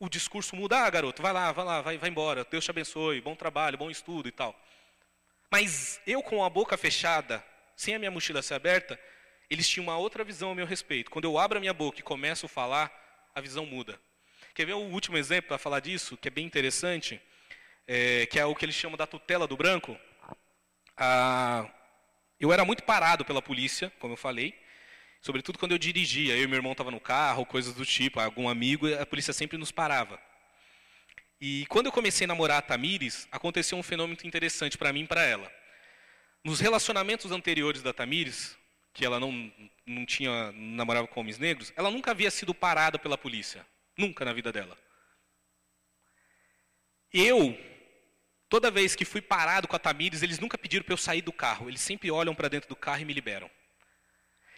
o 0.00 0.08
discurso 0.08 0.56
muda, 0.56 0.78
ah, 0.78 0.90
garoto, 0.90 1.22
vai 1.22 1.32
lá, 1.32 1.52
vai 1.52 1.64
lá, 1.64 1.80
vai, 1.80 1.96
vai 1.96 2.10
embora, 2.10 2.44
Deus 2.44 2.64
te 2.64 2.72
abençoe, 2.72 3.20
bom 3.20 3.36
trabalho, 3.36 3.78
bom 3.78 3.88
estudo 3.88 4.28
e 4.28 4.32
tal. 4.32 4.60
Mas 5.48 6.00
eu 6.08 6.20
com 6.24 6.44
a 6.44 6.50
boca 6.50 6.76
fechada, 6.76 7.44
sem 7.76 7.94
a 7.94 8.00
minha 8.00 8.10
mochila 8.10 8.42
ser 8.42 8.54
aberta, 8.54 8.98
eles 9.48 9.68
tinham 9.68 9.84
uma 9.84 9.96
outra 9.96 10.24
visão 10.24 10.50
a 10.50 10.54
meu 10.54 10.66
respeito. 10.66 11.08
Quando 11.08 11.24
eu 11.24 11.38
abro 11.38 11.58
a 11.58 11.60
minha 11.60 11.72
boca 11.72 12.00
e 12.00 12.02
começo 12.02 12.46
a 12.46 12.48
falar, 12.48 12.92
a 13.32 13.40
visão 13.40 13.64
muda. 13.64 13.98
Quer 14.54 14.66
ver 14.66 14.74
o 14.74 14.78
último 14.80 15.16
exemplo 15.16 15.48
para 15.48 15.58
falar 15.58 15.78
disso, 15.78 16.16
que 16.16 16.26
é 16.26 16.30
bem 16.32 16.44
interessante, 16.44 17.20
é, 17.86 18.26
que 18.26 18.40
é 18.40 18.44
o 18.44 18.56
que 18.56 18.64
eles 18.64 18.74
chamam 18.74 18.96
da 18.96 19.06
tutela 19.06 19.46
do 19.46 19.56
branco? 19.56 19.96
Ah, 20.96 21.70
eu 22.40 22.52
era 22.52 22.64
muito 22.64 22.82
parado 22.82 23.24
pela 23.24 23.42
polícia, 23.42 23.92
como 23.98 24.12
eu 24.12 24.16
falei, 24.16 24.54
sobretudo 25.20 25.58
quando 25.58 25.72
eu 25.72 25.78
dirigia. 25.78 26.36
Eu 26.36 26.44
e 26.44 26.46
meu 26.46 26.56
irmão 26.56 26.72
estavam 26.72 26.92
no 26.92 27.00
carro, 27.00 27.44
coisas 27.44 27.74
do 27.74 27.84
tipo, 27.84 28.20
algum 28.20 28.48
amigo, 28.48 28.92
a 28.94 29.06
polícia 29.06 29.32
sempre 29.32 29.58
nos 29.58 29.72
parava. 29.72 30.20
E 31.40 31.66
quando 31.66 31.86
eu 31.86 31.92
comecei 31.92 32.24
a 32.24 32.28
namorar 32.28 32.58
a 32.58 32.62
Tamires, 32.62 33.28
aconteceu 33.30 33.78
um 33.78 33.82
fenômeno 33.82 34.18
interessante 34.24 34.76
para 34.76 34.92
mim 34.92 35.02
e 35.02 35.06
para 35.06 35.22
ela. 35.22 35.52
Nos 36.42 36.60
relacionamentos 36.60 37.30
anteriores 37.30 37.82
da 37.82 37.92
Tamires, 37.92 38.56
que 38.92 39.04
ela 39.04 39.20
não, 39.20 39.52
não 39.86 40.04
tinha 40.04 40.50
namorava 40.52 41.06
com 41.06 41.20
homens 41.20 41.38
negros, 41.38 41.72
ela 41.76 41.90
nunca 41.90 42.10
havia 42.10 42.30
sido 42.30 42.54
parada 42.54 42.98
pela 42.98 43.16
polícia. 43.16 43.64
Nunca 43.96 44.24
na 44.24 44.32
vida 44.32 44.52
dela. 44.52 44.76
Eu, 47.12 47.58
toda 48.48 48.70
vez 48.70 48.94
que 48.94 49.04
fui 49.04 49.20
parado 49.20 49.68
com 49.68 49.76
a 49.76 49.78
Tamires, 49.78 50.22
eles 50.22 50.38
nunca 50.38 50.58
pediram 50.58 50.84
para 50.84 50.92
eu 50.92 50.98
sair 50.98 51.22
do 51.22 51.32
carro. 51.32 51.68
Eles 51.68 51.80
sempre 51.80 52.10
olham 52.10 52.34
para 52.34 52.48
dentro 52.48 52.68
do 52.68 52.76
carro 52.76 53.02
e 53.02 53.04
me 53.04 53.12
liberam. 53.12 53.50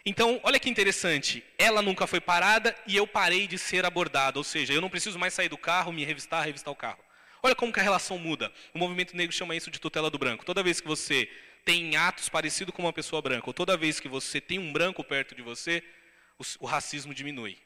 Então, 0.05 0.39
olha 0.43 0.59
que 0.59 0.69
interessante. 0.69 1.43
Ela 1.57 1.81
nunca 1.81 2.07
foi 2.07 2.19
parada 2.19 2.75
e 2.87 2.95
eu 2.95 3.05
parei 3.05 3.47
de 3.47 3.57
ser 3.57 3.85
abordado. 3.85 4.39
Ou 4.39 4.43
seja, 4.43 4.73
eu 4.73 4.81
não 4.81 4.89
preciso 4.89 5.19
mais 5.19 5.33
sair 5.33 5.49
do 5.49 5.57
carro, 5.57 5.91
me 5.91 6.03
revistar, 6.03 6.43
revistar 6.43 6.71
o 6.71 6.75
carro. 6.75 7.03
Olha 7.43 7.55
como 7.55 7.73
que 7.73 7.79
a 7.79 7.83
relação 7.83 8.17
muda. 8.17 8.51
O 8.73 8.79
movimento 8.79 9.15
negro 9.15 9.35
chama 9.35 9.55
isso 9.55 9.69
de 9.69 9.79
tutela 9.79 10.09
do 10.09 10.17
branco. 10.17 10.45
Toda 10.45 10.63
vez 10.63 10.79
que 10.79 10.87
você 10.87 11.29
tem 11.63 11.95
atos 11.95 12.29
parecidos 12.29 12.73
com 12.73 12.81
uma 12.81 12.93
pessoa 12.93 13.21
branca, 13.21 13.47
ou 13.47 13.53
toda 13.53 13.77
vez 13.77 13.99
que 13.99 14.07
você 14.07 14.41
tem 14.41 14.57
um 14.57 14.73
branco 14.73 15.03
perto 15.03 15.35
de 15.35 15.41
você, 15.41 15.83
o, 16.39 16.65
o 16.65 16.65
racismo 16.65 17.13
diminui. 17.13 17.57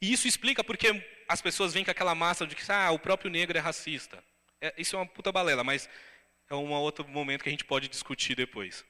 E 0.00 0.12
isso 0.12 0.28
explica 0.28 0.62
porque 0.62 1.04
as 1.28 1.40
pessoas 1.40 1.72
vêm 1.72 1.84
com 1.84 1.90
aquela 1.90 2.14
massa 2.14 2.46
de 2.46 2.54
que 2.54 2.70
ah, 2.70 2.90
o 2.90 2.98
próprio 2.98 3.30
negro 3.30 3.56
é 3.56 3.60
racista. 3.60 4.22
É, 4.60 4.74
isso 4.78 4.96
é 4.96 4.98
uma 4.98 5.06
puta 5.06 5.30
balela, 5.30 5.62
mas 5.62 5.88
é 6.48 6.54
um 6.54 6.72
outro 6.72 7.06
momento 7.08 7.42
que 7.42 7.48
a 7.48 7.52
gente 7.52 7.64
pode 7.64 7.88
discutir 7.88 8.34
depois. 8.34 8.84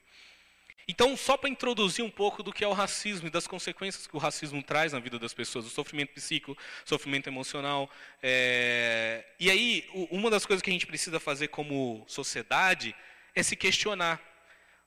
Então, 0.89 1.17
só 1.17 1.35
para 1.35 1.49
introduzir 1.49 2.03
um 2.03 2.09
pouco 2.09 2.41
do 2.41 2.53
que 2.53 2.63
é 2.63 2.67
o 2.67 2.71
racismo 2.71 3.27
e 3.27 3.31
das 3.31 3.45
consequências 3.45 4.07
que 4.07 4.15
o 4.15 4.19
racismo 4.19 4.63
traz 4.63 4.93
na 4.93 4.99
vida 4.99 5.19
das 5.19 5.33
pessoas, 5.33 5.65
o 5.65 5.69
sofrimento 5.69 6.13
psíquico, 6.13 6.57
sofrimento 6.85 7.27
emocional. 7.27 7.89
É... 8.23 9.25
E 9.37 9.51
aí, 9.51 9.85
uma 10.09 10.29
das 10.29 10.45
coisas 10.45 10.61
que 10.61 10.69
a 10.69 10.73
gente 10.73 10.87
precisa 10.87 11.19
fazer 11.19 11.49
como 11.49 12.05
sociedade 12.07 12.95
é 13.35 13.43
se 13.43 13.57
questionar. 13.57 14.21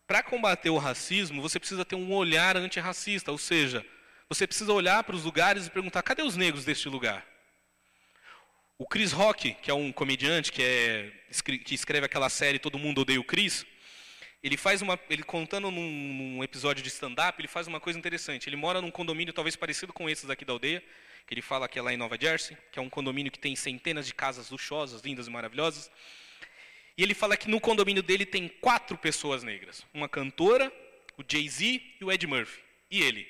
Para 0.07 0.23
combater 0.23 0.71
o 0.71 0.79
racismo, 0.79 1.43
você 1.43 1.59
precisa 1.59 1.85
ter 1.85 1.97
um 1.97 2.13
olhar 2.15 2.57
antirracista, 2.57 3.31
ou 3.31 3.39
seja, 3.39 3.85
você 4.27 4.47
precisa 4.47 4.73
olhar 4.73 5.05
para 5.05 5.15
os 5.15 5.25
lugares 5.25 5.67
e 5.67 5.71
perguntar: 5.71 6.03
cadê 6.03 6.23
os 6.23 6.35
negros 6.35 6.65
deste 6.65 6.89
lugar? 6.89 7.30
O 8.81 8.87
Chris 8.87 9.13
Rock, 9.13 9.53
que 9.61 9.71
é 9.71 9.75
um 9.75 9.93
comediante 9.93 10.51
que, 10.51 10.63
é, 10.63 11.13
que 11.63 11.75
escreve 11.75 12.07
aquela 12.07 12.31
série 12.31 12.59
Todo 12.59 12.79
Mundo 12.79 13.03
Odeia 13.03 13.21
o 13.21 13.23
Chris, 13.23 13.67
ele 14.43 14.57
faz 14.57 14.81
uma, 14.81 14.99
ele 15.11 15.23
contando 15.23 15.71
num, 15.71 15.83
num 15.83 16.43
episódio 16.43 16.83
de 16.83 16.89
stand-up, 16.89 17.39
ele 17.39 17.47
faz 17.47 17.67
uma 17.67 17.79
coisa 17.79 17.99
interessante. 17.99 18.49
Ele 18.49 18.57
mora 18.57 18.81
num 18.81 18.91
condomínio 18.91 19.35
talvez 19.35 19.55
parecido 19.55 19.93
com 19.93 20.09
esses 20.09 20.31
aqui 20.31 20.47
da 20.47 20.55
aldeia, 20.55 20.83
que 21.27 21.35
ele 21.35 21.43
fala 21.43 21.69
que 21.69 21.79
é 21.79 21.83
lá 21.83 21.93
em 21.93 21.99
Nova 21.99 22.17
Jersey, 22.19 22.57
que 22.73 22.79
é 22.79 22.83
um 22.83 22.89
condomínio 22.89 23.31
que 23.31 23.39
tem 23.39 23.55
centenas 23.55 24.07
de 24.07 24.15
casas 24.15 24.49
luxuosas, 24.49 25.03
lindas 25.03 25.27
e 25.27 25.31
maravilhosas. 25.31 25.91
E 26.97 27.03
ele 27.03 27.13
fala 27.13 27.37
que 27.37 27.51
no 27.51 27.61
condomínio 27.61 28.03
dele 28.03 28.25
tem 28.25 28.49
quatro 28.49 28.97
pessoas 28.97 29.43
negras: 29.43 29.85
uma 29.93 30.09
cantora, 30.09 30.73
o 31.19 31.23
Jay-Z 31.31 31.83
e 32.01 32.03
o 32.03 32.11
Ed 32.11 32.27
Murphy, 32.27 32.63
e 32.91 33.03
ele. 33.03 33.29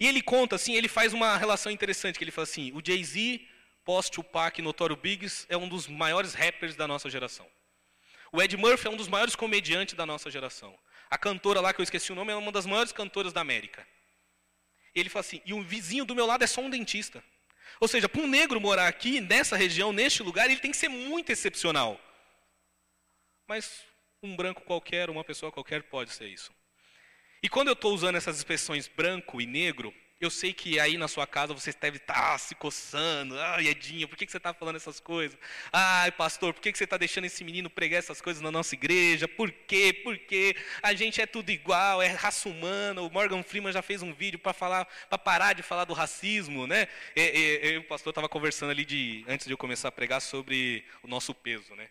E 0.00 0.08
ele 0.08 0.20
conta 0.20 0.56
assim, 0.56 0.74
ele 0.74 0.88
faz 0.88 1.12
uma 1.12 1.36
relação 1.36 1.70
interessante, 1.70 2.18
que 2.18 2.24
ele 2.24 2.32
fala 2.32 2.42
assim, 2.42 2.72
o 2.72 2.82
Jay-Z, 2.84 3.46
pós-Tupac, 3.86 4.60
Notório 4.60 4.96
Biggs, 4.96 5.46
é 5.48 5.56
um 5.56 5.68
dos 5.68 5.86
maiores 5.86 6.34
rappers 6.34 6.74
da 6.74 6.86
nossa 6.86 7.08
geração. 7.08 7.46
O 8.32 8.42
Ed 8.42 8.54
Murphy 8.56 8.88
é 8.88 8.90
um 8.90 8.96
dos 8.96 9.08
maiores 9.08 9.36
comediantes 9.36 9.94
da 9.94 10.04
nossa 10.04 10.28
geração. 10.28 10.76
A 11.08 11.16
cantora 11.16 11.60
lá, 11.60 11.72
que 11.72 11.80
eu 11.80 11.84
esqueci 11.84 12.10
o 12.10 12.14
nome, 12.16 12.32
é 12.32 12.36
uma 12.36 12.50
das 12.50 12.66
maiores 12.66 12.90
cantoras 12.90 13.32
da 13.32 13.40
América. 13.40 13.86
Ele 14.92 15.08
fala 15.08 15.20
assim, 15.20 15.40
e 15.46 15.54
o 15.54 15.62
vizinho 15.62 16.04
do 16.04 16.16
meu 16.16 16.26
lado 16.26 16.42
é 16.42 16.46
só 16.48 16.60
um 16.60 16.68
dentista. 16.68 17.22
Ou 17.80 17.86
seja, 17.86 18.08
para 18.08 18.20
um 18.20 18.26
negro 18.26 18.60
morar 18.60 18.88
aqui, 18.88 19.20
nessa 19.20 19.56
região, 19.56 19.92
neste 19.92 20.22
lugar, 20.22 20.50
ele 20.50 20.60
tem 20.60 20.72
que 20.72 20.76
ser 20.76 20.88
muito 20.88 21.30
excepcional. 21.30 22.00
Mas 23.46 23.84
um 24.20 24.34
branco 24.34 24.62
qualquer, 24.62 25.08
uma 25.08 25.22
pessoa 25.22 25.52
qualquer 25.52 25.84
pode 25.84 26.10
ser 26.12 26.26
isso. 26.26 26.52
E 27.40 27.48
quando 27.48 27.68
eu 27.68 27.74
estou 27.74 27.94
usando 27.94 28.16
essas 28.16 28.36
expressões 28.38 28.88
branco 28.88 29.40
e 29.40 29.46
negro, 29.46 29.94
eu 30.18 30.30
sei 30.30 30.52
que 30.52 30.80
aí 30.80 30.96
na 30.96 31.08
sua 31.08 31.26
casa 31.26 31.52
você 31.52 31.72
deve 31.78 31.98
estar 31.98 32.14
tá 32.14 32.38
se 32.38 32.54
coçando. 32.54 33.38
Ai, 33.38 33.68
Edinho, 33.68 34.08
por 34.08 34.16
que, 34.16 34.26
você 34.26 34.38
está 34.38 34.54
falando 34.54 34.76
essas 34.76 34.98
coisas? 34.98 35.38
Ai, 35.70 36.10
pastor, 36.10 36.54
por 36.54 36.60
que, 36.62 36.74
você 36.74 36.84
está 36.84 36.96
deixando 36.96 37.26
esse 37.26 37.44
menino 37.44 37.68
pregar 37.68 37.98
essas 37.98 38.20
coisas 38.20 38.42
na 38.42 38.50
nossa 38.50 38.74
igreja? 38.74 39.28
Por 39.28 39.50
quê? 39.50 39.92
Por 39.92 40.16
quê? 40.16 40.56
A 40.82 40.94
gente 40.94 41.20
é 41.20 41.26
tudo 41.26 41.50
igual, 41.50 42.00
é 42.00 42.08
raça 42.08 42.48
humana. 42.48 43.02
O 43.02 43.10
Morgan 43.10 43.42
Freeman 43.42 43.72
já 43.72 43.82
fez 43.82 44.02
um 44.02 44.12
vídeo 44.12 44.38
para 44.38 44.54
falar, 44.54 44.86
para 45.08 45.18
parar 45.18 45.52
de 45.52 45.62
falar 45.62 45.84
do 45.84 45.92
racismo, 45.92 46.66
né? 46.66 46.88
E, 47.14 47.20
e, 47.20 47.72
e 47.72 47.78
o 47.78 47.84
pastor 47.84 48.10
estava 48.10 48.28
conversando 48.28 48.70
ali 48.70 48.86
de, 48.86 49.22
antes 49.28 49.46
de 49.46 49.52
eu 49.52 49.58
começar 49.58 49.88
a 49.88 49.92
pregar 49.92 50.22
sobre 50.22 50.82
o 51.02 51.08
nosso 51.08 51.34
peso, 51.34 51.74
né? 51.74 51.88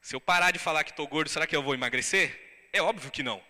Se 0.00 0.14
eu 0.14 0.20
parar 0.20 0.52
de 0.52 0.60
falar 0.60 0.84
que 0.84 0.90
estou 0.90 1.08
gordo, 1.08 1.28
será 1.28 1.46
que 1.46 1.56
eu 1.56 1.62
vou 1.62 1.74
emagrecer? 1.74 2.68
É 2.72 2.80
óbvio 2.80 3.10
que 3.10 3.22
não. 3.22 3.42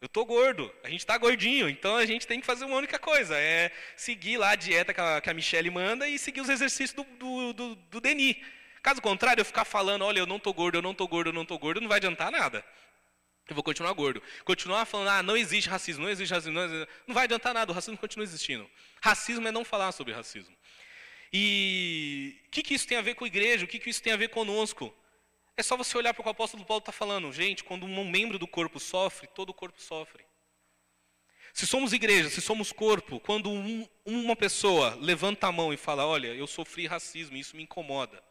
Eu 0.00 0.08
tô 0.10 0.26
gordo, 0.26 0.70
a 0.84 0.90
gente 0.90 1.00
está 1.00 1.16
gordinho, 1.16 1.70
então 1.70 1.96
a 1.96 2.04
gente 2.04 2.26
tem 2.26 2.38
que 2.38 2.46
fazer 2.46 2.66
uma 2.66 2.76
única 2.76 2.98
coisa, 2.98 3.34
é 3.38 3.72
seguir 3.96 4.36
lá 4.36 4.50
a 4.50 4.54
dieta 4.54 4.92
que 4.92 5.00
a, 5.00 5.20
que 5.22 5.30
a 5.30 5.34
Michelle 5.34 5.70
manda 5.70 6.06
e 6.06 6.18
seguir 6.18 6.42
os 6.42 6.50
exercícios 6.50 6.92
do, 6.92 7.04
do, 7.16 7.52
do, 7.54 7.74
do 7.74 8.00
Denis. 8.00 8.36
Caso 8.82 9.00
contrário, 9.00 9.40
eu 9.40 9.44
ficar 9.44 9.64
falando, 9.64 10.04
olha, 10.04 10.18
eu 10.18 10.26
não 10.26 10.38
tô 10.38 10.52
gordo, 10.52 10.76
eu 10.76 10.82
não 10.82 10.94
tô 10.94 11.08
gordo, 11.08 11.30
eu 11.30 11.32
não 11.32 11.46
tô 11.46 11.58
gordo, 11.58 11.80
não 11.80 11.88
vai 11.88 11.96
adiantar 11.96 12.30
nada. 12.30 12.64
Eu 13.48 13.54
vou 13.54 13.62
continuar 13.62 13.92
gordo. 13.94 14.22
Continuar 14.44 14.84
falando, 14.84 15.08
ah, 15.08 15.22
não 15.22 15.36
existe 15.36 15.68
racismo, 15.68 16.04
não 16.04 16.10
existe 16.10 16.32
racismo, 16.32 16.52
não, 16.52 16.64
existe... 16.64 16.88
não 17.06 17.14
vai 17.14 17.24
adiantar 17.24 17.54
nada, 17.54 17.72
o 17.72 17.74
racismo 17.74 17.96
continua 17.96 18.24
existindo. 18.24 18.68
Racismo 19.00 19.48
é 19.48 19.52
não 19.52 19.64
falar 19.64 19.92
sobre 19.92 20.12
racismo. 20.12 20.54
E 21.32 22.38
o 22.46 22.50
que, 22.50 22.62
que 22.62 22.74
isso 22.74 22.86
tem 22.86 22.98
a 22.98 23.02
ver 23.02 23.14
com 23.14 23.24
a 23.24 23.28
igreja? 23.28 23.64
O 23.64 23.68
que, 23.68 23.78
que 23.78 23.88
isso 23.88 24.02
tem 24.02 24.12
a 24.12 24.16
ver 24.16 24.28
conosco? 24.28 24.94
É 25.56 25.62
só 25.62 25.76
você 25.76 25.96
olhar 25.96 26.12
para 26.12 26.20
o 26.20 26.22
que 26.22 26.28
o 26.28 26.32
apóstolo 26.32 26.64
Paulo 26.64 26.80
está 26.80 26.92
falando. 26.92 27.32
Gente, 27.32 27.64
quando 27.64 27.86
um 27.86 28.04
membro 28.04 28.38
do 28.38 28.46
corpo 28.46 28.78
sofre, 28.78 29.26
todo 29.26 29.50
o 29.50 29.54
corpo 29.54 29.80
sofre. 29.80 30.24
Se 31.54 31.66
somos 31.66 31.94
igreja, 31.94 32.28
se 32.28 32.42
somos 32.42 32.70
corpo, 32.70 33.18
quando 33.18 33.50
um, 33.50 33.88
uma 34.04 34.36
pessoa 34.36 34.94
levanta 35.00 35.46
a 35.46 35.52
mão 35.52 35.72
e 35.72 35.76
fala: 35.78 36.04
Olha, 36.06 36.28
eu 36.28 36.46
sofri 36.46 36.86
racismo, 36.86 37.36
isso 37.36 37.56
me 37.56 37.62
incomoda. 37.62 38.22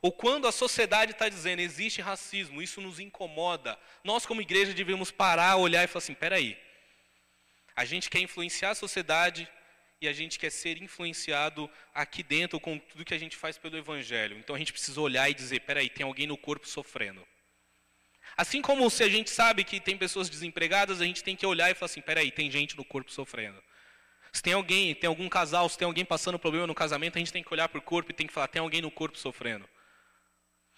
Ou 0.00 0.10
quando 0.10 0.48
a 0.48 0.52
sociedade 0.52 1.12
está 1.12 1.28
dizendo 1.28 1.60
existe 1.60 2.00
racismo, 2.00 2.62
isso 2.62 2.80
nos 2.80 2.98
incomoda. 2.98 3.78
Nós, 4.02 4.24
como 4.24 4.40
igreja, 4.40 4.72
devemos 4.72 5.10
parar, 5.10 5.56
olhar 5.56 5.84
e 5.84 5.86
falar 5.86 5.98
assim: 5.98 6.14
peraí. 6.14 6.58
A 7.74 7.84
gente 7.84 8.08
quer 8.08 8.20
influenciar 8.20 8.70
a 8.70 8.74
sociedade, 8.74 9.46
e 10.00 10.06
a 10.06 10.12
gente 10.12 10.38
quer 10.38 10.50
ser 10.50 10.82
influenciado 10.82 11.70
aqui 11.94 12.22
dentro 12.22 12.60
com 12.60 12.78
tudo 12.78 13.04
que 13.04 13.14
a 13.14 13.18
gente 13.18 13.36
faz 13.36 13.56
pelo 13.56 13.76
Evangelho. 13.76 14.38
Então 14.38 14.54
a 14.54 14.58
gente 14.58 14.72
precisa 14.72 15.00
olhar 15.00 15.30
e 15.30 15.34
dizer: 15.34 15.60
peraí, 15.60 15.88
tem 15.88 16.04
alguém 16.04 16.26
no 16.26 16.36
corpo 16.36 16.68
sofrendo. 16.68 17.26
Assim 18.36 18.60
como 18.60 18.90
se 18.90 19.02
a 19.02 19.08
gente 19.08 19.30
sabe 19.30 19.64
que 19.64 19.80
tem 19.80 19.96
pessoas 19.96 20.28
desempregadas, 20.28 21.00
a 21.00 21.04
gente 21.04 21.24
tem 21.24 21.34
que 21.34 21.46
olhar 21.46 21.70
e 21.70 21.74
falar 21.74 21.86
assim: 21.86 22.02
peraí, 22.02 22.30
tem 22.30 22.50
gente 22.50 22.76
no 22.76 22.84
corpo 22.84 23.10
sofrendo. 23.10 23.62
Se 24.32 24.42
tem 24.42 24.52
alguém, 24.52 24.94
tem 24.94 25.08
algum 25.08 25.28
casal, 25.30 25.66
se 25.68 25.78
tem 25.78 25.86
alguém 25.86 26.04
passando 26.04 26.38
problema 26.38 26.66
no 26.66 26.74
casamento, 26.74 27.16
a 27.16 27.18
gente 27.18 27.32
tem 27.32 27.42
que 27.42 27.52
olhar 27.52 27.68
para 27.68 27.78
o 27.78 27.82
corpo 27.82 28.10
e 28.10 28.14
tem 28.14 28.26
que 28.26 28.32
falar: 28.32 28.48
tem 28.48 28.60
alguém 28.60 28.82
no 28.82 28.90
corpo 28.90 29.16
sofrendo. 29.16 29.66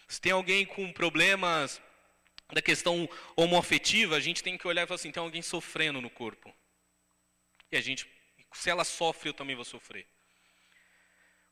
Se 0.07 0.21
tem 0.21 0.31
alguém 0.31 0.65
com 0.65 0.93
problemas 0.93 1.83
da 2.53 2.63
questão 2.63 3.09
homoafetiva, 3.37 4.17
a 4.17 4.21
gente 4.21 4.43
tem 4.43 4.57
que 4.57 4.67
olhar 4.69 4.85
e 4.85 4.87
falar 4.87 4.95
assim: 4.95 5.11
tem 5.11 5.23
alguém 5.23 5.43
sofrendo 5.43 6.01
no 6.01 6.09
corpo. 6.09 6.55
E 7.73 7.77
a 7.77 7.81
gente 7.81 8.07
se 8.53 8.71
ela 8.71 8.85
sofre, 8.85 9.29
eu 9.29 9.35
também 9.35 9.57
vou 9.57 9.65
sofrer. 9.65 10.07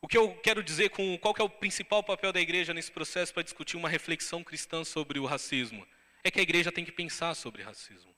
O 0.01 0.07
que 0.07 0.17
eu 0.17 0.35
quero 0.37 0.63
dizer 0.63 0.89
com 0.89 1.17
qual 1.17 1.33
é 1.37 1.43
o 1.43 1.49
principal 1.49 2.03
papel 2.03 2.31
da 2.31 2.39
igreja 2.39 2.73
nesse 2.73 2.91
processo 2.91 3.33
para 3.33 3.43
discutir 3.43 3.77
uma 3.77 3.89
reflexão 3.89 4.43
cristã 4.43 4.83
sobre 4.83 5.19
o 5.19 5.25
racismo? 5.25 5.87
É 6.23 6.29
que 6.29 6.39
a 6.39 6.43
igreja 6.43 6.71
tem 6.71 6.85
que 6.85 6.91
pensar 6.91 7.33
sobre 7.35 7.63
racismo. 7.63 8.15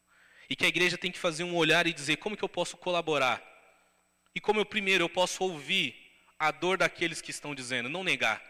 E 0.50 0.56
que 0.56 0.66
a 0.66 0.68
igreja 0.68 0.98
tem 0.98 1.12
que 1.12 1.20
fazer 1.20 1.44
um 1.44 1.56
olhar 1.56 1.88
e 1.88 1.94
dizer 1.94 2.18
como 2.18 2.36
que 2.36 2.44
eu 2.44 2.50
posso 2.50 2.76
colaborar 2.76 3.42
E 4.36 4.42
como 4.42 4.60
eu 4.60 4.66
primeiro 4.66 5.04
eu 5.04 5.10
posso 5.10 5.44
ouvir 5.44 5.96
a 6.38 6.52
dor 6.52 6.78
daqueles 6.78 7.22
que 7.22 7.32
estão 7.32 7.54
dizendo, 7.54 7.90
não 7.90 8.04
negar. 8.04 8.42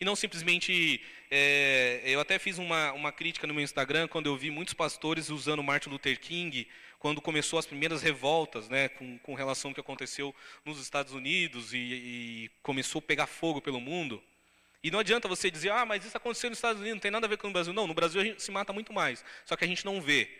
E 0.00 0.04
não 0.04 0.16
simplesmente. 0.16 1.00
É, 1.30 2.02
eu 2.04 2.20
até 2.20 2.38
fiz 2.38 2.58
uma, 2.58 2.92
uma 2.92 3.10
crítica 3.12 3.46
no 3.46 3.54
meu 3.54 3.64
Instagram 3.64 4.06
quando 4.08 4.26
eu 4.26 4.36
vi 4.36 4.50
muitos 4.50 4.74
pastores 4.74 5.30
usando 5.30 5.62
Martin 5.62 5.88
Luther 5.88 6.18
King, 6.20 6.68
quando 6.98 7.20
começou 7.20 7.58
as 7.58 7.66
primeiras 7.66 8.02
revoltas, 8.02 8.68
né, 8.68 8.88
com, 8.88 9.18
com 9.18 9.34
relação 9.34 9.70
ao 9.70 9.74
que 9.74 9.80
aconteceu 9.80 10.34
nos 10.64 10.80
Estados 10.80 11.12
Unidos 11.12 11.72
e, 11.72 11.78
e 11.78 12.50
começou 12.62 12.98
a 12.98 13.02
pegar 13.02 13.26
fogo 13.26 13.60
pelo 13.60 13.80
mundo. 13.80 14.22
E 14.82 14.90
não 14.90 14.98
adianta 14.98 15.26
você 15.26 15.50
dizer, 15.50 15.70
ah, 15.70 15.86
mas 15.86 16.04
isso 16.04 16.16
aconteceu 16.16 16.50
nos 16.50 16.58
Estados 16.58 16.80
Unidos, 16.80 16.96
não 16.96 17.00
tem 17.00 17.10
nada 17.10 17.26
a 17.26 17.28
ver 17.28 17.38
com 17.38 17.48
o 17.48 17.52
Brasil. 17.52 17.72
Não, 17.72 17.86
no 17.86 17.94
Brasil 17.94 18.20
a 18.20 18.24
gente 18.24 18.42
se 18.42 18.50
mata 18.50 18.72
muito 18.72 18.92
mais, 18.92 19.24
só 19.44 19.56
que 19.56 19.64
a 19.64 19.68
gente 19.68 19.84
não 19.84 20.00
vê. 20.00 20.30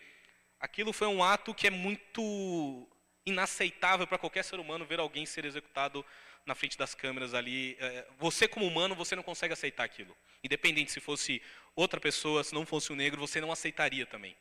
Aquilo 0.61 0.93
foi 0.93 1.09
um 1.09 1.23
ato 1.23 1.55
que 1.55 1.67
é 1.67 1.71
muito 1.71 2.89
inaceitável 3.27 4.07
para 4.07 4.19
qualquer 4.19 4.45
ser 4.45 4.59
humano 4.61 4.85
ver 4.85 5.01
alguém 5.01 5.25
ser 5.25 5.45
executado 5.45 6.05
na 6.47 6.55
frente 6.55 6.77
das 6.77 6.95
câmeras 6.95 7.35
ali. 7.35 7.77
É, 7.79 8.07
você, 8.19 8.47
como 8.47 8.67
humano, 8.67 8.95
você 8.95 9.17
não 9.17 9.23
consegue 9.23 9.53
aceitar 9.53 9.85
aquilo. 9.85 10.17
Independente 10.43 10.93
se 10.93 11.01
fosse 11.01 11.41
outra 11.75 12.01
pessoa, 12.01 12.45
se 12.45 12.55
não 12.55 12.67
fosse 12.67 12.93
um 12.93 12.97
negro, 12.97 13.21
você 13.21 13.41
não 13.41 13.51
aceitaria 13.53 14.07
também. 14.07 14.37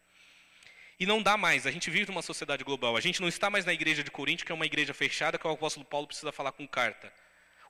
E 1.00 1.06
não 1.06 1.22
dá 1.22 1.36
mais. 1.36 1.66
A 1.66 1.72
gente 1.72 1.90
vive 1.90 2.08
numa 2.12 2.22
sociedade 2.22 2.64
global. 2.64 2.96
A 2.96 3.02
gente 3.02 3.22
não 3.22 3.28
está 3.28 3.50
mais 3.50 3.66
na 3.66 3.74
igreja 3.74 4.04
de 4.04 4.12
Corinto, 4.12 4.46
que 4.46 4.52
é 4.52 4.56
uma 4.56 4.66
igreja 4.66 4.94
fechada, 4.94 5.38
que 5.38 5.48
o 5.48 5.52
apóstolo 5.52 5.86
Paulo 5.86 6.08
precisa 6.08 6.32
falar 6.32 6.52
com 6.52 6.68
carta. 6.68 7.12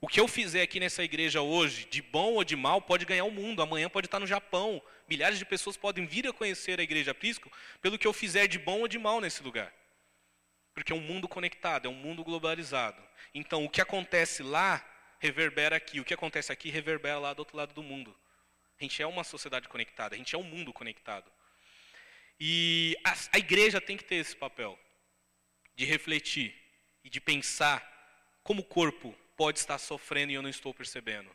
O 0.00 0.06
que 0.06 0.20
eu 0.20 0.28
fizer 0.28 0.60
aqui 0.60 0.78
nessa 0.78 1.02
igreja 1.02 1.40
hoje, 1.40 1.86
de 1.86 2.02
bom 2.02 2.34
ou 2.34 2.44
de 2.44 2.54
mal, 2.56 2.82
pode 2.82 3.06
ganhar 3.06 3.24
o 3.24 3.30
mundo. 3.30 3.62
Amanhã 3.62 3.88
pode 3.88 4.06
estar 4.06 4.20
no 4.20 4.26
Japão. 4.26 4.82
Milhares 5.08 5.38
de 5.38 5.44
pessoas 5.44 5.76
podem 5.76 6.04
vir 6.04 6.26
a 6.26 6.32
conhecer 6.32 6.78
a 6.78 6.82
igreja 6.82 7.14
Prisco 7.14 7.50
pelo 7.80 7.98
que 7.98 8.06
eu 8.06 8.12
fizer 8.12 8.46
de 8.46 8.58
bom 8.58 8.80
ou 8.80 8.88
de 8.88 8.98
mal 8.98 9.20
nesse 9.20 9.42
lugar. 9.42 9.72
Porque 10.74 10.92
é 10.92 10.94
um 10.94 11.00
mundo 11.00 11.28
conectado, 11.28 11.86
é 11.86 11.88
um 11.88 11.94
mundo 11.94 12.24
globalizado. 12.24 13.00
Então, 13.32 13.64
o 13.64 13.70
que 13.70 13.80
acontece 13.80 14.42
lá 14.42 14.84
reverbera 15.18 15.76
aqui, 15.76 16.00
o 16.00 16.04
que 16.04 16.12
acontece 16.12 16.52
aqui 16.52 16.68
reverbera 16.68 17.18
lá 17.18 17.32
do 17.32 17.38
outro 17.38 17.56
lado 17.56 17.72
do 17.72 17.82
mundo. 17.82 18.14
A 18.78 18.82
gente 18.82 19.00
é 19.00 19.06
uma 19.06 19.24
sociedade 19.24 19.68
conectada, 19.68 20.14
a 20.14 20.18
gente 20.18 20.34
é 20.34 20.38
um 20.38 20.42
mundo 20.42 20.72
conectado. 20.72 21.30
E 22.38 22.96
a, 23.04 23.14
a 23.32 23.38
igreja 23.38 23.80
tem 23.80 23.96
que 23.96 24.04
ter 24.04 24.16
esse 24.16 24.36
papel 24.36 24.78
de 25.76 25.84
refletir 25.84 26.54
e 27.02 27.08
de 27.08 27.20
pensar 27.20 27.82
como 28.42 28.60
o 28.60 28.64
corpo 28.64 29.16
pode 29.36 29.58
estar 29.58 29.78
sofrendo 29.78 30.32
e 30.32 30.34
eu 30.34 30.42
não 30.42 30.50
estou 30.50 30.74
percebendo. 30.74 31.30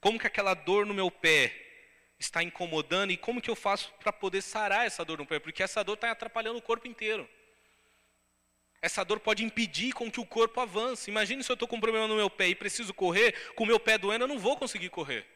Como 0.00 0.18
que 0.18 0.26
aquela 0.26 0.54
dor 0.54 0.84
no 0.84 0.94
meu 0.94 1.10
pé 1.10 1.54
está 2.18 2.42
incomodando 2.42 3.12
e 3.12 3.16
como 3.16 3.40
que 3.40 3.50
eu 3.50 3.56
faço 3.56 3.92
para 3.94 4.12
poder 4.12 4.42
sarar 4.42 4.86
essa 4.86 5.04
dor 5.04 5.18
no 5.18 5.26
pé? 5.26 5.38
Porque 5.38 5.62
essa 5.62 5.82
dor 5.82 5.94
está 5.94 6.10
atrapalhando 6.10 6.58
o 6.58 6.62
corpo 6.62 6.86
inteiro. 6.86 7.28
Essa 8.82 9.04
dor 9.04 9.20
pode 9.20 9.44
impedir 9.44 9.92
com 9.92 10.10
que 10.10 10.20
o 10.20 10.26
corpo 10.26 10.60
avance. 10.60 11.10
Imagine 11.10 11.44
se 11.44 11.50
eu 11.50 11.54
estou 11.54 11.68
com 11.68 11.76
um 11.76 11.80
problema 11.80 12.08
no 12.08 12.16
meu 12.16 12.30
pé 12.30 12.48
e 12.48 12.54
preciso 12.54 12.94
correr, 12.94 13.52
com 13.54 13.64
o 13.64 13.66
meu 13.66 13.78
pé 13.78 13.98
doendo, 13.98 14.24
eu 14.24 14.28
não 14.28 14.38
vou 14.38 14.56
conseguir 14.56 14.88
correr. 14.88 15.26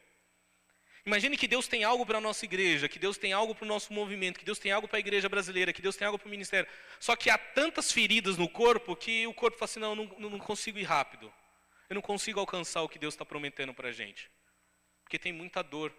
Imagine 1.07 1.36
que 1.36 1.47
Deus 1.47 1.68
tem 1.68 1.84
algo 1.84 2.07
para 2.07 2.16
a 2.16 2.20
nossa 2.20 2.47
igreja, 2.47 2.88
que 2.88 2.99
Deus 2.99 3.18
tem 3.18 3.34
algo 3.34 3.55
para 3.55 3.66
o 3.66 3.68
nosso 3.68 3.92
movimento, 3.92 4.38
que 4.38 4.45
Deus 4.45 4.59
tem 4.59 4.72
algo 4.72 4.88
para 4.88 4.97
a 4.97 5.01
igreja 5.01 5.28
brasileira, 5.28 5.70
que 5.70 5.82
Deus 5.82 5.97
tem 5.97 6.07
algo 6.07 6.18
para 6.18 6.26
o 6.26 6.30
ministério. 6.30 6.66
Só 6.99 7.14
que 7.14 7.28
há 7.28 7.36
tantas 7.36 7.92
feridas 7.92 8.38
no 8.38 8.49
corpo 8.49 8.97
que 8.97 9.26
o 9.26 9.34
corpo 9.34 9.59
fala 9.59 9.70
assim: 9.70 9.80
não, 9.80 9.95
não, 9.95 10.30
não 10.30 10.38
consigo 10.38 10.78
ir 10.78 10.84
rápido. 10.84 11.30
Eu 11.90 11.95
não 11.95 12.03
consigo 12.03 12.40
alcançar 12.40 12.80
o 12.80 12.88
que 12.88 12.99
Deus 12.99 13.12
está 13.12 13.26
prometendo 13.26 13.74
para 13.74 13.88
a 13.88 13.92
gente. 13.92 14.30
Porque 15.03 15.18
tem 15.18 15.30
muita 15.30 15.62
dor. 15.62 15.95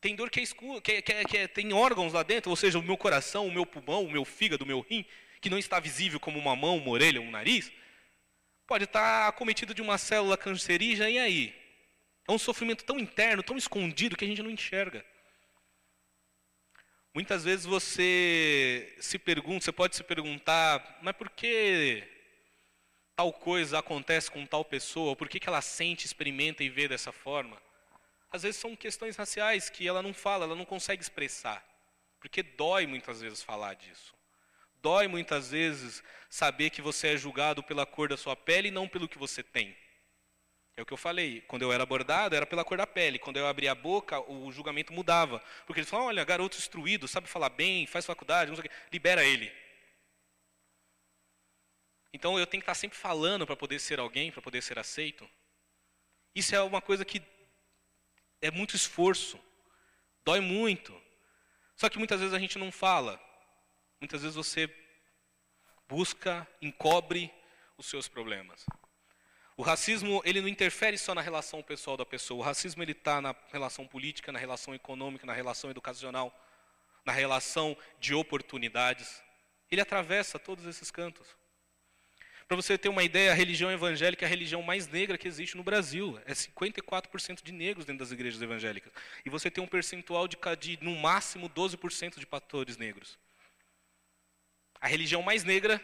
Tem 0.00 0.16
dor 0.16 0.28
que 0.30 0.40
é 0.40 0.42
escura, 0.42 0.80
que, 0.80 1.00
que, 1.00 1.24
que 1.24 1.46
tem 1.46 1.72
órgãos 1.72 2.12
lá 2.12 2.24
dentro, 2.24 2.50
ou 2.50 2.56
seja, 2.56 2.80
o 2.80 2.82
meu 2.82 2.96
coração, 2.96 3.46
o 3.46 3.52
meu 3.52 3.64
pulmão, 3.64 4.04
o 4.04 4.10
meu 4.10 4.24
fígado, 4.24 4.64
o 4.64 4.66
meu 4.66 4.80
rim, 4.80 5.06
que 5.42 5.50
não 5.50 5.58
está 5.58 5.80
visível 5.80 6.20
como 6.20 6.38
uma 6.38 6.54
mão, 6.54 6.78
uma 6.78 6.90
orelha, 6.90 7.20
um 7.20 7.30
nariz, 7.30 7.70
pode 8.64 8.84
estar 8.84 9.28
acometido 9.28 9.74
de 9.74 9.82
uma 9.82 9.98
célula 9.98 10.38
cancerígena, 10.38 11.10
e 11.10 11.18
aí? 11.18 11.62
É 12.28 12.32
um 12.32 12.38
sofrimento 12.38 12.84
tão 12.84 12.98
interno, 12.98 13.42
tão 13.42 13.56
escondido, 13.56 14.16
que 14.16 14.24
a 14.24 14.28
gente 14.28 14.42
não 14.42 14.50
enxerga. 14.50 15.04
Muitas 17.12 17.42
vezes 17.44 17.66
você 17.66 18.96
se 19.00 19.18
pergunta, 19.18 19.64
você 19.64 19.72
pode 19.72 19.96
se 19.96 20.04
perguntar, 20.04 21.00
mas 21.02 21.14
por 21.16 21.28
que 21.28 22.08
tal 23.16 23.32
coisa 23.32 23.80
acontece 23.80 24.30
com 24.30 24.46
tal 24.46 24.64
pessoa? 24.64 25.16
Por 25.16 25.28
que, 25.28 25.40
que 25.40 25.48
ela 25.48 25.60
sente, 25.60 26.06
experimenta 26.06 26.62
e 26.62 26.70
vê 26.70 26.86
dessa 26.86 27.10
forma? 27.10 27.60
Às 28.30 28.44
vezes 28.44 28.60
são 28.60 28.76
questões 28.76 29.16
raciais 29.16 29.68
que 29.68 29.86
ela 29.86 30.00
não 30.00 30.14
fala, 30.14 30.44
ela 30.44 30.56
não 30.56 30.64
consegue 30.64 31.02
expressar. 31.02 31.62
Porque 32.20 32.44
dói 32.44 32.86
muitas 32.86 33.20
vezes 33.20 33.42
falar 33.42 33.74
disso. 33.74 34.14
Dói 34.82 35.06
muitas 35.06 35.50
vezes 35.50 36.02
saber 36.28 36.70
que 36.70 36.82
você 36.82 37.14
é 37.14 37.16
julgado 37.16 37.62
pela 37.62 37.86
cor 37.86 38.08
da 38.08 38.16
sua 38.16 38.34
pele 38.34 38.68
e 38.68 38.72
não 38.72 38.88
pelo 38.88 39.08
que 39.08 39.16
você 39.16 39.42
tem. 39.42 39.76
É 40.76 40.82
o 40.82 40.86
que 40.86 40.92
eu 40.92 40.96
falei. 40.96 41.40
Quando 41.42 41.62
eu 41.62 41.72
era 41.72 41.82
abordado, 41.84 42.34
era 42.34 42.44
pela 42.44 42.64
cor 42.64 42.76
da 42.76 42.86
pele. 42.86 43.18
Quando 43.18 43.36
eu 43.36 43.46
abria 43.46 43.72
a 43.72 43.74
boca, 43.74 44.20
o 44.20 44.50
julgamento 44.50 44.92
mudava. 44.92 45.40
Porque 45.66 45.80
eles 45.80 45.90
falam: 45.90 46.06
olha, 46.06 46.24
garoto 46.24 46.56
instruído, 46.56 47.06
sabe 47.06 47.28
falar 47.28 47.50
bem, 47.50 47.86
faz 47.86 48.04
faculdade, 48.04 48.50
não 48.50 48.56
sei 48.56 48.66
o 48.66 48.68
quê. 48.68 48.74
libera 48.90 49.24
ele. 49.24 49.52
Então 52.12 52.38
eu 52.38 52.46
tenho 52.46 52.60
que 52.60 52.64
estar 52.64 52.74
sempre 52.74 52.98
falando 52.98 53.46
para 53.46 53.56
poder 53.56 53.78
ser 53.78 54.00
alguém, 54.00 54.32
para 54.32 54.42
poder 54.42 54.62
ser 54.62 54.78
aceito. 54.78 55.28
Isso 56.34 56.54
é 56.54 56.62
uma 56.62 56.80
coisa 56.80 57.04
que 57.04 57.22
é 58.40 58.50
muito 58.50 58.74
esforço, 58.74 59.38
dói 60.24 60.40
muito. 60.40 60.98
Só 61.76 61.88
que 61.88 61.98
muitas 61.98 62.20
vezes 62.20 62.34
a 62.34 62.38
gente 62.38 62.58
não 62.58 62.72
fala. 62.72 63.20
Muitas 64.02 64.22
vezes 64.22 64.34
você 64.34 64.68
busca, 65.88 66.44
encobre 66.60 67.32
os 67.78 67.86
seus 67.86 68.08
problemas. 68.08 68.66
O 69.56 69.62
racismo 69.62 70.20
ele 70.24 70.40
não 70.40 70.48
interfere 70.48 70.98
só 70.98 71.14
na 71.14 71.20
relação 71.20 71.62
pessoal 71.62 71.96
da 71.96 72.04
pessoa. 72.04 72.40
O 72.40 72.42
racismo 72.42 72.82
ele 72.82 72.90
está 72.90 73.20
na 73.20 73.32
relação 73.52 73.86
política, 73.86 74.32
na 74.32 74.40
relação 74.40 74.74
econômica, 74.74 75.24
na 75.24 75.32
relação 75.32 75.70
educacional, 75.70 76.36
na 77.04 77.12
relação 77.12 77.76
de 78.00 78.12
oportunidades. 78.12 79.22
Ele 79.70 79.80
atravessa 79.80 80.36
todos 80.36 80.66
esses 80.66 80.90
cantos. 80.90 81.36
Para 82.48 82.56
você 82.56 82.76
ter 82.76 82.88
uma 82.88 83.04
ideia, 83.04 83.30
a 83.30 83.34
religião 83.34 83.70
evangélica 83.70 84.24
é 84.24 84.26
a 84.26 84.28
religião 84.28 84.62
mais 84.62 84.88
negra 84.88 85.16
que 85.16 85.28
existe 85.28 85.56
no 85.56 85.62
Brasil. 85.62 86.20
É 86.26 86.32
54% 86.32 87.40
de 87.40 87.52
negros 87.52 87.84
dentro 87.84 88.00
das 88.00 88.10
igrejas 88.10 88.42
evangélicas. 88.42 88.92
E 89.24 89.30
você 89.30 89.48
tem 89.48 89.62
um 89.62 89.68
percentual 89.68 90.26
de, 90.26 90.36
de 90.58 90.76
no 90.82 90.96
máximo 90.96 91.48
12% 91.48 92.18
de 92.18 92.26
pastores 92.26 92.76
negros. 92.76 93.16
A 94.82 94.88
religião 94.88 95.22
mais 95.22 95.44
negra 95.44 95.80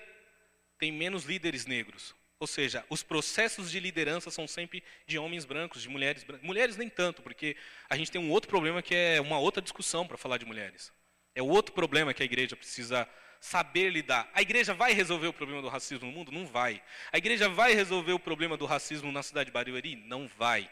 tem 0.77 0.91
menos 0.91 1.25
líderes 1.25 1.67
negros. 1.67 2.17
Ou 2.41 2.49
seja, 2.49 2.85
os 2.91 3.01
processos 3.01 3.71
de 3.71 3.79
liderança 3.79 4.29
são 4.29 4.47
sempre 4.47 4.83
de 5.07 5.17
homens 5.19 5.45
brancos, 5.45 5.83
de 5.83 5.89
mulheres 5.89 6.25
brancas. 6.25 6.45
Mulheres 6.45 6.77
nem 6.77 6.89
tanto, 6.89 7.23
porque 7.23 7.57
a 7.89 7.97
gente 7.97 8.11
tem 8.11 8.21
um 8.21 8.31
outro 8.31 8.51
problema 8.51 8.83
que 8.83 8.97
é 8.97 9.21
uma 9.21 9.39
outra 9.39 9.63
discussão 9.63 10.05
para 10.05 10.19
falar 10.19 10.37
de 10.37 10.45
mulheres. 10.45 10.93
É 11.33 11.41
o 11.41 11.47
outro 11.47 11.73
problema 11.73 12.13
que 12.13 12.23
a 12.23 12.27
igreja 12.27 12.57
precisa 12.57 13.09
saber 13.41 13.91
lidar. 13.91 14.29
A 14.35 14.43
igreja 14.43 14.75
vai 14.75 14.93
resolver 14.93 15.29
o 15.29 15.33
problema 15.33 15.63
do 15.63 15.69
racismo 15.69 16.09
no 16.09 16.13
mundo? 16.13 16.33
Não 16.33 16.45
vai. 16.45 16.83
A 17.13 17.19
igreja 17.19 17.49
vai 17.49 17.75
resolver 17.75 18.13
o 18.13 18.19
problema 18.19 18.57
do 18.57 18.67
racismo 18.67 19.13
na 19.13 19.23
cidade 19.23 19.47
de 19.47 19.53
Barueri? 19.53 19.95
Não 19.95 20.27
vai. 20.27 20.69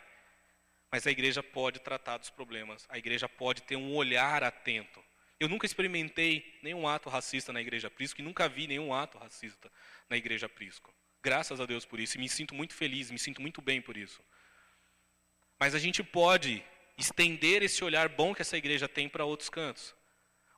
Mas 0.91 1.07
a 1.07 1.13
igreja 1.13 1.45
pode 1.45 1.79
tratar 1.79 2.19
dos 2.19 2.31
problemas. 2.31 2.87
A 2.89 2.99
igreja 2.99 3.29
pode 3.29 3.63
ter 3.63 3.77
um 3.77 3.95
olhar 3.95 4.43
atento. 4.43 5.06
Eu 5.39 5.49
nunca 5.49 5.67
experimentei 5.67 6.59
nenhum 6.63 6.89
ato 6.89 7.09
racista 7.09 7.53
na 7.53 7.61
igreja 7.61 7.91
Prisco 7.91 8.21
e 8.21 8.25
nunca 8.25 8.49
vi 8.49 8.67
nenhum 8.67 8.95
ato 8.95 9.19
racista 9.19 9.71
na 10.09 10.17
igreja 10.17 10.49
Prisco. 10.49 10.95
Graças 11.23 11.61
a 11.61 11.67
Deus 11.67 11.85
por 11.85 12.01
isso. 12.01 12.17
E 12.17 12.21
me 12.21 12.29
sinto 12.29 12.55
muito 12.55 12.75
feliz, 12.75 13.11
me 13.11 13.19
sinto 13.19 13.43
muito 13.43 13.61
bem 13.61 13.83
por 13.83 13.97
isso. 13.97 14.23
Mas 15.59 15.75
a 15.75 15.79
gente 15.79 16.03
pode 16.03 16.65
estender 16.97 17.63
esse 17.63 17.85
olhar 17.85 18.09
bom 18.09 18.35
que 18.35 18.43
essa 18.43 18.57
igreja 18.57 18.89
tem 18.89 19.09
para 19.09 19.25
outros 19.25 19.51
cantos. 19.51 19.95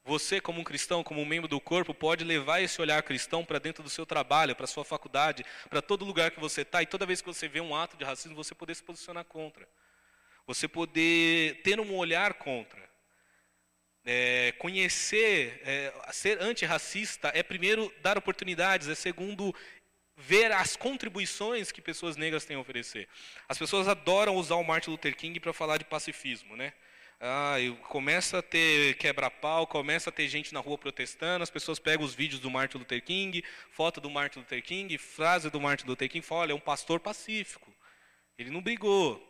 Você, 0.04 0.40
como 0.40 0.60
um 0.60 0.64
cristão, 0.64 1.04
como 1.04 1.20
um 1.20 1.26
membro 1.26 1.48
do 1.48 1.60
corpo, 1.60 1.92
pode 1.92 2.24
levar 2.24 2.60
esse 2.60 2.80
olhar 2.80 3.02
cristão 3.02 3.44
para 3.44 3.58
dentro 3.58 3.82
do 3.82 3.90
seu 3.90 4.06
trabalho, 4.06 4.56
para 4.56 4.66
sua 4.66 4.84
faculdade, 4.84 5.44
para 5.68 5.82
todo 5.82 6.04
lugar 6.04 6.30
que 6.30 6.40
você 6.40 6.62
está, 6.62 6.82
e 6.82 6.86
toda 6.86 7.04
vez 7.04 7.20
que 7.20 7.26
você 7.26 7.46
vê 7.46 7.60
um 7.60 7.76
ato 7.76 7.94
de 7.96 8.04
racismo, 8.04 8.34
você 8.34 8.54
poder 8.54 8.74
se 8.74 8.82
posicionar 8.82 9.24
contra. 9.24 9.68
Você 10.46 10.66
poder 10.66 11.60
ter 11.62 11.78
um 11.78 11.94
olhar 11.94 12.34
contra. 12.34 12.87
É, 14.10 14.52
conhecer, 14.52 15.60
é, 15.66 15.92
ser 16.12 16.40
antirracista 16.40 17.30
é 17.34 17.42
primeiro 17.42 17.92
dar 18.00 18.16
oportunidades, 18.16 18.88
é 18.88 18.94
segundo 18.94 19.54
ver 20.16 20.50
as 20.50 20.76
contribuições 20.76 21.70
que 21.70 21.82
pessoas 21.82 22.16
negras 22.16 22.46
têm 22.46 22.56
a 22.56 22.60
oferecer. 22.60 23.06
As 23.46 23.58
pessoas 23.58 23.86
adoram 23.86 24.34
usar 24.36 24.54
o 24.54 24.64
Martin 24.64 24.92
Luther 24.92 25.14
King 25.14 25.38
para 25.38 25.52
falar 25.52 25.76
de 25.76 25.84
pacifismo, 25.84 26.56
né? 26.56 26.72
Ah, 27.20 27.56
começa 27.88 28.38
a 28.38 28.42
ter 28.42 28.94
quebra-pau, 28.94 29.66
começa 29.66 30.08
a 30.08 30.12
ter 30.12 30.26
gente 30.26 30.54
na 30.54 30.60
rua 30.60 30.78
protestando, 30.78 31.42
as 31.42 31.50
pessoas 31.50 31.78
pegam 31.78 32.02
os 32.02 32.14
vídeos 32.14 32.40
do 32.40 32.48
Martin 32.48 32.78
Luther 32.78 33.02
King, 33.04 33.44
foto 33.72 34.00
do 34.00 34.08
Martin 34.08 34.38
Luther 34.38 34.62
King, 34.62 34.96
frase 34.96 35.50
do 35.50 35.60
Martin 35.60 35.86
Luther 35.86 36.08
King, 36.08 36.24
fala, 36.24 36.40
olha, 36.40 36.52
é 36.52 36.54
um 36.54 36.60
pastor 36.60 36.98
pacífico. 36.98 37.70
Ele 38.38 38.50
não 38.50 38.62
brigou, 38.62 39.27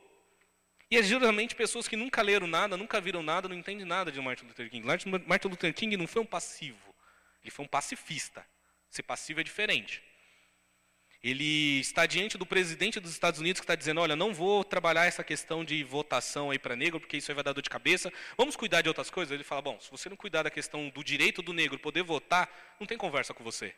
e 0.90 0.96
é 0.96 1.02
geralmente 1.02 1.54
pessoas 1.54 1.86
que 1.86 1.96
nunca 1.96 2.22
leram 2.22 2.46
nada, 2.46 2.76
nunca 2.76 3.00
viram 3.00 3.22
nada, 3.22 3.48
não 3.48 3.56
entendem 3.56 3.84
nada 3.84 4.10
de 4.10 4.20
Martin 4.20 4.46
Luther 4.46 4.70
King. 4.70 4.86
Martin 4.86 5.48
Luther 5.48 5.74
King 5.74 5.96
não 5.96 6.06
foi 6.06 6.22
um 6.22 6.26
passivo, 6.26 6.94
ele 7.42 7.50
foi 7.50 7.64
um 7.64 7.68
pacifista. 7.68 8.46
Ser 8.88 9.02
passivo 9.02 9.40
é 9.40 9.44
diferente. 9.44 10.02
Ele 11.22 11.80
está 11.80 12.06
diante 12.06 12.38
do 12.38 12.46
presidente 12.46 13.00
dos 13.00 13.10
Estados 13.10 13.40
Unidos 13.40 13.60
que 13.60 13.64
está 13.64 13.74
dizendo: 13.74 14.00
olha, 14.00 14.14
não 14.14 14.32
vou 14.32 14.64
trabalhar 14.64 15.06
essa 15.06 15.24
questão 15.24 15.64
de 15.64 15.82
votação 15.82 16.50
aí 16.50 16.58
para 16.58 16.76
negro, 16.76 17.00
porque 17.00 17.16
isso 17.16 17.30
aí 17.30 17.34
vai 17.34 17.42
dar 17.42 17.52
dor 17.52 17.60
de 17.60 17.68
cabeça. 17.68 18.12
Vamos 18.36 18.54
cuidar 18.54 18.82
de 18.82 18.88
outras 18.88 19.10
coisas. 19.10 19.32
Ele 19.32 19.42
fala: 19.42 19.60
bom, 19.60 19.80
se 19.80 19.90
você 19.90 20.08
não 20.08 20.16
cuidar 20.16 20.44
da 20.44 20.50
questão 20.50 20.88
do 20.90 21.02
direito 21.02 21.42
do 21.42 21.52
negro 21.52 21.78
poder 21.78 22.02
votar, 22.02 22.48
não 22.78 22.86
tem 22.86 22.96
conversa 22.96 23.34
com 23.34 23.42
você. 23.42 23.74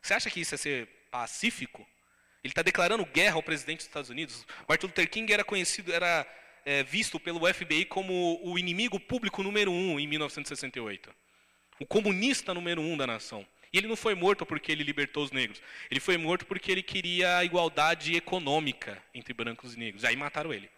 Você 0.00 0.14
acha 0.14 0.30
que 0.30 0.40
isso 0.40 0.54
é 0.54 0.58
ser 0.58 0.86
pacífico? 1.10 1.86
Ele 2.44 2.52
está 2.52 2.62
declarando 2.62 3.04
guerra 3.04 3.34
ao 3.34 3.42
presidente 3.42 3.78
dos 3.78 3.86
Estados 3.86 4.08
Unidos. 4.08 4.46
Martin 4.68 4.86
Luther 4.86 5.10
King 5.10 5.32
era 5.32 5.42
conhecido, 5.42 5.92
era 5.92 6.24
é, 6.66 6.82
visto 6.82 7.20
pelo 7.20 7.46
FBI 7.54 7.84
como 7.84 8.40
o 8.42 8.58
inimigo 8.58 8.98
público 8.98 9.40
número 9.40 9.70
um 9.70 10.00
em 10.00 10.06
1968, 10.08 11.14
o 11.78 11.86
comunista 11.86 12.52
número 12.52 12.82
um 12.82 12.96
da 12.96 13.06
nação. 13.06 13.46
E 13.72 13.78
ele 13.78 13.86
não 13.86 13.96
foi 13.96 14.14
morto 14.14 14.44
porque 14.44 14.72
ele 14.72 14.82
libertou 14.82 15.22
os 15.22 15.30
negros. 15.30 15.62
Ele 15.90 16.00
foi 16.00 16.16
morto 16.16 16.44
porque 16.46 16.72
ele 16.72 16.82
queria 16.82 17.38
a 17.38 17.44
igualdade 17.44 18.16
econômica 18.16 19.00
entre 19.14 19.32
brancos 19.32 19.74
e 19.74 19.78
negros. 19.78 20.04
Aí 20.04 20.16
mataram 20.16 20.52
ele. 20.52 20.68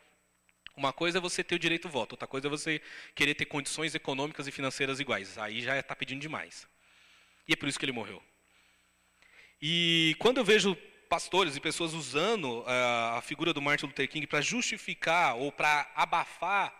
Uma 0.76 0.92
coisa 0.92 1.18
é 1.18 1.20
você 1.20 1.42
ter 1.42 1.54
o 1.54 1.58
direito 1.58 1.86
ao 1.86 1.92
voto, 1.92 2.12
outra 2.12 2.28
coisa 2.28 2.46
é 2.46 2.50
você 2.50 2.80
querer 3.14 3.34
ter 3.34 3.46
condições 3.46 3.94
econômicas 3.94 4.46
e 4.46 4.52
financeiras 4.52 5.00
iguais. 5.00 5.38
Aí 5.38 5.60
já 5.60 5.78
está 5.78 5.94
pedindo 5.96 6.20
demais. 6.20 6.68
E 7.46 7.52
é 7.52 7.56
por 7.56 7.68
isso 7.68 7.78
que 7.78 7.84
ele 7.84 7.92
morreu. 7.92 8.22
E 9.60 10.14
quando 10.18 10.38
eu 10.38 10.44
vejo 10.44 10.76
pastores 11.08 11.56
e 11.56 11.60
pessoas 11.60 11.94
usando 11.94 12.60
uh, 12.60 13.16
a 13.16 13.22
figura 13.22 13.52
do 13.52 13.62
Martin 13.62 13.86
Luther 13.86 14.08
King 14.08 14.26
para 14.26 14.40
justificar 14.40 15.36
ou 15.36 15.50
para 15.50 15.90
abafar 15.94 16.74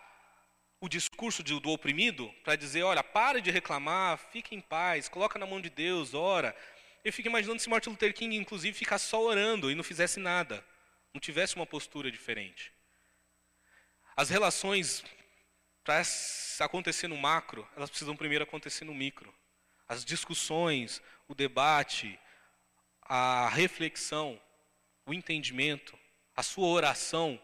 o 0.81 0.89
discurso 0.89 1.43
do 1.43 1.71
oprimido, 1.71 2.33
para 2.45 2.55
dizer, 2.55 2.83
olha, 2.85 3.03
pare 3.03 3.41
de 3.41 3.51
reclamar, 3.51 4.19
fique 4.31 4.55
em 4.55 4.61
paz, 4.61 5.09
coloca 5.09 5.39
na 5.39 5.47
mão 5.47 5.61
de 5.61 5.71
Deus, 5.71 6.15
ora. 6.15 6.55
Eu 7.05 7.13
fico 7.13 7.29
imaginando 7.29 7.61
se 7.61 7.69
Martin 7.69 7.91
Luther 7.91 8.15
King, 8.15 8.37
inclusive, 8.37 8.77
ficasse 8.77 9.07
só 9.07 9.21
orando 9.21 9.71
e 9.71 9.75
não 9.75 9.83
fizesse 9.83 10.21
nada, 10.21 10.65
não 11.13 11.21
tivesse 11.21 11.57
uma 11.57 11.67
postura 11.67 12.11
diferente. 12.11 12.73
As 14.17 14.29
relações, 14.29 15.03
para 15.83 16.03
acontecer 16.61 17.09
no 17.09 17.17
macro, 17.17 17.67
elas 17.77 17.91
precisam 17.91 18.17
primeiro 18.17 18.45
acontecer 18.45 18.85
no 18.85 18.95
micro. 18.95 19.35
As 19.89 20.05
discussões, 20.05 21.03
o 21.27 21.35
debate, 21.35 22.19
a 23.09 23.49
reflexão, 23.49 24.39
o 25.07 25.15
entendimento, 25.15 25.99
a 26.37 26.43
sua 26.43 26.67
oração, 26.67 27.41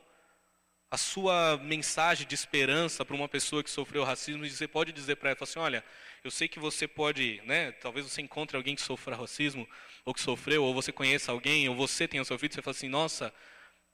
a 0.90 0.96
sua 0.98 1.56
mensagem 1.56 2.26
de 2.26 2.34
esperança 2.34 3.04
para 3.04 3.16
uma 3.16 3.28
pessoa 3.28 3.64
que 3.64 3.70
sofreu 3.70 4.04
racismo, 4.04 4.44
e 4.44 4.50
você 4.50 4.68
pode 4.68 4.92
dizer 4.92 5.16
para 5.16 5.30
ela 5.30 5.38
assim, 5.40 5.58
olha, 5.58 5.84
eu 6.22 6.30
sei 6.30 6.46
que 6.46 6.60
você 6.60 6.86
pode, 6.86 7.40
né, 7.44 7.72
talvez 7.72 8.08
você 8.08 8.22
encontre 8.22 8.56
alguém 8.56 8.74
que 8.74 8.82
sofra 8.82 9.16
racismo, 9.16 9.68
ou 10.04 10.14
que 10.14 10.20
sofreu, 10.20 10.62
ou 10.62 10.74
você 10.74 10.92
conheça 10.92 11.32
alguém, 11.32 11.68
ou 11.68 11.74
você 11.74 12.06
tenha 12.06 12.22
sofrido, 12.24 12.54
você 12.54 12.62
fala 12.62 12.76
assim, 12.76 12.88
nossa, 12.88 13.34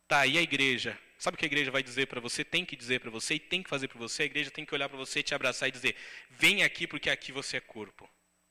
tá, 0.08 0.26
e 0.26 0.36
a 0.36 0.42
igreja? 0.42 0.98
Sabe 1.18 1.36
o 1.36 1.38
que 1.38 1.44
a 1.44 1.46
igreja 1.46 1.70
vai 1.70 1.82
dizer 1.82 2.06
para 2.06 2.20
você, 2.20 2.44
tem 2.44 2.64
que 2.64 2.74
dizer 2.74 3.00
para 3.00 3.10
você, 3.10 3.34
e 3.34 3.38
tem 3.38 3.62
que 3.62 3.70
fazer 3.70 3.88
para 3.88 3.98
você? 3.98 4.24
A 4.24 4.26
igreja 4.26 4.50
tem 4.50 4.64
que 4.64 4.74
olhar 4.74 4.88
para 4.88 4.98
você, 4.98 5.22
te 5.22 5.34
abraçar 5.34 5.68
e 5.68 5.72
dizer, 5.72 5.94
vem 6.30 6.62
aqui 6.64 6.86
porque 6.86 7.08
aqui 7.08 7.30
você 7.30 7.58
é 7.58 7.60
corpo. 7.60 8.08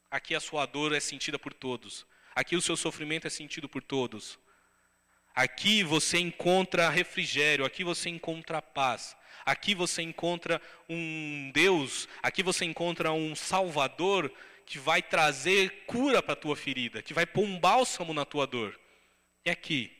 Aqui 0.09 0.33
a 0.33 0.39
sua 0.39 0.65
dor 0.65 0.93
é 0.93 0.99
sentida 0.99 1.37
por 1.37 1.53
todos. 1.53 2.05
Aqui 2.35 2.55
o 2.55 2.61
seu 2.61 2.77
sofrimento 2.77 3.27
é 3.27 3.29
sentido 3.29 3.67
por 3.67 3.83
todos. 3.83 4.39
Aqui 5.35 5.83
você 5.83 6.19
encontra 6.19 6.89
refrigério, 6.89 7.65
aqui 7.65 7.83
você 7.83 8.09
encontra 8.09 8.61
paz. 8.61 9.15
Aqui 9.45 9.73
você 9.73 10.01
encontra 10.01 10.61
um 10.87 11.51
Deus, 11.53 12.07
aqui 12.21 12.43
você 12.43 12.65
encontra 12.65 13.11
um 13.11 13.35
Salvador 13.35 14.31
que 14.65 14.77
vai 14.77 15.01
trazer 15.01 15.85
cura 15.87 16.21
para 16.21 16.33
a 16.33 16.35
tua 16.35 16.55
ferida, 16.55 17.01
que 17.01 17.13
vai 17.13 17.25
pôr 17.25 17.43
um 17.43 17.59
bálsamo 17.59 18.13
na 18.13 18.25
tua 18.25 18.45
dor. 18.45 18.79
É 19.43 19.51
aqui. 19.51 19.95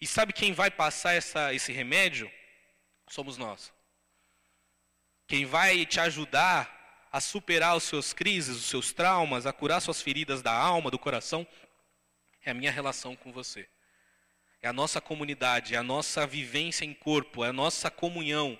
E 0.00 0.06
sabe 0.06 0.32
quem 0.32 0.52
vai 0.52 0.70
passar 0.70 1.12
essa, 1.12 1.54
esse 1.54 1.72
remédio? 1.72 2.30
Somos 3.08 3.36
nós. 3.36 3.72
Quem 5.28 5.44
vai 5.44 5.86
te 5.86 6.00
ajudar 6.00 6.79
a 7.10 7.20
superar 7.20 7.76
os 7.76 7.84
seus 7.84 8.12
crises, 8.12 8.56
os 8.56 8.66
seus 8.66 8.92
traumas, 8.92 9.46
a 9.46 9.52
curar 9.52 9.80
suas 9.80 10.00
feridas 10.00 10.42
da 10.42 10.52
alma, 10.52 10.90
do 10.90 10.98
coração, 10.98 11.46
é 12.44 12.50
a 12.50 12.54
minha 12.54 12.70
relação 12.70 13.16
com 13.16 13.32
você. 13.32 13.68
É 14.62 14.68
a 14.68 14.72
nossa 14.72 15.00
comunidade, 15.00 15.74
é 15.74 15.78
a 15.78 15.82
nossa 15.82 16.26
vivência 16.26 16.84
em 16.84 16.94
corpo, 16.94 17.44
é 17.44 17.48
a 17.48 17.52
nossa 17.52 17.90
comunhão. 17.90 18.58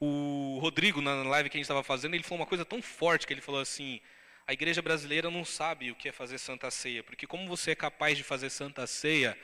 O 0.00 0.58
Rodrigo, 0.60 1.00
na 1.00 1.14
live 1.22 1.50
que 1.50 1.56
a 1.56 1.58
gente 1.58 1.64
estava 1.64 1.82
fazendo, 1.82 2.14
ele 2.14 2.22
falou 2.22 2.40
uma 2.40 2.46
coisa 2.46 2.64
tão 2.64 2.80
forte 2.80 3.26
que 3.26 3.32
ele 3.32 3.40
falou 3.40 3.60
assim: 3.60 4.00
a 4.46 4.52
igreja 4.52 4.80
brasileira 4.80 5.30
não 5.30 5.44
sabe 5.44 5.90
o 5.90 5.94
que 5.94 6.08
é 6.08 6.12
fazer 6.12 6.38
santa 6.38 6.70
ceia, 6.70 7.02
porque 7.02 7.26
como 7.26 7.48
você 7.48 7.72
é 7.72 7.74
capaz 7.74 8.16
de 8.16 8.22
fazer 8.22 8.50
santa 8.50 8.86
ceia 8.86 9.38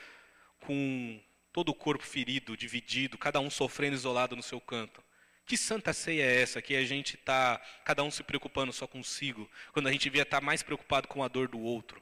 com 0.61 1.21
todo 1.53 1.71
o 1.71 1.75
corpo 1.75 2.05
ferido, 2.05 2.57
dividido, 2.57 3.19
cada 3.19 3.41
um 3.41 3.51
sofrendo 3.51 3.95
isolado 3.95 4.37
no 4.37 4.43
seu 4.43 4.61
canto? 4.61 5.03
Que 5.51 5.57
santa 5.57 5.93
ceia 5.93 6.23
é 6.23 6.43
essa 6.43 6.63
que 6.63 6.77
a 6.77 6.85
gente 6.85 7.17
está, 7.17 7.61
cada 7.85 8.05
um 8.05 8.11
se 8.13 8.23
preocupando 8.23 8.73
só 8.73 8.87
consigo, 8.87 9.51
quando 9.73 9.89
a 9.89 9.91
gente 9.91 10.03
devia 10.03 10.23
estar 10.23 10.39
tá 10.39 10.47
mais 10.47 10.63
preocupado 10.63 11.09
com 11.09 11.25
a 11.25 11.27
dor 11.27 11.49
do 11.49 11.59
outro? 11.59 12.01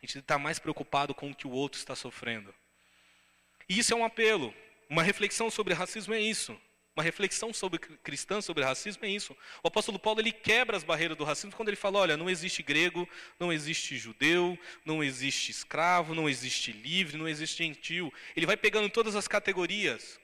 A 0.00 0.06
gente 0.06 0.20
está 0.20 0.38
mais 0.38 0.60
preocupado 0.60 1.12
com 1.12 1.32
o 1.32 1.34
que 1.34 1.48
o 1.48 1.50
outro 1.50 1.80
está 1.80 1.96
sofrendo. 1.96 2.54
E 3.68 3.76
isso 3.76 3.92
é 3.92 3.96
um 3.96 4.04
apelo. 4.04 4.54
Uma 4.88 5.02
reflexão 5.02 5.50
sobre 5.50 5.74
racismo 5.74 6.14
é 6.14 6.20
isso. 6.20 6.56
Uma 6.94 7.02
reflexão 7.02 7.52
sobre 7.52 7.80
cristã 7.80 8.40
sobre 8.40 8.62
racismo 8.62 9.04
é 9.04 9.08
isso. 9.08 9.36
O 9.60 9.66
apóstolo 9.66 9.98
Paulo 9.98 10.20
ele 10.20 10.30
quebra 10.30 10.76
as 10.76 10.84
barreiras 10.84 11.18
do 11.18 11.24
racismo 11.24 11.56
quando 11.56 11.70
ele 11.70 11.76
fala: 11.76 11.98
olha, 11.98 12.16
não 12.16 12.30
existe 12.30 12.62
grego, 12.62 13.08
não 13.36 13.52
existe 13.52 13.98
judeu, 13.98 14.56
não 14.84 15.02
existe 15.02 15.50
escravo, 15.50 16.14
não 16.14 16.28
existe 16.28 16.70
livre, 16.70 17.16
não 17.16 17.26
existe 17.26 17.64
gentil. 17.64 18.14
Ele 18.36 18.46
vai 18.46 18.56
pegando 18.56 18.88
todas 18.88 19.16
as 19.16 19.26
categorias 19.26 20.19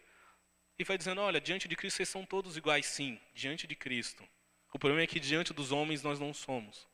e 0.78 0.84
vai 0.84 0.98
dizendo: 0.98 1.20
olha, 1.20 1.40
diante 1.40 1.68
de 1.68 1.76
Cristo 1.76 1.96
vocês 1.96 2.08
são 2.08 2.24
todos 2.24 2.56
iguais, 2.56 2.86
sim, 2.86 3.20
diante 3.34 3.66
de 3.66 3.74
Cristo. 3.74 4.26
O 4.72 4.78
problema 4.78 5.02
é 5.02 5.06
que 5.06 5.18
diante 5.18 5.52
dos 5.54 5.72
homens 5.72 6.02
nós 6.02 6.20
não 6.20 6.34
somos. 6.34 6.86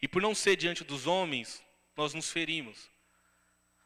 E 0.00 0.08
por 0.08 0.22
não 0.22 0.34
ser 0.34 0.56
diante 0.56 0.82
dos 0.82 1.06
homens, 1.06 1.62
nós 1.96 2.14
nos 2.14 2.30
ferimos. 2.30 2.90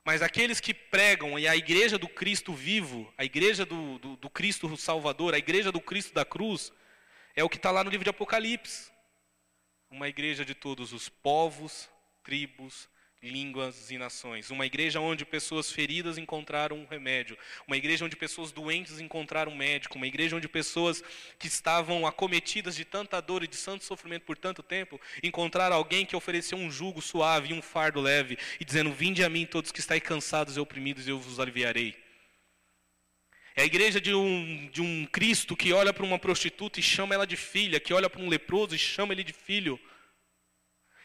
Mas 0.04 0.22
aqueles 0.22 0.60
que 0.60 0.72
pregam, 0.72 1.38
e 1.38 1.46
a 1.46 1.56
igreja 1.56 1.98
do 1.98 2.08
Cristo 2.08 2.54
vivo, 2.54 3.12
a 3.18 3.24
igreja 3.24 3.66
do, 3.66 3.98
do, 3.98 4.16
do 4.16 4.30
Cristo 4.30 4.76
Salvador, 4.76 5.34
a 5.34 5.38
igreja 5.38 5.70
do 5.70 5.80
Cristo 5.80 6.14
da 6.14 6.24
cruz, 6.24 6.72
é 7.34 7.44
o 7.44 7.48
que 7.48 7.56
está 7.56 7.70
lá 7.70 7.84
no 7.84 7.90
livro 7.90 8.04
de 8.04 8.10
Apocalipse. 8.10 8.90
Uma 9.90 10.08
igreja 10.08 10.44
de 10.44 10.54
todos 10.54 10.92
os 10.92 11.08
povos, 11.08 11.88
tribos, 12.22 12.88
línguas 13.22 13.90
e 13.90 13.98
nações. 13.98 14.50
Uma 14.50 14.64
igreja 14.64 14.98
onde 14.98 15.24
pessoas 15.24 15.70
feridas 15.70 16.16
encontraram 16.16 16.78
um 16.78 16.86
remédio. 16.86 17.36
Uma 17.66 17.76
igreja 17.76 18.04
onde 18.04 18.16
pessoas 18.16 18.50
doentes 18.50 18.98
encontraram 18.98 19.52
um 19.52 19.56
médico. 19.56 19.96
Uma 19.96 20.06
igreja 20.06 20.36
onde 20.36 20.48
pessoas 20.48 21.02
que 21.38 21.46
estavam 21.46 22.06
acometidas 22.06 22.74
de 22.74 22.84
tanta 22.84 23.20
dor 23.20 23.44
e 23.44 23.48
de 23.48 23.58
tanto 23.58 23.84
sofrimento 23.84 24.24
por 24.24 24.38
tanto 24.38 24.62
tempo 24.62 24.98
encontraram 25.22 25.76
alguém 25.76 26.06
que 26.06 26.16
ofereceu 26.16 26.56
um 26.56 26.70
jugo 26.70 27.02
suave 27.02 27.50
e 27.50 27.54
um 27.54 27.60
fardo 27.60 28.00
leve 28.00 28.38
e 28.58 28.64
dizendo: 28.64 28.92
Vinde 28.92 29.22
a 29.22 29.28
mim 29.28 29.44
todos 29.44 29.70
que 29.70 29.80
estáis 29.80 30.02
cansados 30.02 30.56
e 30.56 30.60
oprimidos 30.60 31.06
e 31.06 31.10
eu 31.10 31.18
vos 31.18 31.38
aliviarei. 31.38 31.94
É 33.54 33.62
a 33.62 33.66
igreja 33.66 34.00
de 34.00 34.14
um, 34.14 34.70
de 34.72 34.80
um 34.80 35.04
Cristo 35.06 35.54
que 35.54 35.72
olha 35.72 35.92
para 35.92 36.04
uma 36.04 36.18
prostituta 36.18 36.80
e 36.80 36.82
chama 36.82 37.14
ela 37.14 37.26
de 37.26 37.36
filha, 37.36 37.80
que 37.80 37.92
olha 37.92 38.08
para 38.08 38.22
um 38.22 38.28
leproso 38.28 38.74
e 38.74 38.78
chama 38.78 39.12
ele 39.12 39.24
de 39.24 39.34
filho 39.34 39.78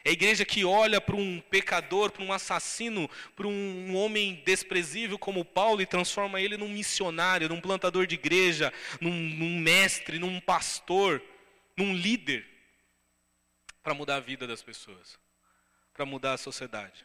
é 0.05 0.09
a 0.09 0.13
igreja 0.13 0.45
que 0.45 0.63
olha 0.63 1.01
para 1.01 1.15
um 1.15 1.41
pecador, 1.41 2.11
para 2.11 2.23
um 2.23 2.31
assassino, 2.31 3.09
para 3.35 3.47
um 3.47 3.95
homem 3.95 4.39
desprezível 4.45 5.17
como 5.17 5.43
Paulo 5.43 5.81
e 5.81 5.85
transforma 5.87 6.39
ele 6.39 6.57
num 6.57 6.69
missionário, 6.69 7.49
num 7.49 7.59
plantador 7.59 8.05
de 8.05 8.13
igreja, 8.13 8.71
num, 9.01 9.09
num 9.09 9.59
mestre, 9.59 10.19
num 10.19 10.39
pastor, 10.39 11.19
num 11.75 11.95
líder, 11.95 12.45
para 13.81 13.95
mudar 13.95 14.17
a 14.17 14.19
vida 14.19 14.45
das 14.45 14.61
pessoas, 14.61 15.17
para 15.91 16.05
mudar 16.05 16.33
a 16.33 16.37
sociedade. 16.37 17.03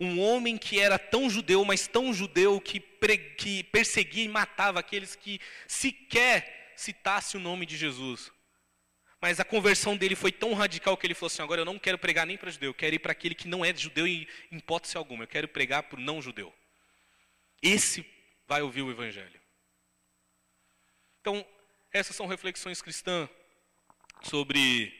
Um 0.00 0.20
homem 0.20 0.58
que 0.58 0.80
era 0.80 0.98
tão 0.98 1.30
judeu, 1.30 1.64
mas 1.64 1.86
tão 1.86 2.12
judeu 2.12 2.60
que, 2.60 2.80
que 2.80 3.62
perseguia 3.62 4.24
e 4.24 4.28
matava 4.28 4.80
aqueles 4.80 5.14
que 5.14 5.40
sequer 5.68 6.72
citasse 6.76 7.36
o 7.36 7.40
nome 7.40 7.64
de 7.64 7.76
Jesus. 7.76 8.32
Mas 9.24 9.40
a 9.40 9.44
conversão 9.44 9.96
dele 9.96 10.14
foi 10.14 10.30
tão 10.30 10.52
radical 10.52 10.98
que 10.98 11.06
ele 11.06 11.14
falou 11.14 11.28
assim: 11.28 11.40
agora 11.40 11.62
eu 11.62 11.64
não 11.64 11.78
quero 11.78 11.96
pregar 11.96 12.26
nem 12.26 12.36
para 12.36 12.50
judeu, 12.50 12.68
eu 12.68 12.74
quero 12.74 12.94
ir 12.94 12.98
para 12.98 13.12
aquele 13.12 13.34
que 13.34 13.48
não 13.48 13.64
é 13.64 13.74
judeu 13.74 14.06
em 14.06 14.28
hipótese 14.52 14.98
alguma, 14.98 15.24
eu 15.24 15.26
quero 15.26 15.48
pregar 15.48 15.84
para 15.84 15.98
o 15.98 16.02
não 16.02 16.20
judeu. 16.20 16.52
Esse 17.62 18.04
vai 18.46 18.60
ouvir 18.60 18.82
o 18.82 18.90
evangelho. 18.90 19.40
Então, 21.22 21.42
essas 21.90 22.14
são 22.14 22.26
reflexões 22.26 22.82
cristãs 22.82 23.26
sobre 24.24 24.92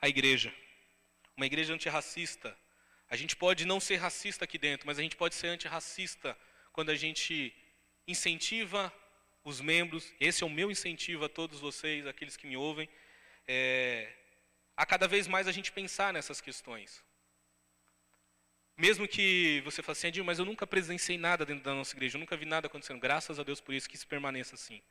a 0.00 0.08
igreja. 0.08 0.50
Uma 1.36 1.44
igreja 1.44 1.74
antirracista. 1.74 2.58
A 3.06 3.16
gente 3.16 3.36
pode 3.36 3.66
não 3.66 3.80
ser 3.80 3.96
racista 3.96 4.46
aqui 4.46 4.56
dentro, 4.56 4.86
mas 4.86 4.98
a 4.98 5.02
gente 5.02 5.14
pode 5.14 5.34
ser 5.34 5.48
antirracista 5.48 6.34
quando 6.72 6.88
a 6.88 6.94
gente 6.94 7.54
incentiva 8.08 8.90
os 9.44 9.60
membros. 9.60 10.10
Esse 10.18 10.42
é 10.42 10.46
o 10.46 10.48
meu 10.48 10.70
incentivo 10.70 11.26
a 11.26 11.28
todos 11.28 11.60
vocês, 11.60 12.06
aqueles 12.06 12.34
que 12.34 12.46
me 12.46 12.56
ouvem 12.56 12.88
é, 13.46 14.12
a 14.76 14.86
cada 14.86 15.06
vez 15.06 15.26
mais 15.26 15.48
a 15.48 15.52
gente 15.52 15.72
pensar 15.72 16.12
nessas 16.12 16.40
questões. 16.40 17.02
Mesmo 18.76 19.06
que 19.06 19.60
você 19.64 19.82
fale 19.82 19.96
assim, 19.96 20.08
Adil, 20.08 20.24
mas 20.24 20.38
eu 20.38 20.44
nunca 20.44 20.66
presenciei 20.66 21.18
nada 21.18 21.44
dentro 21.44 21.62
da 21.62 21.74
nossa 21.74 21.94
igreja, 21.94 22.16
eu 22.16 22.20
nunca 22.20 22.36
vi 22.36 22.46
nada 22.46 22.66
acontecendo. 22.66 23.00
Graças 23.00 23.38
a 23.38 23.42
Deus 23.42 23.60
por 23.60 23.74
isso, 23.74 23.88
que 23.88 23.96
isso 23.96 24.06
permaneça 24.06 24.54
assim. 24.54 24.82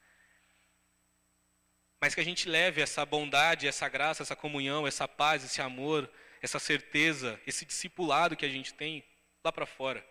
Mas 2.00 2.16
que 2.16 2.22
a 2.22 2.24
gente 2.24 2.48
leve 2.48 2.82
essa 2.82 3.06
bondade, 3.06 3.68
essa 3.68 3.88
graça, 3.90 4.24
essa 4.24 4.36
comunhão, 4.36 4.88
essa 4.88 5.08
paz, 5.08 5.44
esse 5.44 5.62
amor, 5.62 6.10
essa 6.42 6.58
certeza, 6.58 7.40
esse 7.46 7.66
discipulado 7.66 8.36
que 8.36 8.46
a 8.46 8.50
gente 8.50 8.74
tem 8.74 9.04
lá 9.44 9.52
para 9.52 9.66
fora. 9.66 10.06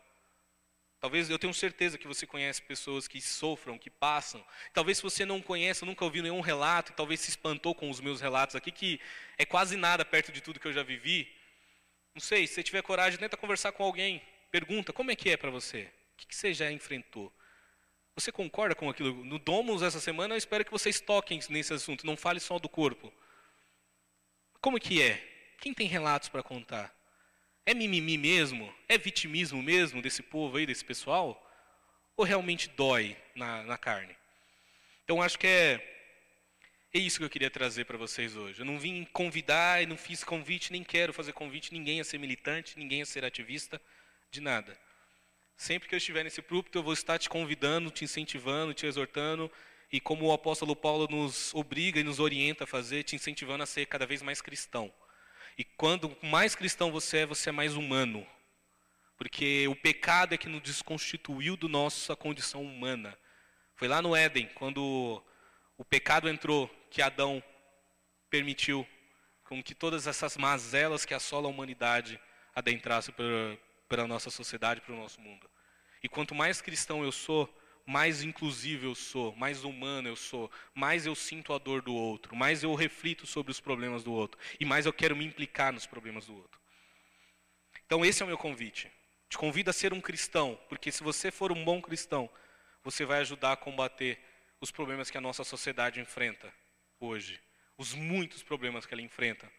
Talvez 1.01 1.31
eu 1.31 1.39
tenho 1.39 1.55
certeza 1.55 1.97
que 1.97 2.07
você 2.07 2.27
conhece 2.27 2.61
pessoas 2.61 3.09
que 3.09 3.23
sofram, 3.23 3.79
que 3.79 3.89
passam. 3.89 4.45
Talvez 4.75 4.99
se 4.99 5.03
você 5.03 5.25
não 5.25 5.41
conhece, 5.41 5.83
nunca 5.85 6.05
ouviu 6.05 6.23
nenhum 6.23 6.43
relato, 6.43 6.93
talvez 6.93 7.21
se 7.21 7.31
espantou 7.31 7.75
com 7.75 7.89
os 7.89 8.01
meus 8.01 8.21
relatos 8.21 8.55
aqui, 8.55 8.71
que 8.71 9.01
é 9.39 9.47
quase 9.47 9.79
nada 9.79 10.05
perto 10.05 10.31
de 10.31 10.43
tudo 10.43 10.61
que 10.61 10.69
eu 10.69 10.75
já 10.75 10.83
vivi. 10.83 11.27
Não 12.15 12.21
sei, 12.21 12.47
se 12.47 12.55
você 12.55 12.63
tiver 12.63 12.83
coragem, 12.83 13.19
tenta 13.19 13.37
conversar 13.37 13.73
com 13.73 13.83
alguém. 13.83 14.21
Pergunta, 14.51 14.93
como 14.93 15.11
é 15.11 15.17
que 15.17 15.31
é 15.31 15.39
para 15.39 15.51
você? 15.51 15.91
O 16.13 16.27
que 16.27 16.37
você 16.37 16.53
já 16.53 16.71
enfrentou? 16.71 17.33
Você 18.15 18.31
concorda 18.31 18.75
com 18.75 18.91
aquilo? 18.91 19.25
No 19.25 19.39
Domus 19.39 19.83
essa 19.83 20.01
semana 20.01 20.35
eu 20.35 20.39
espero 20.39 20.67
que 20.67 20.71
vocês 20.71 21.01
toquem 21.01 21.41
nesse 21.49 21.73
assunto, 21.73 22.05
não 22.05 22.17
fale 22.17 22.41
só 22.41 22.59
do 22.59 22.69
corpo. 22.69 23.11
Como 24.61 24.79
que 24.79 25.01
é? 25.01 25.17
Quem 25.59 25.73
tem 25.73 25.87
relatos 25.87 26.29
para 26.29 26.43
contar? 26.43 26.95
É 27.67 27.75
mimimi 27.75 28.17
mesmo? 28.17 28.73
É 28.89 28.99
vitimismo 28.99 29.63
mesmo 29.63 30.03
desse 30.03 30.23
povo 30.23 30.57
aí, 30.57 30.67
desse 30.67 30.85
pessoal? 30.85 31.47
Ou 32.17 32.25
realmente 32.25 32.69
dói 32.69 33.17
na, 33.35 33.63
na 33.63 33.79
carne? 33.79 34.17
Então 35.05 35.23
acho 35.23 35.39
que 35.39 35.47
é, 35.47 35.81
é 36.93 36.99
isso 36.99 37.19
que 37.19 37.25
eu 37.25 37.31
queria 37.31 37.51
trazer 37.51 37.85
para 37.85 37.99
vocês 37.99 38.37
hoje. 38.37 38.61
Eu 38.61 38.67
não 38.67 38.79
vim 38.79 39.05
convidar, 39.13 39.83
e 39.83 39.87
não 39.87 39.97
fiz 39.97 40.25
convite, 40.25 40.73
nem 40.73 40.83
quero 40.83 41.13
fazer 41.13 41.33
convite 41.33 41.73
ninguém 41.73 42.01
a 42.01 42.05
ser 42.05 42.19
militante, 42.19 42.79
ninguém 42.79 43.03
a 43.03 43.07
ser 43.07 43.25
ativista, 43.25 43.81
de 44.31 44.41
nada. 44.41 44.77
Sempre 45.57 45.89
que 45.89 45.95
eu 45.95 45.99
estiver 45.99 46.25
nesse 46.25 46.41
púlpito, 46.41 46.79
eu 46.79 46.83
vou 46.83 46.93
estar 46.93 47.19
te 47.19 47.29
convidando, 47.29 47.91
te 47.91 48.05
incentivando, 48.05 48.73
te 48.73 48.87
exortando, 48.87 49.51
e 49.93 50.01
como 50.01 50.27
o 50.27 50.33
apóstolo 50.33 50.75
Paulo 50.75 51.07
nos 51.09 51.53
obriga 51.55 52.01
e 52.01 52.05
nos 52.05 52.19
orienta 52.19 52.65
a 52.65 52.67
fazer, 52.67 53.03
te 53.03 53.15
incentivando 53.15 53.63
a 53.63 53.67
ser 53.67 53.87
cada 53.87 54.07
vez 54.07 54.23
mais 54.23 54.41
cristão. 54.41 54.93
E 55.61 55.65
quando 55.77 56.17
mais 56.23 56.55
cristão 56.55 56.91
você 56.91 57.19
é, 57.19 57.27
você 57.27 57.51
é 57.51 57.53
mais 57.53 57.77
humano. 57.77 58.27
Porque 59.19 59.69
o 59.69 59.77
pecado 59.77 60.33
é 60.33 60.39
que 60.39 60.49
nos 60.49 60.63
desconstituiu 60.63 61.55
do 61.55 61.69
nossa 61.69 62.17
condição 62.17 62.63
humana. 62.63 63.15
Foi 63.77 63.87
lá 63.87 64.01
no 64.01 64.17
Éden, 64.17 64.47
quando 64.55 65.23
o 65.77 65.85
pecado 65.85 66.31
entrou, 66.31 66.67
que 66.89 67.03
Adão 67.03 67.43
permitiu 68.31 68.89
com 69.45 69.63
que 69.63 69.75
todas 69.75 70.07
essas 70.07 70.35
mazelas 70.39 71.05
que 71.05 71.13
assolam 71.13 71.51
a 71.51 71.55
humanidade 71.55 72.19
adentrassem 72.55 73.15
pela 73.87 74.07
nossa 74.07 74.31
sociedade, 74.31 74.81
para 74.81 74.95
o 74.95 74.99
nosso 74.99 75.21
mundo. 75.21 75.47
E 76.03 76.09
quanto 76.09 76.35
mais 76.35 76.63
cristão 76.63 77.05
eu 77.05 77.13
sou, 77.13 77.55
mais 77.91 78.23
inclusivo 78.23 78.87
eu 78.87 78.95
sou, 78.95 79.35
mais 79.35 79.65
humano 79.65 80.07
eu 80.07 80.15
sou, 80.15 80.49
mais 80.73 81.07
eu 81.07 81.15
sinto 81.17 81.53
a 81.53 81.59
dor 81.59 81.83
do 81.83 81.93
outro, 81.93 82.37
mais 82.37 82.63
eu 82.63 82.73
reflito 82.77 83.27
sobre 83.27 83.51
os 83.51 83.59
problemas 83.59 84.05
do 84.05 84.13
outro 84.13 84.39
e 84.61 84.65
mais 84.65 84.87
eu 84.87 84.93
quero 84.93 85.17
me 85.17 85.25
implicar 85.25 85.73
nos 85.73 85.87
problemas 85.87 86.27
do 86.27 86.37
outro. 86.37 86.61
Então 87.85 88.05
esse 88.05 88.23
é 88.23 88.25
o 88.25 88.29
meu 88.29 88.39
convite. 88.39 88.89
Te 89.29 89.37
convido 89.37 89.71
a 89.71 89.73
ser 89.73 89.93
um 89.93 90.01
cristão, 90.01 90.57
porque 90.69 90.93
se 90.93 91.03
você 91.03 91.33
for 91.33 91.51
um 91.51 91.65
bom 91.65 91.83
cristão, 91.83 92.31
você 92.85 93.05
vai 93.05 93.19
ajudar 93.23 93.53
a 93.55 93.57
combater 93.57 94.21
os 94.61 94.71
problemas 94.71 95.11
que 95.11 95.19
a 95.19 95.21
nossa 95.21 95.43
sociedade 95.43 95.99
enfrenta 95.99 96.55
hoje, 97.01 97.41
os 97.77 97.93
muitos 97.93 98.41
problemas 98.41 98.87
que 98.87 98.95
ela 98.95 99.03
enfrenta, 99.03 99.51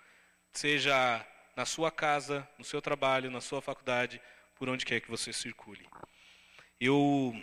seja 0.53 1.27
na 1.53 1.65
sua 1.65 1.91
casa, 1.91 2.47
no 2.57 2.63
seu 2.63 2.81
trabalho, 2.81 3.29
na 3.29 3.41
sua 3.41 3.61
faculdade, 3.61 4.21
por 4.55 4.69
onde 4.69 4.85
quer 4.85 5.01
que 5.01 5.11
você 5.11 5.33
circule. 5.33 5.85
Eu 6.79 7.35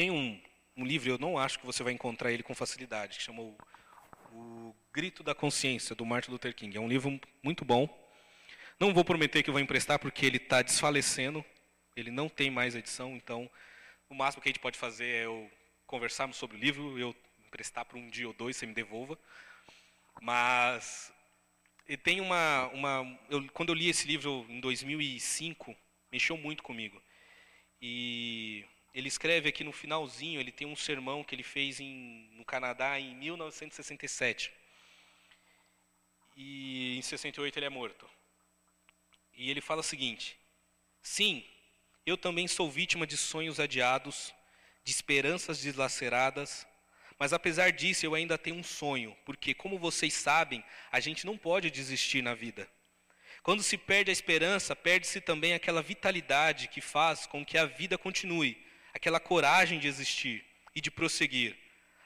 tem 0.00 0.10
um, 0.10 0.40
um 0.78 0.86
livro, 0.86 1.10
eu 1.10 1.18
não 1.18 1.36
acho 1.36 1.58
que 1.58 1.66
você 1.66 1.82
vai 1.82 1.92
encontrar 1.92 2.32
ele 2.32 2.42
com 2.42 2.54
facilidade, 2.54 3.18
que 3.18 3.22
chamou 3.22 3.54
O 4.32 4.74
Grito 4.94 5.22
da 5.22 5.34
Consciência, 5.34 5.94
do 5.94 6.06
Martin 6.06 6.30
Luther 6.30 6.54
King. 6.54 6.74
É 6.74 6.80
um 6.80 6.88
livro 6.88 7.20
muito 7.42 7.66
bom. 7.66 7.86
Não 8.78 8.94
vou 8.94 9.04
prometer 9.04 9.42
que 9.42 9.50
eu 9.50 9.52
vou 9.52 9.60
emprestar, 9.60 9.98
porque 9.98 10.24
ele 10.24 10.38
está 10.38 10.62
desfalecendo. 10.62 11.44
Ele 11.94 12.10
não 12.10 12.30
tem 12.30 12.50
mais 12.50 12.74
edição, 12.74 13.14
então 13.14 13.50
o 14.08 14.14
máximo 14.14 14.42
que 14.42 14.48
a 14.48 14.52
gente 14.52 14.62
pode 14.62 14.78
fazer 14.78 15.04
é 15.04 15.26
eu 15.26 15.50
conversarmos 15.86 16.38
sobre 16.38 16.56
o 16.56 16.60
livro, 16.60 16.98
eu 16.98 17.14
emprestar 17.46 17.84
por 17.84 17.98
um 17.98 18.08
dia 18.08 18.26
ou 18.26 18.32
dois, 18.32 18.56
você 18.56 18.64
me 18.64 18.72
devolva. 18.72 19.18
Mas 20.22 21.12
tem 22.02 22.22
uma, 22.22 22.68
uma 22.68 23.20
eu, 23.28 23.46
quando 23.52 23.68
eu 23.68 23.74
li 23.74 23.90
esse 23.90 24.06
livro 24.06 24.46
em 24.48 24.60
2005, 24.60 25.76
mexeu 26.10 26.38
muito 26.38 26.62
comigo. 26.62 27.02
E 27.82 28.64
ele 28.92 29.08
escreve 29.08 29.48
aqui 29.48 29.62
no 29.62 29.72
finalzinho, 29.72 30.40
ele 30.40 30.50
tem 30.50 30.66
um 30.66 30.74
sermão 30.74 31.22
que 31.22 31.34
ele 31.34 31.44
fez 31.44 31.78
em, 31.78 32.28
no 32.32 32.44
Canadá 32.44 32.98
em 32.98 33.14
1967. 33.14 34.52
E 36.36 36.96
em 36.98 37.02
68 37.02 37.58
ele 37.58 37.66
é 37.66 37.70
morto. 37.70 38.08
E 39.34 39.50
ele 39.50 39.60
fala 39.60 39.80
o 39.80 39.84
seguinte: 39.84 40.36
Sim, 41.00 41.44
eu 42.04 42.16
também 42.16 42.48
sou 42.48 42.70
vítima 42.70 43.06
de 43.06 43.16
sonhos 43.16 43.60
adiados, 43.60 44.34
de 44.82 44.90
esperanças 44.90 45.60
deslaceradas, 45.60 46.66
mas 47.16 47.32
apesar 47.32 47.70
disso 47.70 48.04
eu 48.04 48.14
ainda 48.14 48.36
tenho 48.36 48.56
um 48.56 48.64
sonho, 48.64 49.16
porque 49.24 49.54
como 49.54 49.78
vocês 49.78 50.14
sabem, 50.14 50.64
a 50.90 50.98
gente 50.98 51.24
não 51.24 51.38
pode 51.38 51.70
desistir 51.70 52.22
na 52.22 52.34
vida. 52.34 52.68
Quando 53.42 53.62
se 53.62 53.78
perde 53.78 54.10
a 54.10 54.12
esperança, 54.12 54.74
perde-se 54.74 55.20
também 55.20 55.54
aquela 55.54 55.80
vitalidade 55.80 56.68
que 56.68 56.80
faz 56.80 57.26
com 57.26 57.44
que 57.44 57.56
a 57.56 57.64
vida 57.64 57.96
continue 57.96 58.69
aquela 58.92 59.20
coragem 59.20 59.78
de 59.78 59.88
existir 59.88 60.44
e 60.74 60.80
de 60.80 60.90
prosseguir. 60.90 61.56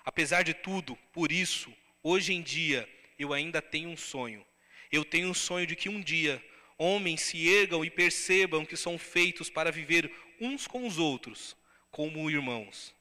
Apesar 0.05 0.43
de 0.43 0.53
tudo, 0.53 0.97
por 1.12 1.32
isso, 1.32 1.74
hoje 2.03 2.32
em 2.32 2.43
dia, 2.43 2.89
eu 3.18 3.32
ainda 3.32 3.62
tenho 3.62 3.89
um 3.89 3.97
sonho. 3.97 4.45
Eu 4.91 5.05
tenho 5.05 5.28
um 5.28 5.35
sonho 5.35 5.66
de 5.66 5.74
que 5.74 5.89
um 5.89 6.01
dia 6.01 6.45
homens 6.76 7.22
se 7.22 7.49
ergam 7.49 7.85
e 7.85 7.91
percebam 7.91 8.66
que 8.66 8.76
são 8.76 8.99
feitos 8.99 9.49
para 9.49 9.72
viver 9.72 10.12
uns 10.41 10.66
com 10.66 10.87
os 10.87 10.99
outros, 10.99 11.57
como 11.91 12.30
irmãos. 12.30 12.95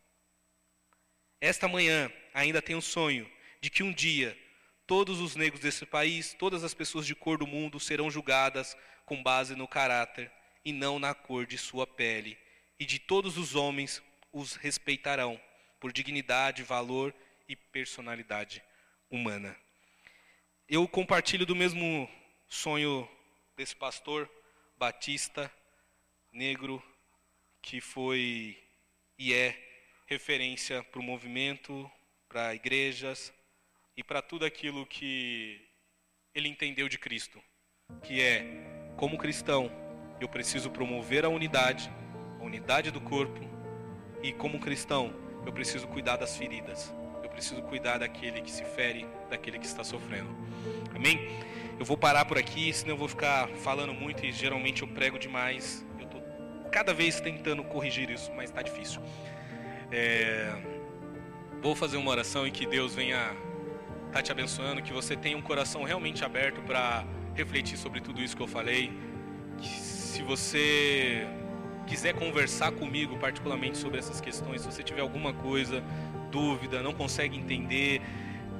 Esta 1.41 1.67
manhã 1.67 2.11
ainda 2.33 2.61
tenho 2.61 2.79
um 2.79 2.81
sonho 2.81 3.29
de 3.59 3.69
que 3.69 3.83
um 3.83 3.91
dia 3.91 4.37
todos 4.85 5.19
os 5.19 5.35
negros 5.35 5.61
desse 5.61 5.85
país, 5.85 6.33
todas 6.33 6.63
as 6.63 6.73
pessoas 6.73 7.05
de 7.05 7.15
cor 7.15 7.37
do 7.37 7.47
mundo 7.47 7.79
serão 7.79 8.09
julgadas 8.09 8.77
com 9.05 9.21
base 9.21 9.55
no 9.55 9.67
caráter 9.67 10.31
e 10.63 10.71
não 10.71 10.99
na 10.99 11.13
cor 11.13 11.45
de 11.45 11.57
sua 11.57 11.85
pele 11.85 12.37
e 12.83 12.85
de 12.85 12.99
todos 12.99 13.37
os 13.37 13.55
homens 13.55 14.03
os 14.33 14.57
respeitarão 14.57 15.39
por 15.79 15.93
dignidade, 15.93 16.63
valor 16.63 17.15
e 17.47 17.55
personalidade 17.55 18.61
humana. 19.09 19.55
Eu 20.67 20.85
compartilho 20.85 21.45
do 21.45 21.55
mesmo 21.55 22.09
sonho 22.45 23.09
desse 23.55 23.73
pastor 23.73 24.29
batista 24.77 25.49
negro 26.29 26.83
que 27.61 27.79
foi 27.79 28.61
e 29.17 29.33
é 29.33 29.57
referência 30.05 30.83
para 30.83 30.99
o 30.99 31.03
movimento, 31.03 31.89
para 32.27 32.53
igrejas 32.53 33.33
e 33.95 34.03
para 34.03 34.21
tudo 34.21 34.43
aquilo 34.43 34.85
que 34.85 35.65
ele 36.35 36.49
entendeu 36.49 36.89
de 36.89 36.97
Cristo, 36.97 37.41
que 38.03 38.21
é 38.21 38.43
como 38.97 39.17
cristão 39.17 39.71
eu 40.19 40.27
preciso 40.27 40.69
promover 40.69 41.23
a 41.23 41.29
unidade 41.29 41.89
a 42.43 42.45
unidade 42.45 42.91
do 42.91 42.99
corpo. 42.99 43.39
E 44.21 44.33
como 44.33 44.59
cristão, 44.59 45.13
eu 45.45 45.51
preciso 45.51 45.87
cuidar 45.87 46.17
das 46.17 46.37
feridas. 46.37 46.93
Eu 47.23 47.29
preciso 47.29 47.61
cuidar 47.63 47.97
daquele 47.97 48.41
que 48.41 48.51
se 48.51 48.63
fere, 48.63 49.07
daquele 49.29 49.57
que 49.57 49.65
está 49.65 49.83
sofrendo. 49.83 50.29
Amém? 50.93 51.29
Eu 51.79 51.85
vou 51.85 51.97
parar 51.97 52.25
por 52.25 52.37
aqui, 52.37 52.71
senão 52.71 52.93
eu 52.93 52.97
vou 52.97 53.07
ficar 53.07 53.47
falando 53.49 53.93
muito 53.93 54.25
e 54.25 54.31
geralmente 54.31 54.81
eu 54.81 54.87
prego 54.87 55.17
demais. 55.17 55.85
Eu 55.97 56.05
estou 56.05 56.21
cada 56.71 56.93
vez 56.93 57.19
tentando 57.19 57.63
corrigir 57.63 58.09
isso, 58.09 58.31
mas 58.33 58.49
está 58.49 58.61
difícil. 58.61 59.01
É... 59.91 60.53
Vou 61.61 61.75
fazer 61.75 61.97
uma 61.97 62.11
oração 62.11 62.45
e 62.45 62.51
que 62.51 62.65
Deus 62.65 62.93
venha 62.93 63.31
estar 64.07 64.11
tá 64.11 64.21
te 64.21 64.31
abençoando, 64.31 64.81
que 64.81 64.91
você 64.91 65.15
tenha 65.15 65.37
um 65.37 65.41
coração 65.41 65.83
realmente 65.83 66.23
aberto 66.25 66.61
para 66.61 67.05
refletir 67.33 67.77
sobre 67.77 68.01
tudo 68.01 68.21
isso 68.21 68.35
que 68.35 68.43
eu 68.43 68.47
falei. 68.47 68.91
Que 69.57 69.67
se 69.67 70.21
você 70.21 71.25
quiser 71.87 72.13
conversar 72.13 72.71
comigo 72.71 73.17
particularmente 73.17 73.77
sobre 73.77 73.99
essas 73.99 74.21
questões, 74.21 74.61
se 74.61 74.71
você 74.71 74.83
tiver 74.83 75.01
alguma 75.01 75.33
coisa, 75.33 75.83
dúvida, 76.31 76.81
não 76.81 76.93
consegue 76.93 77.37
entender, 77.37 78.01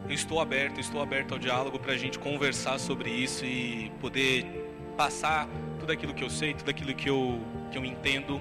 eu 0.08 0.14
estou 0.14 0.40
aberto, 0.40 0.80
estou 0.80 1.02
aberto 1.02 1.34
ao 1.34 1.40
diálogo 1.40 1.80
para 1.80 1.94
a 1.94 1.98
gente 1.98 2.20
conversar 2.20 2.80
sobre 2.80 3.10
isso 3.10 3.46
e 3.46 3.92
poder 4.02 4.46
passar 4.98 5.48
tudo 5.80 5.92
aquilo 5.92 6.14
que 6.14 6.24
eu 6.24 6.30
sei, 6.30 6.54
tudo 6.54 6.70
aquilo 6.70 6.94
que 6.94 7.10
eu, 7.10 7.40
que 7.72 7.78
eu 7.78 7.86
entendo 7.86 8.40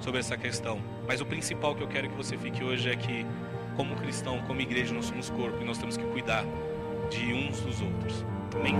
sobre 0.00 0.20
essa 0.20 0.36
questão. 0.36 0.80
Mas 1.06 1.20
o 1.20 1.26
principal 1.26 1.74
que 1.74 1.82
eu 1.82 1.88
quero 1.88 2.08
que 2.08 2.16
você 2.16 2.36
fique 2.36 2.62
hoje 2.62 2.90
é 2.90 2.96
que, 2.96 3.26
como 3.76 3.94
cristão, 3.96 4.40
como 4.46 4.60
igreja, 4.60 4.94
nós 4.94 5.06
somos 5.06 5.28
corpo 5.30 5.60
e 5.60 5.64
nós 5.64 5.78
temos 5.78 5.96
que 5.96 6.04
cuidar 6.04 6.44
de 7.10 7.32
uns 7.32 7.60
dos 7.60 7.80
outros. 7.80 8.24
Amém? 8.54 8.76